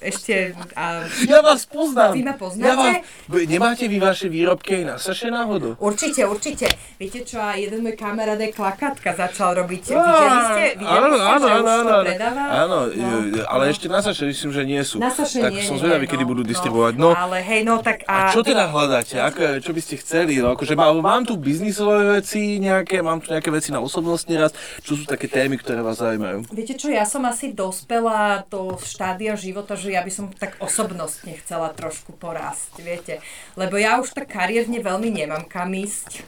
ešte, 0.01 0.53
a 0.75 1.05
Ja 1.25 1.41
vás 1.41 1.65
poznám. 1.65 2.13
Vy 2.15 2.23
ma 2.23 2.35
poznáte? 2.35 2.67
Ja 2.67 2.75
vás, 2.75 2.97
nemáte 3.45 3.85
vy 3.87 3.99
vaše 3.99 4.27
výrobky 4.27 4.81
aj 4.81 4.85
na 4.85 4.95
Saše 4.97 5.29
náhodou? 5.29 5.77
určite, 5.79 6.25
určite. 6.25 6.67
Viete 6.97 7.23
čo, 7.23 7.39
a 7.39 7.55
jeden 7.55 7.85
môj 7.85 7.95
kamarát 7.95 8.37
aj 8.37 8.53
klakatka 8.53 9.13
začal 9.13 9.57
robiť. 9.57 9.83
Videli 9.93 10.39
ste, 10.43 10.65
videli 10.77 10.97
áno, 10.97 11.17
ste, 11.17 11.27
áno, 11.27 11.47
že 11.47 11.53
áno, 11.53 11.63
už 11.63 11.67
to 11.67 11.77
áno, 11.77 11.97
predáva? 12.05 12.43
áno, 12.49 12.79
No. 12.97 13.17
ale 13.47 13.71
ešte 13.71 13.87
na 13.87 14.01
Saše 14.01 14.25
myslím, 14.27 14.51
že 14.51 14.63
nie 14.65 14.83
sú. 14.83 14.97
Na 14.99 15.13
Saše 15.13 15.39
tak 15.39 15.53
nie, 15.53 15.63
som 15.63 15.77
zvedavý, 15.77 16.07
nie, 16.07 16.13
kedy 16.13 16.25
no, 16.25 16.31
budú 16.33 16.43
no. 16.43 16.49
distribuovať. 16.49 16.95
No, 16.97 17.09
Ale 17.13 17.39
hej, 17.41 17.61
no 17.63 17.79
tak 17.79 18.03
a 18.09 18.29
a... 18.29 18.33
čo 18.33 18.41
teda 18.41 18.67
hľadáte? 18.67 19.21
Ako, 19.21 19.61
čo 19.61 19.71
by 19.71 19.81
ste 19.81 19.95
chceli? 20.01 20.41
No, 20.41 20.53
akože 20.53 20.75
mám, 20.75 20.97
mám 20.99 21.23
tu 21.23 21.37
biznisové 21.37 22.19
veci 22.19 22.57
nejaké, 22.59 23.01
mám 23.01 23.21
tu 23.21 23.31
nejaké 23.31 23.49
veci 23.49 23.71
na 23.71 23.81
osobnostný 24.07 24.39
rast. 24.39 24.55
Čo 24.87 25.03
sú 25.03 25.05
také 25.05 25.27
témy, 25.27 25.59
ktoré 25.59 25.83
vás 25.83 25.99
zaujímajú? 25.99 26.47
Viete 26.55 26.79
čo, 26.79 26.87
ja 26.87 27.03
som 27.03 27.27
asi 27.27 27.51
dospela 27.51 28.47
do 28.47 28.79
štádia 28.79 29.35
života, 29.35 29.75
že 29.75 29.91
ja 29.91 30.07
by 30.07 30.13
som 30.15 30.31
tak 30.31 30.55
osobnostne 30.63 31.35
chcela 31.43 31.75
trošku 31.75 32.15
porásť, 32.15 32.79
viete. 32.79 33.19
Lebo 33.59 33.75
ja 33.75 33.99
už 33.99 34.15
tak 34.15 34.31
kariérne 34.31 34.79
veľmi 34.79 35.11
nemám 35.11 35.51
kam 35.51 35.75
ísť. 35.75 36.23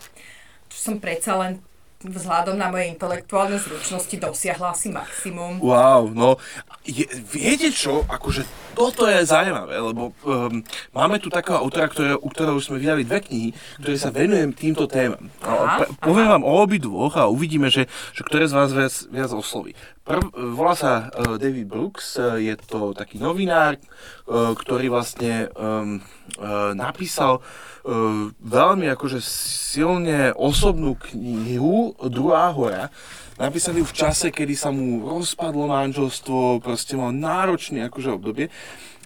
Čo 0.69 0.79
som 0.91 0.95
predsa 0.99 1.39
len 1.39 1.63
vzhľadom 2.03 2.59
na 2.59 2.71
moje 2.71 2.91
intelektuálne 2.95 3.59
zručnosti 3.59 4.15
dosiahla 4.19 4.75
asi 4.75 4.91
maximum. 4.91 5.59
Wow, 5.59 6.15
no, 6.15 6.39
je, 6.87 7.07
viete 7.27 7.75
čo, 7.75 8.07
akože 8.07 8.47
toto 8.79 9.11
je 9.11 9.27
zaujímavé, 9.27 9.75
lebo 9.83 10.15
um, 10.23 10.63
máme 10.95 11.19
tu 11.19 11.27
takého 11.27 11.59
autora, 11.59 11.91
ktoré, 11.91 12.15
u 12.15 12.29
ktorého 12.31 12.63
sme 12.63 12.79
vydali 12.79 13.03
dve 13.03 13.19
knihy, 13.19 13.51
ktoré 13.83 13.97
sa 13.99 14.15
venujem 14.15 14.55
týmto 14.55 14.87
témam. 14.87 15.27
Aha, 15.43 15.83
pre, 15.83 15.87
poviem 15.99 16.31
vám 16.31 16.47
o 16.47 16.63
obidvoch 16.63 17.19
a 17.19 17.27
uvidíme, 17.27 17.75
že, 17.75 17.91
že 18.15 18.23
ktoré 18.23 18.47
z 18.47 18.55
vás 18.55 18.71
viac, 18.71 18.95
viac 19.11 19.35
osloví. 19.35 19.75
Prv, 20.07 20.31
volá 20.55 20.79
sa 20.79 21.11
uh, 21.11 21.35
David 21.37 21.67
Brooks, 21.67 22.23
uh, 22.23 22.39
je 22.39 22.55
to 22.55 22.95
taký 22.95 23.19
novinár, 23.19 23.75
uh, 23.75 24.55
ktorý 24.55 24.95
vlastne 24.95 25.51
um, 25.59 25.99
uh, 26.39 26.71
napísal 26.79 27.43
uh, 27.43 28.31
veľmi 28.39 28.87
akože 28.95 29.19
silne 29.27 30.31
osobnú 30.39 30.95
knihu 31.11 31.99
Druhá 31.99 32.55
hora, 32.55 32.95
napísali 33.39 33.81
ju 33.81 33.87
v 33.87 33.97
čase, 33.97 34.35
kedy 34.35 34.55
sa 34.59 34.75
mu 34.75 35.07
rozpadlo 35.07 35.71
manželstvo, 35.71 36.61
proste 36.61 36.99
mal 36.99 37.15
náročné 37.15 37.87
akože 37.87 38.11
obdobie 38.19 38.51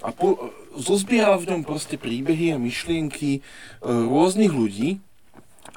a 0.02 0.10
po, 0.10 0.50
zozbieral 0.74 1.38
v 1.38 1.54
ňom 1.54 1.62
proste 1.62 1.94
príbehy 2.00 2.56
a 2.56 2.58
myšlienky 2.58 3.38
e, 3.38 3.40
rôznych 3.86 4.50
ľudí, 4.50 4.98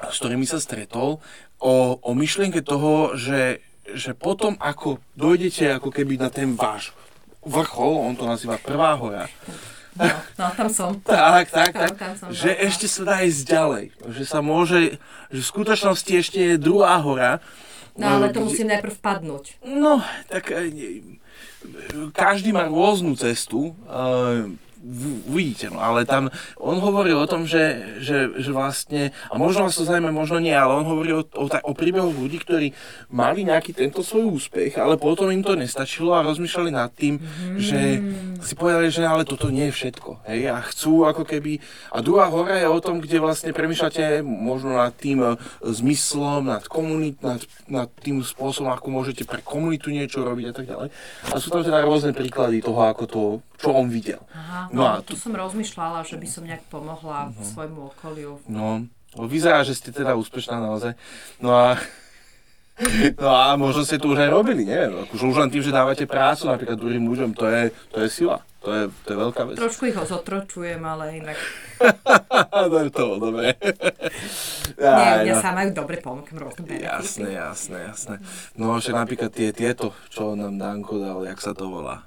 s 0.02 0.16
ktorými 0.18 0.44
sa 0.44 0.58
stretol, 0.58 1.22
o, 1.62 1.74
o 2.02 2.10
myšlienke 2.12 2.60
toho, 2.60 3.14
že, 3.14 3.62
že 3.94 4.12
potom 4.12 4.58
ako 4.58 4.98
dojdete 5.14 5.78
ako 5.78 5.94
keby 5.94 6.18
na 6.18 6.28
ten 6.28 6.58
váš 6.58 6.90
vrchol, 7.46 8.02
on 8.02 8.18
to 8.18 8.26
nazýva 8.26 8.58
prvá 8.58 8.98
hora. 8.98 9.30
No, 9.96 10.04
no 10.36 10.46
tam 10.52 10.68
som. 10.68 10.90
Tak, 11.00 11.48
tak, 11.48 11.72
tak. 11.72 11.96
Tam, 11.96 11.96
tam 11.96 12.12
som, 12.18 12.26
že 12.28 12.52
no. 12.52 12.58
ešte 12.68 12.86
sa 12.90 13.02
dá 13.06 13.16
ísť 13.24 13.42
ďalej. 13.48 13.84
Že 14.12 14.24
sa 14.28 14.40
môže, 14.44 15.00
že 15.32 15.40
v 15.40 15.50
skutočnosti 15.56 16.12
ešte 16.12 16.38
je 16.42 16.54
druhá 16.60 17.00
hora. 17.00 17.40
No 17.96 18.06
ale 18.20 18.28
to 18.28 18.44
musím 18.44 18.68
najprv 18.68 18.94
padnúť. 19.00 19.56
No, 19.64 20.04
tak 20.28 20.52
e, 20.52 20.68
každý 22.12 22.52
má 22.52 22.68
rôznu 22.68 23.16
cestu. 23.16 23.72
Uvidíte, 25.26 25.66
no, 25.66 25.82
ale 25.82 26.06
tam 26.06 26.30
on 26.62 26.78
hovoril 26.78 27.18
o 27.18 27.26
tom, 27.26 27.42
že, 27.42 27.98
že, 27.98 28.30
že 28.38 28.50
vlastne, 28.54 29.10
a 29.26 29.34
možno 29.34 29.66
vás 29.66 29.74
to 29.74 29.82
zaujíma, 29.82 30.14
možno 30.14 30.38
nie, 30.38 30.54
ale 30.54 30.78
on 30.78 30.86
hovoril 30.86 31.20
o, 31.20 31.24
o, 31.26 31.46
o 31.50 31.72
príbehoch 31.74 32.14
ľudí, 32.14 32.38
ktorí 32.38 32.70
mali 33.10 33.42
nejaký 33.42 33.74
tento 33.74 34.06
svoj 34.06 34.30
úspech, 34.38 34.78
ale 34.78 34.94
potom 34.94 35.26
im 35.34 35.42
to 35.42 35.58
nestačilo 35.58 36.14
a 36.14 36.22
rozmýšľali 36.22 36.70
nad 36.70 36.94
tým, 36.94 37.18
že 37.58 37.98
si 38.38 38.54
povedali, 38.54 38.86
že 38.94 39.02
ale 39.02 39.26
toto 39.26 39.50
nie 39.50 39.66
je 39.68 39.74
všetko. 39.74 40.22
Hej, 40.30 40.54
a 40.54 40.62
chcú 40.62 41.02
ako 41.02 41.26
keby... 41.26 41.58
A 41.90 41.98
druhá 41.98 42.30
hora 42.30 42.54
je 42.54 42.70
o 42.70 42.78
tom, 42.78 43.02
kde 43.02 43.18
vlastne 43.18 43.50
premýšľate 43.50 44.22
možno 44.22 44.78
nad 44.78 44.94
tým 44.94 45.18
e, 45.24 45.34
zmyslom, 45.66 46.46
nad 46.46 46.62
komunit, 46.70 47.18
nad, 47.26 47.42
nad 47.66 47.90
tým 47.90 48.22
spôsobom, 48.22 48.70
ako 48.70 48.86
môžete 48.94 49.26
pre 49.26 49.42
komunitu 49.42 49.90
niečo 49.90 50.22
robiť 50.22 50.46
a 50.50 50.54
tak 50.54 50.66
ďalej. 50.70 50.88
A 51.32 51.34
sú 51.42 51.50
tam 51.50 51.66
teda 51.66 51.82
rôzne 51.82 52.14
príklady 52.14 52.62
toho, 52.62 52.86
ako 52.86 53.04
to, 53.10 53.22
čo 53.56 53.72
on 53.72 53.88
videl. 53.88 54.20
Aha, 54.30 54.68
No 54.76 54.84
no, 54.84 54.88
a 54.92 55.00
tu 55.00 55.16
tu- 55.16 55.20
som 55.20 55.32
rozmýšľala, 55.32 56.04
že 56.04 56.20
by 56.20 56.26
som 56.28 56.44
nejak 56.44 56.68
pomohla 56.68 57.32
svojmu 57.40 57.96
okoliu. 57.96 58.44
No, 58.44 58.84
no, 59.16 59.22
vyzerá, 59.24 59.64
že 59.64 59.72
ste 59.72 59.88
teda 59.88 60.12
úspešná 60.12 60.60
naozaj. 60.60 60.92
No 61.40 61.56
a 61.56 61.80
No 63.20 63.32
a 63.32 63.56
možno 63.56 63.88
ste 63.88 63.96
to 63.96 64.12
už 64.12 64.20
aj 64.20 64.30
robili, 64.30 64.68
neviem. 64.68 65.08
Akože 65.08 65.24
už 65.24 65.36
len 65.40 65.48
tým, 65.48 65.64
že 65.64 65.72
dávate 65.72 66.04
prácu 66.04 66.44
napríklad 66.44 66.76
druhým 66.76 67.08
ľuďom, 67.08 67.32
to 67.32 67.48
je, 67.48 67.62
to 67.88 67.96
je 68.04 68.08
sila. 68.12 68.44
To 68.60 68.74
je, 68.74 68.84
to 69.06 69.08
je 69.14 69.18
veľká 69.22 69.42
vec. 69.46 69.56
Trošku 69.62 69.86
ich 69.86 69.94
ho 69.94 70.02
zotročujem, 70.02 70.82
ale 70.82 71.22
inak... 71.22 71.38
to 72.50 72.76
je 72.82 72.90
to, 72.90 73.04
dobre. 73.22 73.54
Nie, 74.82 74.90
Aj, 74.90 75.22
mňa 75.22 75.34
no. 75.38 75.40
sa 75.40 75.50
majú 75.54 75.70
dobre 75.70 76.02
ponúkam 76.02 76.36
rôzne. 76.36 76.66
Jasné, 76.82 77.38
jasné, 77.38 77.78
jasné. 77.94 78.14
No, 78.58 78.76
že 78.82 78.90
napríklad 78.90 79.30
tie, 79.30 79.54
tieto, 79.54 79.94
čo 80.10 80.34
nám 80.34 80.58
Danko 80.58 80.98
dal, 80.98 81.22
jak 81.24 81.38
sa 81.38 81.54
to 81.54 81.70
volá, 81.70 82.04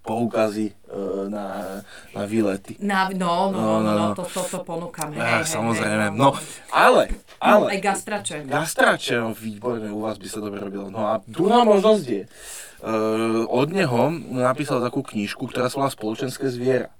poukazy 0.00 0.74
uh, 0.88 1.26
na, 1.26 1.78
na 2.10 2.22
výlety. 2.24 2.74
Na, 2.78 3.06
no, 3.08 3.48
no, 3.48 3.52
no, 3.52 3.60
No, 3.60 3.74
no, 3.78 3.92
no, 3.92 4.04
no. 4.04 4.14
to, 4.14 4.24
to, 4.24 4.42
to 4.42 4.58
ponúkam. 4.60 5.12
Hej, 5.12 5.20
Ah, 5.20 5.30
hej, 5.38 5.46
samozrejme. 5.48 6.04
hej, 6.08 6.14
No, 6.14 6.34
ale, 6.68 7.14
Aj 7.38 7.54
ale, 7.54 7.78
gastrače. 7.78 8.42
Gastrače, 8.42 9.16
no 9.16 9.30
výborné, 9.30 9.86
u 9.88 10.00
vás 10.00 10.18
by 10.18 10.26
sa 10.26 10.38
dobre 10.38 10.58
robilo. 10.58 10.88
No 10.88 11.06
a 11.06 11.22
druhá 11.24 11.62
možnosť 11.62 12.04
je, 12.04 12.22
uh, 12.26 13.46
od 13.46 13.68
neho 13.70 14.00
napísal 14.30 14.80
takú 14.80 15.00
knižku, 15.00 15.46
ktorá 15.46 15.66
sa 15.66 15.78
volá 15.78 15.88
Spoločenské 15.88 16.46
zviera. 16.46 16.90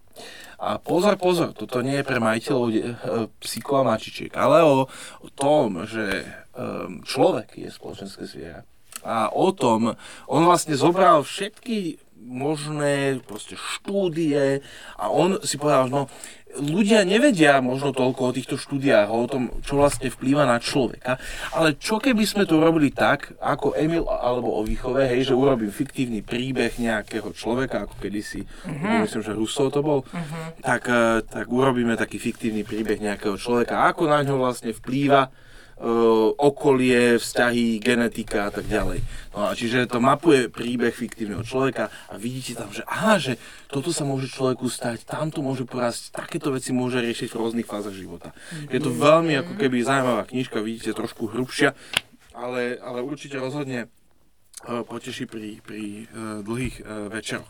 A 0.57 0.77
pozor, 0.77 1.17
pozor, 1.17 1.51
toto 1.51 1.81
nie 1.81 1.97
je 1.97 2.05
pre 2.05 2.21
majiteľov 2.21 2.67
de- 2.69 2.85
e, 2.85 2.93
psíkov 3.41 3.81
a 3.81 3.89
mačičiek, 3.89 4.29
ale 4.37 4.61
o, 4.61 4.85
o 5.17 5.29
tom, 5.33 5.89
že 5.89 6.21
um, 6.53 7.01
človek 7.01 7.57
je 7.57 7.73
spoločenské 7.73 8.29
zviera. 8.29 8.61
A 9.01 9.33
o 9.33 9.57
tom, 9.57 9.97
on 10.29 10.43
vlastne 10.45 10.77
zobral 10.77 11.25
všetky 11.25 11.97
možné 12.31 13.19
proste 13.27 13.59
štúdie 13.59 14.63
a 14.95 15.05
on 15.11 15.43
si 15.43 15.59
povedal, 15.59 15.91
no 15.91 16.07
ľudia 16.59 17.07
nevedia 17.07 17.63
možno 17.63 17.95
toľko 17.95 18.21
o 18.31 18.35
týchto 18.35 18.57
štúdiách, 18.59 19.07
o 19.11 19.27
tom, 19.31 19.43
čo 19.63 19.79
vlastne 19.79 20.11
vplýva 20.11 20.47
na 20.47 20.59
človeka, 20.59 21.23
ale 21.55 21.79
čo 21.79 22.03
keby 22.03 22.27
sme 22.27 22.43
to 22.43 22.59
robili 22.59 22.91
tak, 22.91 23.39
ako 23.39 23.79
Emil 23.79 24.11
alebo 24.11 24.59
o 24.59 24.67
výchove, 24.67 25.07
hej, 25.07 25.31
že 25.31 25.39
urobím 25.39 25.71
fiktívny 25.71 26.27
príbeh 26.27 26.75
nejakého 26.83 27.31
človeka, 27.31 27.87
ako 27.87 27.95
kedysi, 28.03 28.43
uh-huh. 28.43 29.07
myslím, 29.07 29.23
že 29.23 29.37
Rousseau 29.37 29.71
to 29.71 29.81
bol, 29.85 30.03
uh-huh. 30.03 30.59
tak, 30.59 30.91
eh, 30.91 31.23
tak 31.23 31.47
urobíme 31.47 31.95
taký 31.95 32.19
fiktívny 32.19 32.67
príbeh 32.67 32.99
nejakého 32.99 33.39
človeka, 33.39 33.87
ako 33.87 34.11
na 34.11 34.27
ňo 34.27 34.43
vlastne 34.43 34.75
vplýva 34.75 35.31
okolie, 36.37 37.17
vzťahy, 37.17 37.81
genetika 37.81 38.49
a 38.49 38.51
tak 38.53 38.69
ďalej. 38.69 39.01
No 39.33 39.49
a 39.49 39.57
čiže 39.57 39.89
to 39.89 39.97
mapuje 39.97 40.53
príbeh 40.53 40.93
fiktívneho 40.93 41.41
človeka 41.41 41.89
a 42.13 42.21
vidíte 42.21 42.61
tam, 42.61 42.69
že 42.69 42.85
aha, 42.85 43.17
že 43.17 43.41
toto 43.73 43.89
sa 43.89 44.05
môže 44.05 44.29
človeku 44.29 44.69
stať, 44.69 45.09
tamto 45.09 45.41
môže 45.41 45.65
porásť, 45.65 46.13
takéto 46.13 46.53
veci 46.53 46.77
môže 46.77 47.01
riešiť 47.01 47.33
v 47.33 47.39
rôznych 47.41 47.69
fázach 47.69 47.97
života. 47.97 48.37
Je 48.69 48.77
to 48.77 48.93
veľmi 48.93 49.41
ako 49.41 49.53
keby 49.57 49.81
zaujímavá 49.81 50.29
knižka, 50.29 50.61
vidíte, 50.61 50.93
trošku 50.93 51.33
hrubšia, 51.33 51.73
ale, 52.37 52.77
ale 52.77 53.01
určite 53.01 53.41
rozhodne 53.41 53.87
e, 53.87 53.89
poteší 54.85 55.25
pri, 55.25 55.65
pri 55.65 55.85
e, 55.85 56.05
dlhých 56.45 56.77
večeroch. 57.09 57.49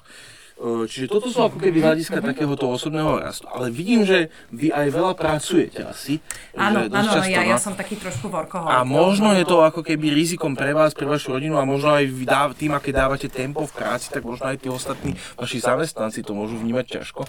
E, 0.61 0.85
Čiže 0.85 1.09
toto 1.09 1.33
sú 1.33 1.41
ako 1.41 1.57
keby 1.57 1.81
hľadiska 1.81 2.21
takéhoto 2.21 2.69
osobného 2.69 3.17
rastu. 3.17 3.49
Ale 3.49 3.73
vidím, 3.73 4.05
že 4.05 4.29
vy 4.53 4.69
aj 4.69 4.87
veľa 4.93 5.13
pracujete 5.17 5.89
asi. 5.89 6.21
Áno, 6.53 6.85
áno, 6.85 7.11
no, 7.17 7.25
ja, 7.25 7.41
no. 7.41 7.49
ja 7.49 7.57
som 7.57 7.73
taký 7.73 7.97
trošku 7.97 8.29
workoholik. 8.29 8.69
A 8.69 8.85
možno 8.85 9.33
je 9.33 9.49
to 9.49 9.65
ako 9.65 9.81
keby 9.81 10.13
rizikom 10.13 10.53
pre 10.53 10.77
vás, 10.77 10.93
pre 10.93 11.09
vašu 11.09 11.33
rodinu 11.33 11.57
a 11.57 11.65
možno 11.65 11.97
aj 11.97 12.05
vy 12.05 12.25
dáv, 12.29 12.53
tým, 12.53 12.77
aké 12.77 12.93
dávate 12.93 13.33
tempo 13.33 13.65
v 13.65 13.73
práci, 13.73 14.13
tak 14.13 14.21
možno 14.21 14.53
aj 14.53 14.61
tí 14.61 14.69
ostatní 14.69 15.17
vaši 15.41 15.65
zamestnanci 15.65 16.21
to 16.21 16.37
môžu 16.37 16.61
vnímať 16.61 17.01
ťažko. 17.01 17.25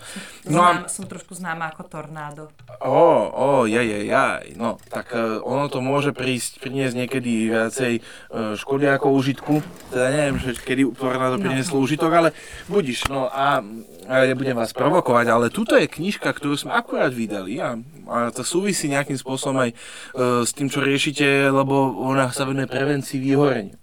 No 0.52 0.60
a, 0.68 0.84
Znám, 0.84 0.92
som 0.92 1.06
trošku 1.08 1.32
známa 1.32 1.72
ako 1.72 1.88
tornádo. 1.88 2.44
ó, 2.84 3.32
ó, 3.32 3.50
jaj, 3.64 3.86
jaj, 3.86 4.06
jaj, 4.12 4.46
no, 4.60 4.76
tak 4.92 5.16
uh, 5.16 5.40
ono 5.40 5.72
to 5.72 5.80
môže 5.80 6.12
prísť, 6.12 6.60
priniesť 6.60 6.96
niekedy 7.00 7.48
viacej 7.48 7.94
uh, 8.02 8.60
škody 8.60 8.92
ako 8.92 9.16
užitku. 9.16 9.54
Teda 9.94 10.12
neviem, 10.12 10.36
že 10.42 10.58
kedy 10.60 10.92
tornádo 10.98 11.38
No. 11.38 11.46
prinieslo 11.48 11.78
užitok, 11.80 12.12
ale 12.12 12.30
budiš, 12.68 13.08
no 13.08 13.21
a, 13.30 13.62
a 14.08 14.14
nebudem 14.26 14.58
vás 14.58 14.74
provokovať, 14.74 15.26
ale 15.30 15.54
tuto 15.54 15.78
je 15.78 15.92
knižka, 15.92 16.32
ktorú 16.32 16.58
sme 16.58 16.74
akurát 16.74 17.14
vydali 17.14 17.62
a, 17.62 17.78
a 18.10 18.34
to 18.34 18.42
súvisí 18.42 18.90
nejakým 18.90 19.20
spôsobom 19.20 19.62
aj 19.62 19.72
uh, 19.72 20.42
s 20.48 20.56
tým, 20.56 20.72
čo 20.72 20.82
riešite, 20.82 21.52
lebo 21.54 22.02
ona 22.02 22.34
sa 22.34 22.48
venuje 22.48 22.66
prevencii 22.66 23.22
vyhorenia. 23.22 23.82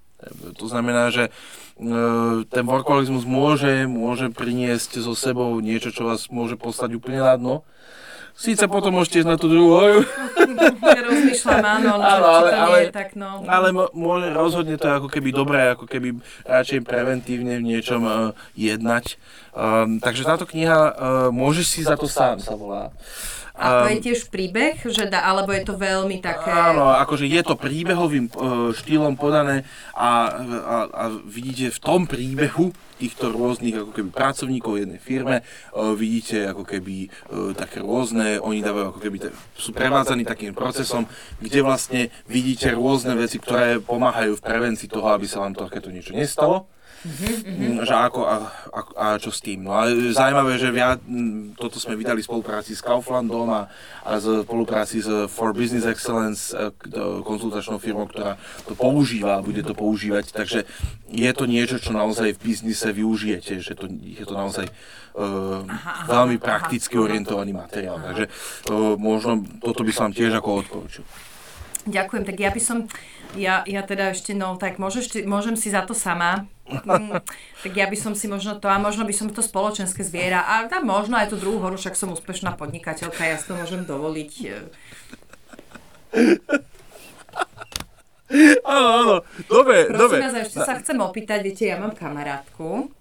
To 0.58 0.66
znamená, 0.66 1.14
že 1.14 1.30
e, 1.30 1.32
ten 2.50 2.64
workoholizmus 2.66 3.22
môže, 3.22 3.86
môže 3.86 4.34
priniesť 4.34 4.98
so 4.98 5.14
sebou 5.14 5.54
niečo, 5.62 5.94
čo 5.94 6.10
vás 6.10 6.26
môže 6.26 6.58
poslať 6.58 6.98
úplne 6.98 7.22
na 7.22 7.38
dno. 7.38 7.56
Síce 8.34 8.64
potom 8.66 8.94
môžete 8.94 9.22
ísť 9.22 9.30
na 9.30 9.36
tú 9.36 9.46
druhú 9.46 10.04
rozmýšľam, 11.08 11.64
áno, 11.64 11.90
ale, 11.98 12.04
Áno, 12.04 12.26
ale- 12.26 12.50
to 12.50 12.58
ale- 12.58 12.80
je 12.80 12.92
tak, 12.92 13.10
no. 13.14 13.28
ale 13.46 13.68
mo- 13.72 13.92
môže, 13.92 14.28
rozhodne 14.30 14.76
to 14.76 14.86
je 14.86 14.94
ako 14.94 15.08
keby 15.08 15.28
dobré, 15.30 15.60
ako 15.72 15.84
keby 15.86 16.18
radšej 16.44 16.80
preventívne 16.84 17.58
v 17.58 17.66
niečom 17.66 18.02
uh, 18.02 18.14
jednať. 18.54 19.18
Um, 19.52 19.98
takže 19.98 20.22
táto 20.22 20.46
kniha 20.46 20.78
uh, 20.78 20.92
Môžeš 21.34 21.66
si 21.66 21.80
za 21.82 21.98
to 21.98 22.06
sám 22.06 22.38
sa 22.38 22.54
volá. 22.54 22.94
A 23.58 23.82
to 23.82 23.88
je 23.90 23.98
tiež 24.06 24.30
príbeh, 24.30 24.78
že 24.86 25.10
dá, 25.10 25.26
alebo 25.26 25.50
je 25.50 25.66
to 25.66 25.74
veľmi 25.74 26.22
také... 26.22 26.46
Áno, 26.46 26.94
akože 26.94 27.26
je 27.26 27.42
to 27.42 27.58
príbehovým 27.58 28.30
e, 28.30 28.32
štýlom 28.70 29.18
podané 29.18 29.66
a, 29.98 30.30
a, 30.30 30.76
a 30.86 31.04
vidíte 31.26 31.74
v 31.74 31.78
tom 31.82 32.06
príbehu 32.06 32.70
týchto 33.02 33.34
rôznych 33.34 33.82
ako 33.82 33.90
keby 33.94 34.08
pracovníkov 34.14 34.78
jednej 34.78 35.02
firme, 35.02 35.42
e, 35.42 35.42
vidíte 35.98 36.46
ako 36.54 36.62
keby 36.62 36.96
e, 37.06 37.08
také 37.58 37.82
rôzne, 37.82 38.38
oni 38.38 38.62
dávajú 38.62 38.86
ako 38.94 39.00
keby, 39.02 39.16
sú 39.58 39.74
prevádzaní 39.74 40.22
takým 40.22 40.54
procesom, 40.54 41.10
kde 41.42 41.58
vlastne 41.66 42.14
vidíte 42.30 42.70
rôzne 42.70 43.18
veci, 43.18 43.42
ktoré 43.42 43.82
pomáhajú 43.82 44.38
v 44.38 44.44
prevencii 44.46 44.86
toho, 44.86 45.10
aby 45.10 45.26
sa 45.26 45.42
vám 45.42 45.58
takéto 45.58 45.90
niečo 45.90 46.14
nestalo. 46.14 46.70
Mm, 47.06 47.86
že 47.86 47.94
ako 47.94 48.26
a, 48.26 48.36
a, 48.74 48.80
a 48.98 49.06
čo 49.22 49.30
s 49.30 49.38
tým. 49.38 49.62
No 49.62 49.78
a 49.78 49.86
zaujímavé, 49.86 50.58
že 50.58 50.74
viac, 50.74 50.98
mm, 51.06 51.54
toto 51.54 51.78
sme 51.78 51.94
vydali 51.94 52.18
v 52.18 52.26
spolupráci 52.26 52.74
s 52.74 52.82
Kauflandom 52.82 53.46
a, 53.54 53.70
a 54.02 54.18
v 54.18 54.42
spolupráci 54.42 54.98
s 54.98 55.30
For 55.30 55.54
Business 55.54 55.86
Excellence, 55.86 56.50
e, 56.50 56.74
konzultačnou 57.22 57.78
firmou, 57.78 58.10
ktorá 58.10 58.34
to 58.66 58.74
používa 58.74 59.38
a 59.38 59.44
bude 59.46 59.62
to 59.62 59.78
používať. 59.78 60.34
Takže 60.34 60.66
je 61.06 61.30
to 61.30 61.46
niečo, 61.46 61.78
čo 61.78 61.94
naozaj 61.94 62.34
v 62.34 62.42
biznise 62.42 62.90
využijete, 62.90 63.62
že 63.62 63.78
to, 63.78 63.86
je 63.86 64.24
to 64.26 64.34
naozaj 64.34 64.66
uh, 65.14 65.62
aha, 65.64 66.04
veľmi 66.10 66.36
aha. 66.36 66.44
prakticky 66.44 66.98
orientovaný 66.98 67.54
materiál. 67.54 68.02
Takže 68.02 68.26
uh, 68.26 68.98
možno 68.98 69.46
toto 69.62 69.86
by 69.86 69.92
som 69.94 70.10
vám 70.10 70.14
tiež 70.18 70.34
ako 70.34 70.66
odporučil. 70.66 71.04
Ďakujem, 71.88 72.24
tak 72.28 72.36
ja 72.36 72.50
by 72.52 72.60
som, 72.60 72.78
ja, 73.32 73.64
ja 73.64 73.80
teda 73.80 74.12
ešte, 74.12 74.36
no 74.36 74.60
tak 74.60 74.76
môžeš, 74.76 75.24
môžem 75.24 75.56
si 75.56 75.72
za 75.72 75.80
to 75.88 75.96
sama, 75.96 76.44
mm, 76.68 77.20
tak 77.64 77.72
ja 77.72 77.86
by 77.88 77.96
som 77.96 78.12
si 78.14 78.28
možno 78.28 78.60
to, 78.60 78.68
a 78.68 78.78
možno 78.78 79.02
by 79.08 79.14
som 79.16 79.32
to 79.32 79.40
spoločenské 79.40 80.04
zviera, 80.04 80.44
a 80.44 80.68
tam 80.68 80.86
možno 80.86 81.16
aj 81.16 81.32
tú 81.32 81.36
druhú 81.40 81.58
horu, 81.64 81.80
však 81.80 81.96
som 81.96 82.12
úspešná 82.14 82.54
podnikateľka, 82.54 83.24
ja 83.24 83.36
si 83.40 83.48
to 83.48 83.56
môžem 83.56 83.82
dovoliť. 83.88 84.32
e. 84.44 84.56
Áno, 88.68 88.88
áno, 88.92 89.14
dobre, 89.48 89.88
Prosím 89.88 89.96
dobre. 89.96 90.18
vás, 90.20 90.36
a 90.36 90.44
ešte 90.44 90.60
sa 90.60 90.76
chcem 90.76 91.00
opýtať, 91.00 91.40
viete, 91.40 91.64
ja 91.64 91.80
mám 91.80 91.96
kamarátku 91.96 92.92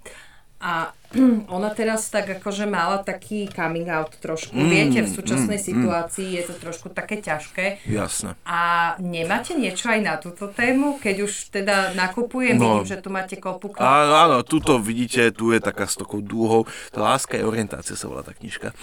A 0.64 0.96
ona 1.56 1.72
teraz 1.72 2.12
tak 2.12 2.28
akože 2.40 2.68
mala 2.68 3.00
taký 3.00 3.48
coming 3.48 3.88
out 3.88 4.12
trošku. 4.20 4.52
Mm, 4.52 4.70
Viete, 4.70 5.00
v 5.08 5.12
súčasnej 5.12 5.60
mm, 5.60 5.66
situácii 5.66 6.28
mm. 6.28 6.36
je 6.36 6.44
to 6.44 6.54
trošku 6.60 6.88
také 6.92 7.24
ťažké. 7.24 7.88
Jasné. 7.88 8.36
A 8.44 8.94
nemáte 9.00 9.56
niečo 9.56 9.88
aj 9.88 10.00
na 10.04 10.16
túto 10.20 10.52
tému? 10.52 11.00
Keď 11.00 11.16
už 11.24 11.32
teda 11.56 11.96
nakupujem, 11.96 12.60
no, 12.60 12.84
vidím, 12.84 12.88
že 12.92 12.98
tu 13.00 13.08
máte 13.08 13.40
kopu. 13.40 13.72
Áno, 13.80 14.14
áno, 14.20 14.38
tuto 14.44 14.76
vidíte, 14.84 15.32
tu 15.32 15.56
je 15.56 15.64
taká 15.64 15.88
s 15.88 15.96
takou 15.96 16.20
dúhou. 16.20 16.68
To 16.92 17.00
Láska 17.00 17.40
je 17.40 17.48
orientácia 17.48 17.96
sa 17.96 18.12
volá 18.12 18.28
tá 18.28 18.36
knižka. 18.36 18.76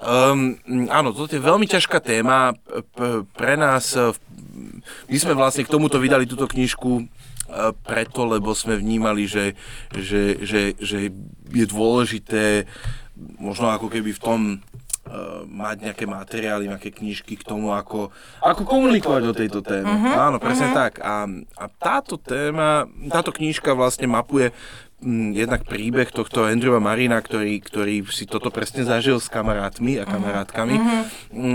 Um, 0.00 0.60
áno, 0.92 1.16
toto 1.16 1.32
je 1.32 1.40
veľmi 1.40 1.64
ťažká 1.64 2.00
téma. 2.04 2.52
Pre 3.36 3.54
nás, 3.56 3.96
my 5.08 5.16
sme 5.16 5.32
vlastne 5.32 5.64
k 5.64 5.72
tomuto 5.72 5.96
vydali 5.96 6.28
túto 6.28 6.44
knižku 6.44 7.19
preto, 7.82 8.26
lebo 8.26 8.54
sme 8.54 8.78
vnímali, 8.78 9.26
že, 9.26 9.58
že, 9.94 10.38
že, 10.42 10.78
že 10.78 10.98
je 11.50 11.66
dôležité 11.66 12.70
možno 13.36 13.68
ako 13.68 13.92
keby 13.92 14.16
v 14.16 14.22
tom 14.22 14.40
uh, 14.56 15.44
mať 15.44 15.90
nejaké 15.90 16.04
materiály, 16.08 16.70
nejaké 16.70 16.90
knižky 16.94 17.36
k 17.36 17.44
tomu, 17.44 17.74
ako, 17.74 18.08
ako 18.40 18.62
komunikovať 18.64 19.22
o 19.28 19.36
tejto 19.36 19.60
téme. 19.60 19.90
Uh-huh, 19.90 20.30
Áno, 20.30 20.36
presne 20.40 20.72
uh-huh. 20.72 20.80
tak. 20.88 20.92
A, 21.04 21.28
a 21.60 21.64
táto 21.68 22.16
téma, 22.16 22.88
táto 23.12 23.34
knižka 23.34 23.76
vlastne 23.76 24.08
mapuje 24.08 24.54
jednak 25.32 25.64
príbeh 25.64 26.12
tohto 26.12 26.44
Andrewa 26.44 26.76
Marina, 26.76 27.16
ktorý, 27.20 27.56
ktorý 27.64 28.04
si 28.12 28.28
toto 28.28 28.52
presne 28.52 28.84
zažil 28.84 29.16
s 29.16 29.32
kamarátmi 29.32 29.96
a 29.96 30.04
kamarátkami 30.04 30.76
uh-huh. 30.76 31.02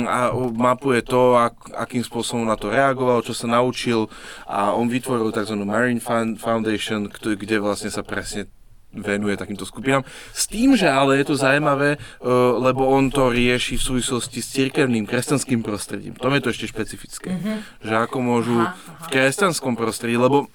a 0.09 0.19
mapuje 0.49 1.05
to, 1.05 1.37
ak, 1.37 1.73
akým 1.77 2.01
spôsobom 2.01 2.49
na 2.49 2.57
to 2.57 2.73
reagoval, 2.73 3.21
čo 3.21 3.37
sa 3.37 3.45
naučil 3.45 4.09
a 4.49 4.73
on 4.73 4.89
vytvoril 4.89 5.29
tzv. 5.29 5.55
Marine 5.61 6.01
Foundation, 6.41 7.05
kde 7.09 7.61
vlastne 7.61 7.93
sa 7.93 8.01
presne 8.01 8.49
venuje 8.95 9.35
takýmto 9.35 9.67
skupinám. 9.67 10.07
S 10.31 10.47
tým, 10.47 10.79
že 10.79 10.87
ale 10.87 11.19
je 11.19 11.27
to 11.27 11.35
zaujímavé, 11.35 11.99
uh, 11.99 12.55
lebo 12.55 12.87
on 12.87 13.11
to 13.11 13.27
rieši 13.27 13.75
v 13.75 13.83
súvislosti 13.83 14.39
s 14.39 14.55
cirkevným 14.55 15.03
kresťanským 15.03 15.61
prostredím. 15.61 16.15
To 16.15 16.31
je 16.31 16.41
to 16.41 16.49
ešte 16.55 16.71
špecifické. 16.71 17.35
Uh-huh. 17.35 17.59
Že 17.83 17.93
ako 18.07 18.17
môžu 18.23 18.57
aha, 18.63 18.71
aha. 18.71 19.03
v 19.03 19.07
kresťanskom 19.11 19.75
prostredí, 19.75 20.15
lebo 20.15 20.47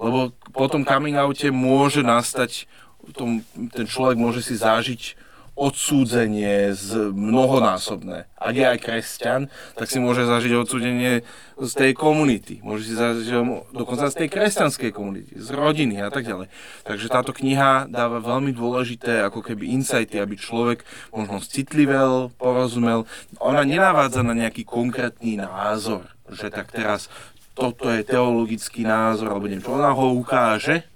Lebo 0.00 0.32
po 0.52 0.66
tom 0.72 0.84
coming 0.84 1.16
oute 1.20 1.48
môže 1.52 2.00
nastať, 2.00 2.64
tom, 3.12 3.40
ten 3.72 3.86
človek 3.88 4.16
môže 4.20 4.44
si 4.44 4.56
zažiť 4.56 5.28
odsúdenie 5.58 6.70
z 6.70 7.10
mnohonásobné. 7.10 8.30
Ak 8.38 8.54
je 8.54 8.62
aj 8.62 8.78
kresťan, 8.78 9.50
tak 9.74 9.90
si 9.90 9.98
môže 9.98 10.22
zažiť 10.22 10.54
odsúdenie 10.54 11.26
z 11.58 11.72
tej 11.74 11.98
komunity. 11.98 12.62
Môže 12.62 12.86
si 12.86 12.94
zažiť 12.94 13.26
dokonca 13.74 14.06
z 14.06 14.22
tej 14.22 14.28
kresťanskej 14.38 14.94
komunity, 14.94 15.34
z 15.34 15.50
rodiny 15.50 15.98
a 15.98 16.14
tak 16.14 16.30
ďalej. 16.30 16.46
Takže 16.86 17.10
táto 17.10 17.34
kniha 17.34 17.90
dáva 17.90 18.22
veľmi 18.22 18.54
dôležité 18.54 19.26
ako 19.26 19.42
keby 19.42 19.74
insighty, 19.74 20.22
aby 20.22 20.38
človek 20.38 20.86
možno 21.10 21.42
citlivel, 21.42 22.30
porozumel. 22.38 23.10
Ona 23.42 23.66
nenávádza 23.66 24.22
na 24.22 24.38
nejaký 24.38 24.62
konkrétny 24.62 25.42
názor, 25.42 26.06
že 26.30 26.54
tak 26.54 26.70
teraz 26.70 27.10
toto 27.58 27.90
je 27.90 28.06
teologický 28.06 28.86
názor, 28.86 29.34
alebo 29.34 29.50
neviem 29.50 29.66
čo, 29.66 29.74
ona 29.74 29.90
ho 29.90 30.14
ukáže, 30.14 30.86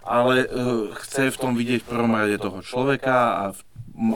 ale 0.00 0.48
uh, 0.48 0.88
chce 1.04 1.28
v 1.28 1.40
tom 1.40 1.52
vidieť 1.52 1.84
v 1.84 1.90
prvom 1.92 2.16
rade 2.16 2.40
toho 2.40 2.64
človeka 2.64 3.16
a 3.36 3.44
v, 3.52 3.60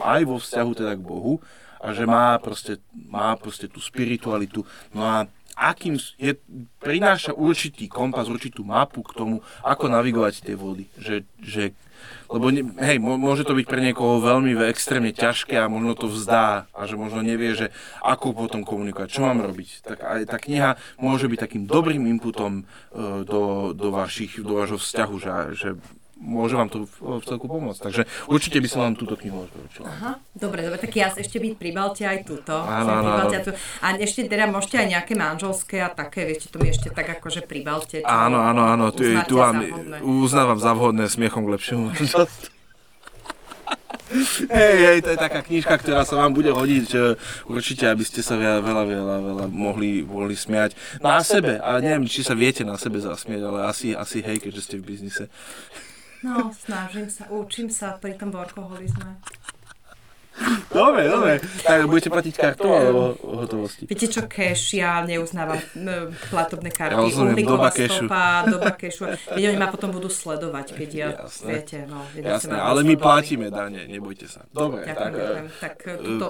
aj 0.01 0.21
vo 0.25 0.41
vzťahu 0.41 0.71
teda 0.73 0.93
k 0.97 1.05
Bohu 1.05 1.37
a 1.81 1.93
že 1.93 2.09
má 2.09 2.37
proste, 2.41 2.81
má 2.93 3.37
proste 3.37 3.69
tú 3.69 3.77
spiritualitu. 3.77 4.65
No 4.93 5.05
a 5.05 5.29
akým 5.57 5.97
je, 6.17 6.37
prináša 6.81 7.33
určitý 7.37 7.85
kompas, 7.85 8.29
určitú 8.29 8.65
mapu 8.65 9.05
k 9.05 9.17
tomu, 9.17 9.35
ako 9.61 9.89
navigovať 9.89 10.45
tie 10.45 10.55
vody. 10.57 10.89
Že, 10.97 11.25
že 11.41 11.63
lebo 12.31 12.47
hej, 12.79 12.97
môže 12.99 13.43
to 13.43 13.53
byť 13.53 13.65
pre 13.67 13.83
niekoho 13.83 14.23
veľmi 14.23 14.55
extrémne 14.67 15.11
ťažké 15.11 15.59
a 15.59 15.67
možno 15.67 15.93
to 15.93 16.07
vzdá 16.07 16.71
a 16.71 16.79
že 16.87 16.95
možno 16.95 17.19
nevie, 17.19 17.53
že 17.53 17.67
ako 17.99 18.31
potom 18.31 18.63
komunikovať, 18.63 19.09
čo 19.11 19.27
mám 19.27 19.43
robiť. 19.43 19.83
Tak 19.83 19.97
aj 19.99 20.21
tá 20.31 20.37
kniha 20.39 20.79
môže 20.97 21.27
byť 21.27 21.39
takým 21.39 21.63
dobrým 21.67 22.07
inputom 22.07 22.63
uh, 22.63 23.27
do, 23.27 23.71
do, 23.75 23.87
vašich, 23.91 24.39
do 24.39 24.63
vášho 24.63 24.79
vzťahu, 24.79 25.15
že, 25.19 25.31
že 25.59 25.69
môže 26.21 26.53
vám 26.53 26.69
to 26.69 26.85
v, 26.85 27.19
celku 27.25 27.49
pomôcť. 27.49 27.81
Takže 27.81 28.01
určite 28.29 28.61
by 28.61 28.67
som 28.69 28.79
vám 28.85 28.93
túto 28.93 29.17
knihu 29.17 29.49
odporúčil. 29.49 29.83
Aha, 29.89 30.21
dobre, 30.37 30.61
dobre, 30.61 30.77
tak 30.77 30.93
ja 30.93 31.09
ešte 31.09 31.41
byť 31.41 31.53
pribalte 31.57 32.05
aj 32.05 32.17
túto. 32.23 32.53
Áno, 32.53 33.01
áno, 33.01 33.09
áno. 33.25 33.51
A 33.81 33.87
ešte 33.97 34.29
teda 34.29 34.45
môžete 34.45 34.85
aj 34.85 34.87
nejaké 34.93 35.13
manželské 35.17 35.81
a 35.81 35.89
také, 35.89 36.29
viete, 36.29 36.45
to 36.47 36.61
mi 36.61 36.69
ešte 36.69 36.93
tak 36.93 37.09
akože 37.17 37.49
pribalte. 37.49 38.05
Áno, 38.05 38.37
áno, 38.37 38.69
áno, 38.69 38.93
tu, 38.93 39.03
tu 39.25 39.41
vám 39.41 39.65
uznávam 40.05 40.61
za 40.61 40.77
vhodné 40.77 41.09
smiechom 41.09 41.43
k 41.49 41.51
lepšiemu. 41.57 41.85
Hej, 44.51 44.75
hej, 44.83 44.99
to 45.07 45.15
je 45.15 45.19
taká 45.23 45.39
knižka, 45.39 45.71
ktorá 45.79 46.03
sa 46.03 46.19
vám 46.19 46.35
bude 46.35 46.51
hodiť 46.51 47.15
určite, 47.47 47.87
aby 47.87 48.03
ste 48.03 48.19
sa 48.19 48.35
veľa, 48.35 48.59
veľa, 48.59 48.83
veľa, 48.83 49.17
veľa 49.23 49.45
mohli, 49.47 50.03
mohli 50.03 50.35
smiať 50.35 50.75
na 50.99 51.23
sebe. 51.23 51.63
A 51.63 51.79
neviem, 51.79 52.03
či 52.11 52.19
sa 52.19 52.35
viete 52.35 52.67
na 52.67 52.75
sebe 52.75 52.99
zasmiať, 52.99 53.39
ale 53.39 53.71
asi, 53.71 53.95
asi 53.95 54.19
hej, 54.19 54.43
keďže 54.43 54.61
ste 54.67 54.75
v 54.83 54.83
biznise. 54.83 55.31
No, 56.21 56.53
snažím 56.53 57.09
sa, 57.09 57.25
učím 57.33 57.73
sa 57.73 57.97
pri 57.97 58.13
tom 58.13 58.29
workoholizme. 58.29 59.17
Dobre, 60.71 61.05
dobre. 61.11 61.43
Tak 61.67 61.85
budete 61.85 62.09
platiť 62.09 62.33
kartou 62.33 62.71
alebo 62.71 63.13
hotovosti? 63.19 63.83
Viete 63.85 64.07
čo, 64.07 64.25
cash, 64.25 64.73
ja 64.73 65.03
neuznávam 65.03 65.59
platobné 66.31 66.71
karty. 66.71 66.95
Ja 66.95 67.03
rozumiem, 67.03 67.45
doba 67.45 67.69
cashu. 67.69 68.07
Stopa, 68.07 68.47
doba 68.47 68.71
cashu. 68.73 69.11
Viete, 69.35 69.49
oni 69.51 69.59
ma 69.59 69.67
potom 69.67 69.91
budú 69.91 70.07
sledovať, 70.07 70.67
keď 70.73 70.89
ja, 70.95 71.07
Jasné. 71.27 71.45
viete, 71.45 71.77
no. 71.85 71.99
Jasné, 72.15 72.55
ale 72.57 72.81
my 72.87 72.95
platíme 72.95 73.51
dane, 73.51 73.85
nebojte 73.85 74.31
sa. 74.31 74.47
Dobre, 74.49 74.87
ďakujem, 74.87 75.45
tak... 75.59 75.75
tak 75.83 75.99
tuto... 75.99 76.25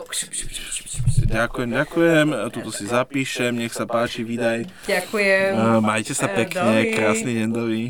Ďakujem, 1.31 1.69
ďakujem, 1.71 2.27
tuto 2.51 2.69
si 2.73 2.83
zapíšem, 2.89 3.53
nech 3.53 3.71
sa 3.71 3.85
páči, 3.85 4.25
vydaj. 4.25 4.65
Ďakujem. 4.89 5.51
Majte 5.79 6.17
sa 6.17 6.27
pekne, 6.27 6.89
krásny 6.91 7.37
deň, 7.37 7.49
dovi. 7.53 7.83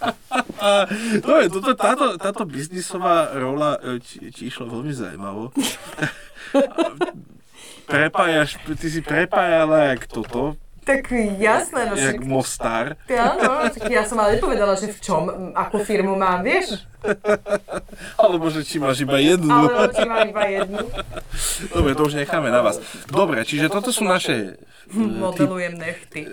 to 1.24 1.32
je, 1.40 1.46
toto, 1.48 1.70
táto, 1.76 2.06
táto 2.16 2.42
biznisová 2.48 3.36
rola 3.36 3.76
ti, 4.00 4.32
ti 4.32 4.48
išla 4.48 4.64
veľmi 4.68 4.92
zaujímavo. 4.92 5.52
Prepájaš, 7.90 8.56
ty 8.78 8.86
si 8.86 9.00
prepájala 9.02 9.92
jak 9.94 10.06
toto, 10.06 10.54
tak 10.80 11.12
jasné, 11.38 11.86
no 11.86 11.94
však... 11.94 12.14
Jak 12.18 12.24
Mostar. 12.24 12.86
Áno, 13.06 13.68
ja 13.92 14.02
som 14.08 14.16
ale 14.18 14.40
nepovedala, 14.40 14.74
že 14.74 14.90
v 14.90 15.00
čom, 15.04 15.22
akú 15.52 15.84
firmu 15.84 16.16
mám, 16.16 16.40
vieš? 16.40 16.82
Alebo 18.20 18.48
že 18.48 18.64
či 18.64 18.80
máš 18.80 19.04
iba 19.04 19.20
jednu. 19.20 19.52
Alebo 19.52 19.92
či 19.92 20.02
mám 20.08 20.24
iba 20.24 20.44
jednu. 20.48 20.82
Dobre, 21.70 21.92
to 21.94 22.02
už 22.08 22.18
necháme 22.18 22.48
na 22.48 22.64
vás. 22.64 22.80
Dobre, 23.06 23.44
čiže 23.44 23.68
toto 23.68 23.92
sú 23.92 24.08
naše... 24.08 24.56
Modelujem 24.96 25.78
nechty. 25.78 26.26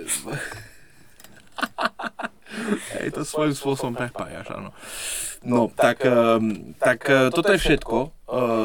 Hej, 2.97 3.13
to 3.13 3.21
svojím 3.23 3.55
spôsobom 3.55 3.93
prepájaš, 3.93 4.47
áno. 4.53 4.69
No, 5.45 5.69
tak, 5.69 6.01
um, 6.03 6.73
tak 6.81 7.05
uh, 7.07 7.29
toto 7.29 7.53
je 7.53 7.59
všetko 7.61 7.97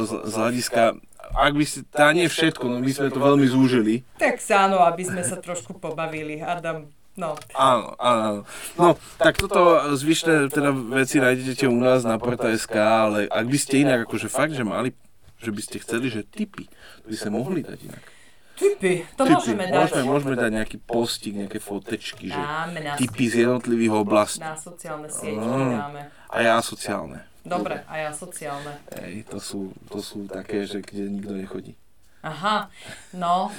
z, 0.03 0.11
hľadiska 0.35 0.99
ak 1.33 1.53
by 1.57 1.65
si, 1.65 1.81
tá 1.89 2.13
nie 2.13 2.29
všetko, 2.29 2.65
no 2.69 2.77
my 2.85 2.93
sme 2.93 3.09
to 3.09 3.17
veľmi 3.17 3.49
zúžili. 3.49 4.05
Tak 4.21 4.45
áno, 4.53 4.85
aby 4.85 5.01
sme 5.01 5.25
sa 5.25 5.41
trošku 5.41 5.81
pobavili, 5.81 6.45
Adam. 6.45 6.93
No. 7.17 7.37
Áno, 7.57 7.93
áno. 8.01 8.45
No, 8.77 8.97
tak 9.21 9.37
toto 9.37 9.81
zvyšné 9.97 10.49
teda 10.49 10.73
veci 10.73 11.21
nájdete 11.21 11.69
u 11.69 11.77
nás 11.77 12.05
na 12.09 12.17
Porta.sk, 12.17 12.73
ale 12.77 13.29
ak 13.29 13.47
by 13.49 13.59
ste 13.61 13.85
inak, 13.85 14.09
akože 14.09 14.33
fakt, 14.33 14.57
že 14.57 14.65
mali, 14.65 14.97
že 15.41 15.53
by 15.53 15.61
ste 15.61 15.77
chceli, 15.81 16.09
že 16.09 16.25
typy, 16.25 16.69
by 17.05 17.17
sa 17.17 17.29
mohli 17.29 17.61
dať 17.65 17.81
inak. 17.85 18.05
Typy, 18.53 19.09
to 19.17 19.25
typy. 19.25 19.33
môžeme 19.33 19.65
dať. 19.69 19.77
Môžeme, 19.81 20.03
môžeme 20.05 20.35
dať 20.37 20.51
nejaký 20.53 20.79
postik, 20.85 21.33
nejaké 21.35 21.59
fotečky, 21.59 22.29
že 22.29 22.37
dáme 22.41 22.79
na 22.85 22.95
typy 23.01 23.25
z 23.27 23.35
jednotlivých 23.49 23.93
oblastí. 23.97 24.45
Na 24.45 24.55
sociálne 24.55 25.09
siete 25.09 25.41
mm. 25.41 25.73
dáme. 25.73 26.03
A 26.29 26.37
ja 26.45 26.57
sociálne. 26.61 27.25
Dobre, 27.43 27.83
a 27.91 27.95
ja 27.99 28.11
sociálne. 28.15 28.79
Ej, 29.03 29.27
to 29.27 29.43
sú, 29.43 29.75
to 29.91 29.99
sú 29.99 30.31
také, 30.31 30.63
že 30.63 30.79
kde 30.79 31.11
nikto 31.11 31.35
nechodí. 31.35 31.75
Aha, 32.23 32.71
no. 33.19 33.51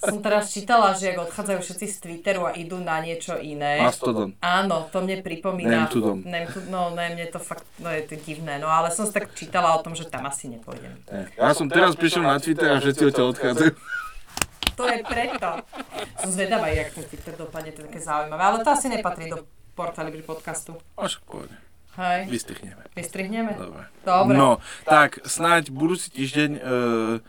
Som 0.00 0.24
teraz 0.24 0.50
čítala, 0.56 0.96
že 0.96 1.12
ak 1.12 1.28
odchádzajú 1.28 1.58
všetci 1.60 1.86
z 1.86 1.96
Twitteru 2.00 2.48
a 2.48 2.56
idú 2.56 2.80
na 2.80 3.04
niečo 3.04 3.36
iné. 3.36 3.84
Mastodon. 3.84 4.32
Áno, 4.40 4.88
to 4.88 5.04
mne 5.04 5.20
pripomína. 5.20 5.84
Nemtudom. 5.84 6.24
no, 6.72 6.96
ne, 6.96 7.06
mne 7.12 7.26
to 7.28 7.36
fakt, 7.36 7.68
no 7.76 7.92
je 7.92 8.08
to 8.08 8.16
divné. 8.24 8.56
No 8.56 8.72
ale 8.72 8.88
som 8.88 9.04
si 9.04 9.12
tak 9.12 9.36
čítala 9.36 9.76
o 9.76 9.80
tom, 9.84 9.92
že 9.92 10.08
tam 10.08 10.24
asi 10.24 10.48
nepôjdem. 10.48 10.96
Ja 11.36 11.52
som 11.52 11.68
teraz 11.68 11.92
prišiel 11.92 12.24
na 12.24 12.40
Twitter 12.40 12.72
a 12.72 12.80
všetci 12.80 13.02
odtiaľ 13.04 13.26
odchádzajú. 13.36 13.72
To 14.76 14.84
je 14.84 15.00
preto. 15.08 15.48
Som 16.20 16.30
zvedavá, 16.32 16.68
jak 16.68 16.92
ten 16.92 17.04
Twitter 17.08 17.32
dopadne, 17.36 17.72
to 17.72 17.80
je 17.80 17.88
také 17.88 18.00
zaujímavé. 18.00 18.42
Ale 18.44 18.60
to 18.60 18.68
asi 18.68 18.92
nepatrí 18.92 19.32
do 19.32 19.48
Portalibri 19.72 20.20
podcastu. 20.20 20.76
Až 21.00 21.20
pôjde. 21.24 21.56
Hej. 21.96 22.28
Vystrihneme. 22.28 22.82
Vystrihneme? 22.92 23.52
Dobre. 23.56 23.84
Dobre. 24.04 24.36
No, 24.36 24.60
tak 24.84 25.24
snáď 25.24 25.72
budúci 25.72 26.12
týždeň, 26.12 26.50
uh, 26.60 27.24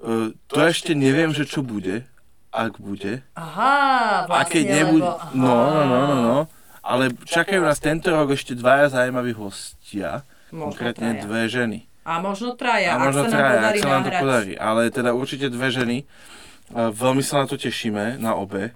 uh, 0.00 0.30
to 0.46 0.56
ešte 0.60 0.92
neviem, 0.92 1.30
že 1.30 1.44
čo 1.44 1.60
bude, 1.60 2.06
ak 2.48 2.78
bude. 2.78 3.20
Aha, 3.34 4.24
vlastne, 4.24 4.42
A 4.42 4.48
keď 4.48 4.64
nebude, 4.64 5.04
lebo, 5.04 5.14
aha. 5.14 5.30
no, 5.32 5.54
no, 5.68 5.82
no, 5.84 5.98
no, 6.02 6.16
no. 6.18 6.38
Ale 6.80 7.12
čakajú 7.12 7.60
nás 7.60 7.76
tento 7.78 8.08
rok 8.08 8.32
ešte 8.32 8.56
dvaja 8.56 8.88
zaujímaví 8.88 9.36
hostia, 9.36 10.24
Možno 10.48 10.72
konkrétne 10.72 11.10
traja. 11.12 11.24
dve 11.28 11.42
ženy. 11.46 11.78
A 12.08 12.24
možno 12.24 12.56
traja, 12.56 12.96
A 12.96 12.96
ak 12.96 13.04
možno 13.04 13.20
sa 13.20 13.28
nám 13.28 13.32
traja, 13.36 13.44
ak 13.44 13.52
podarí 13.52 13.78
sa 13.78 13.88
nám 13.88 14.02
to 14.02 14.12
podarí. 14.16 14.52
Ale 14.56 14.82
teda 14.88 15.10
určite 15.12 15.46
dve 15.52 15.68
ženy. 15.68 15.96
A 16.68 16.88
Veľmi 16.88 17.20
sa 17.20 17.44
na 17.44 17.46
to 17.46 17.60
tešíme, 17.60 18.16
na 18.16 18.32
obe. 18.32 18.72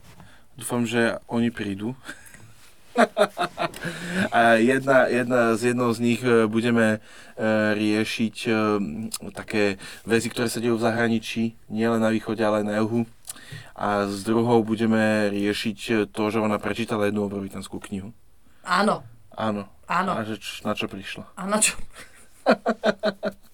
Dúfam, 0.52 0.84
že 0.84 1.16
oni 1.26 1.48
prídu. 1.48 1.96
A 4.32 4.56
jedna, 4.60 5.06
jedna 5.06 5.56
z 5.56 5.72
jednou 5.74 5.92
z 5.92 5.98
nich 6.00 6.20
e, 6.24 6.46
budeme 6.46 6.86
e, 6.92 6.98
riešiť 7.74 8.36
e, 8.46 8.52
také 9.32 9.76
veci, 10.06 10.28
ktoré 10.30 10.46
sa 10.48 10.60
dejú 10.62 10.76
v 10.78 10.84
zahraničí, 10.86 11.56
nielen 11.68 12.00
na 12.00 12.12
východe, 12.12 12.40
ale 12.44 12.62
aj 12.62 12.66
na 12.68 12.74
juhu. 12.80 13.02
A 13.76 14.06
s 14.06 14.22
druhou 14.22 14.62
budeme 14.62 15.28
riešiť 15.32 16.08
to, 16.12 16.22
že 16.30 16.38
ona 16.38 16.60
prečítala 16.60 17.08
jednu 17.08 17.26
obrovitanskú 17.26 17.80
knihu. 17.90 18.12
Áno, 18.62 19.02
Áno. 19.34 19.66
áno. 19.88 20.12
A 20.12 20.22
že 20.22 20.38
na 20.62 20.76
čo 20.76 20.86
prišla. 20.86 21.24
A 21.36 21.42
na 21.48 21.58
čo? 21.58 21.74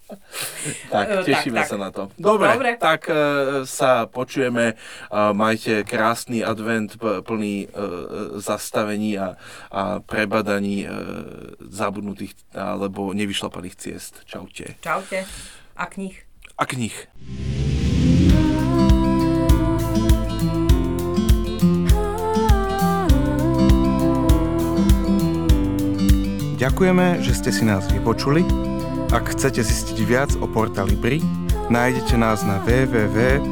Tak, 0.88 1.04
E, 1.08 1.24
tešíme 1.24 1.60
tak, 1.60 1.68
tak. 1.68 1.70
sa 1.70 1.76
na 1.76 1.90
to. 1.92 2.02
Dobre, 2.16 2.48
Dobre. 2.52 2.70
tak 2.80 3.08
e, 3.08 3.14
sa 3.68 4.08
počujeme. 4.08 4.72
E, 4.72 4.74
majte 5.32 5.84
krásny 5.84 6.40
advent 6.40 6.96
plný 6.98 7.56
e, 7.64 7.68
zastavení 8.40 9.20
a, 9.20 9.36
a 9.68 10.00
prebadaní 10.00 10.84
e, 10.84 10.88
zabudnutých 11.68 12.32
alebo 12.56 13.12
nevyšlapaných 13.12 13.76
ciest. 13.76 14.24
Čaute. 14.24 14.80
Čaute. 14.80 15.28
A 15.76 15.84
knih. 15.86 16.16
A 16.58 16.64
knih. 16.66 16.94
Ďakujeme, 26.58 27.22
že 27.22 27.32
ste 27.38 27.50
si 27.54 27.62
nás 27.62 27.86
vypočuli. 27.86 28.67
Ak 29.08 29.32
chcete 29.32 29.64
zistiť 29.64 29.98
viac 30.04 30.36
o 30.36 30.44
portáli 30.44 30.92
BRI, 30.92 31.24
nájdete 31.72 32.20
nás 32.20 32.44
na 32.44 32.60
www.porta.sk. 32.60 33.48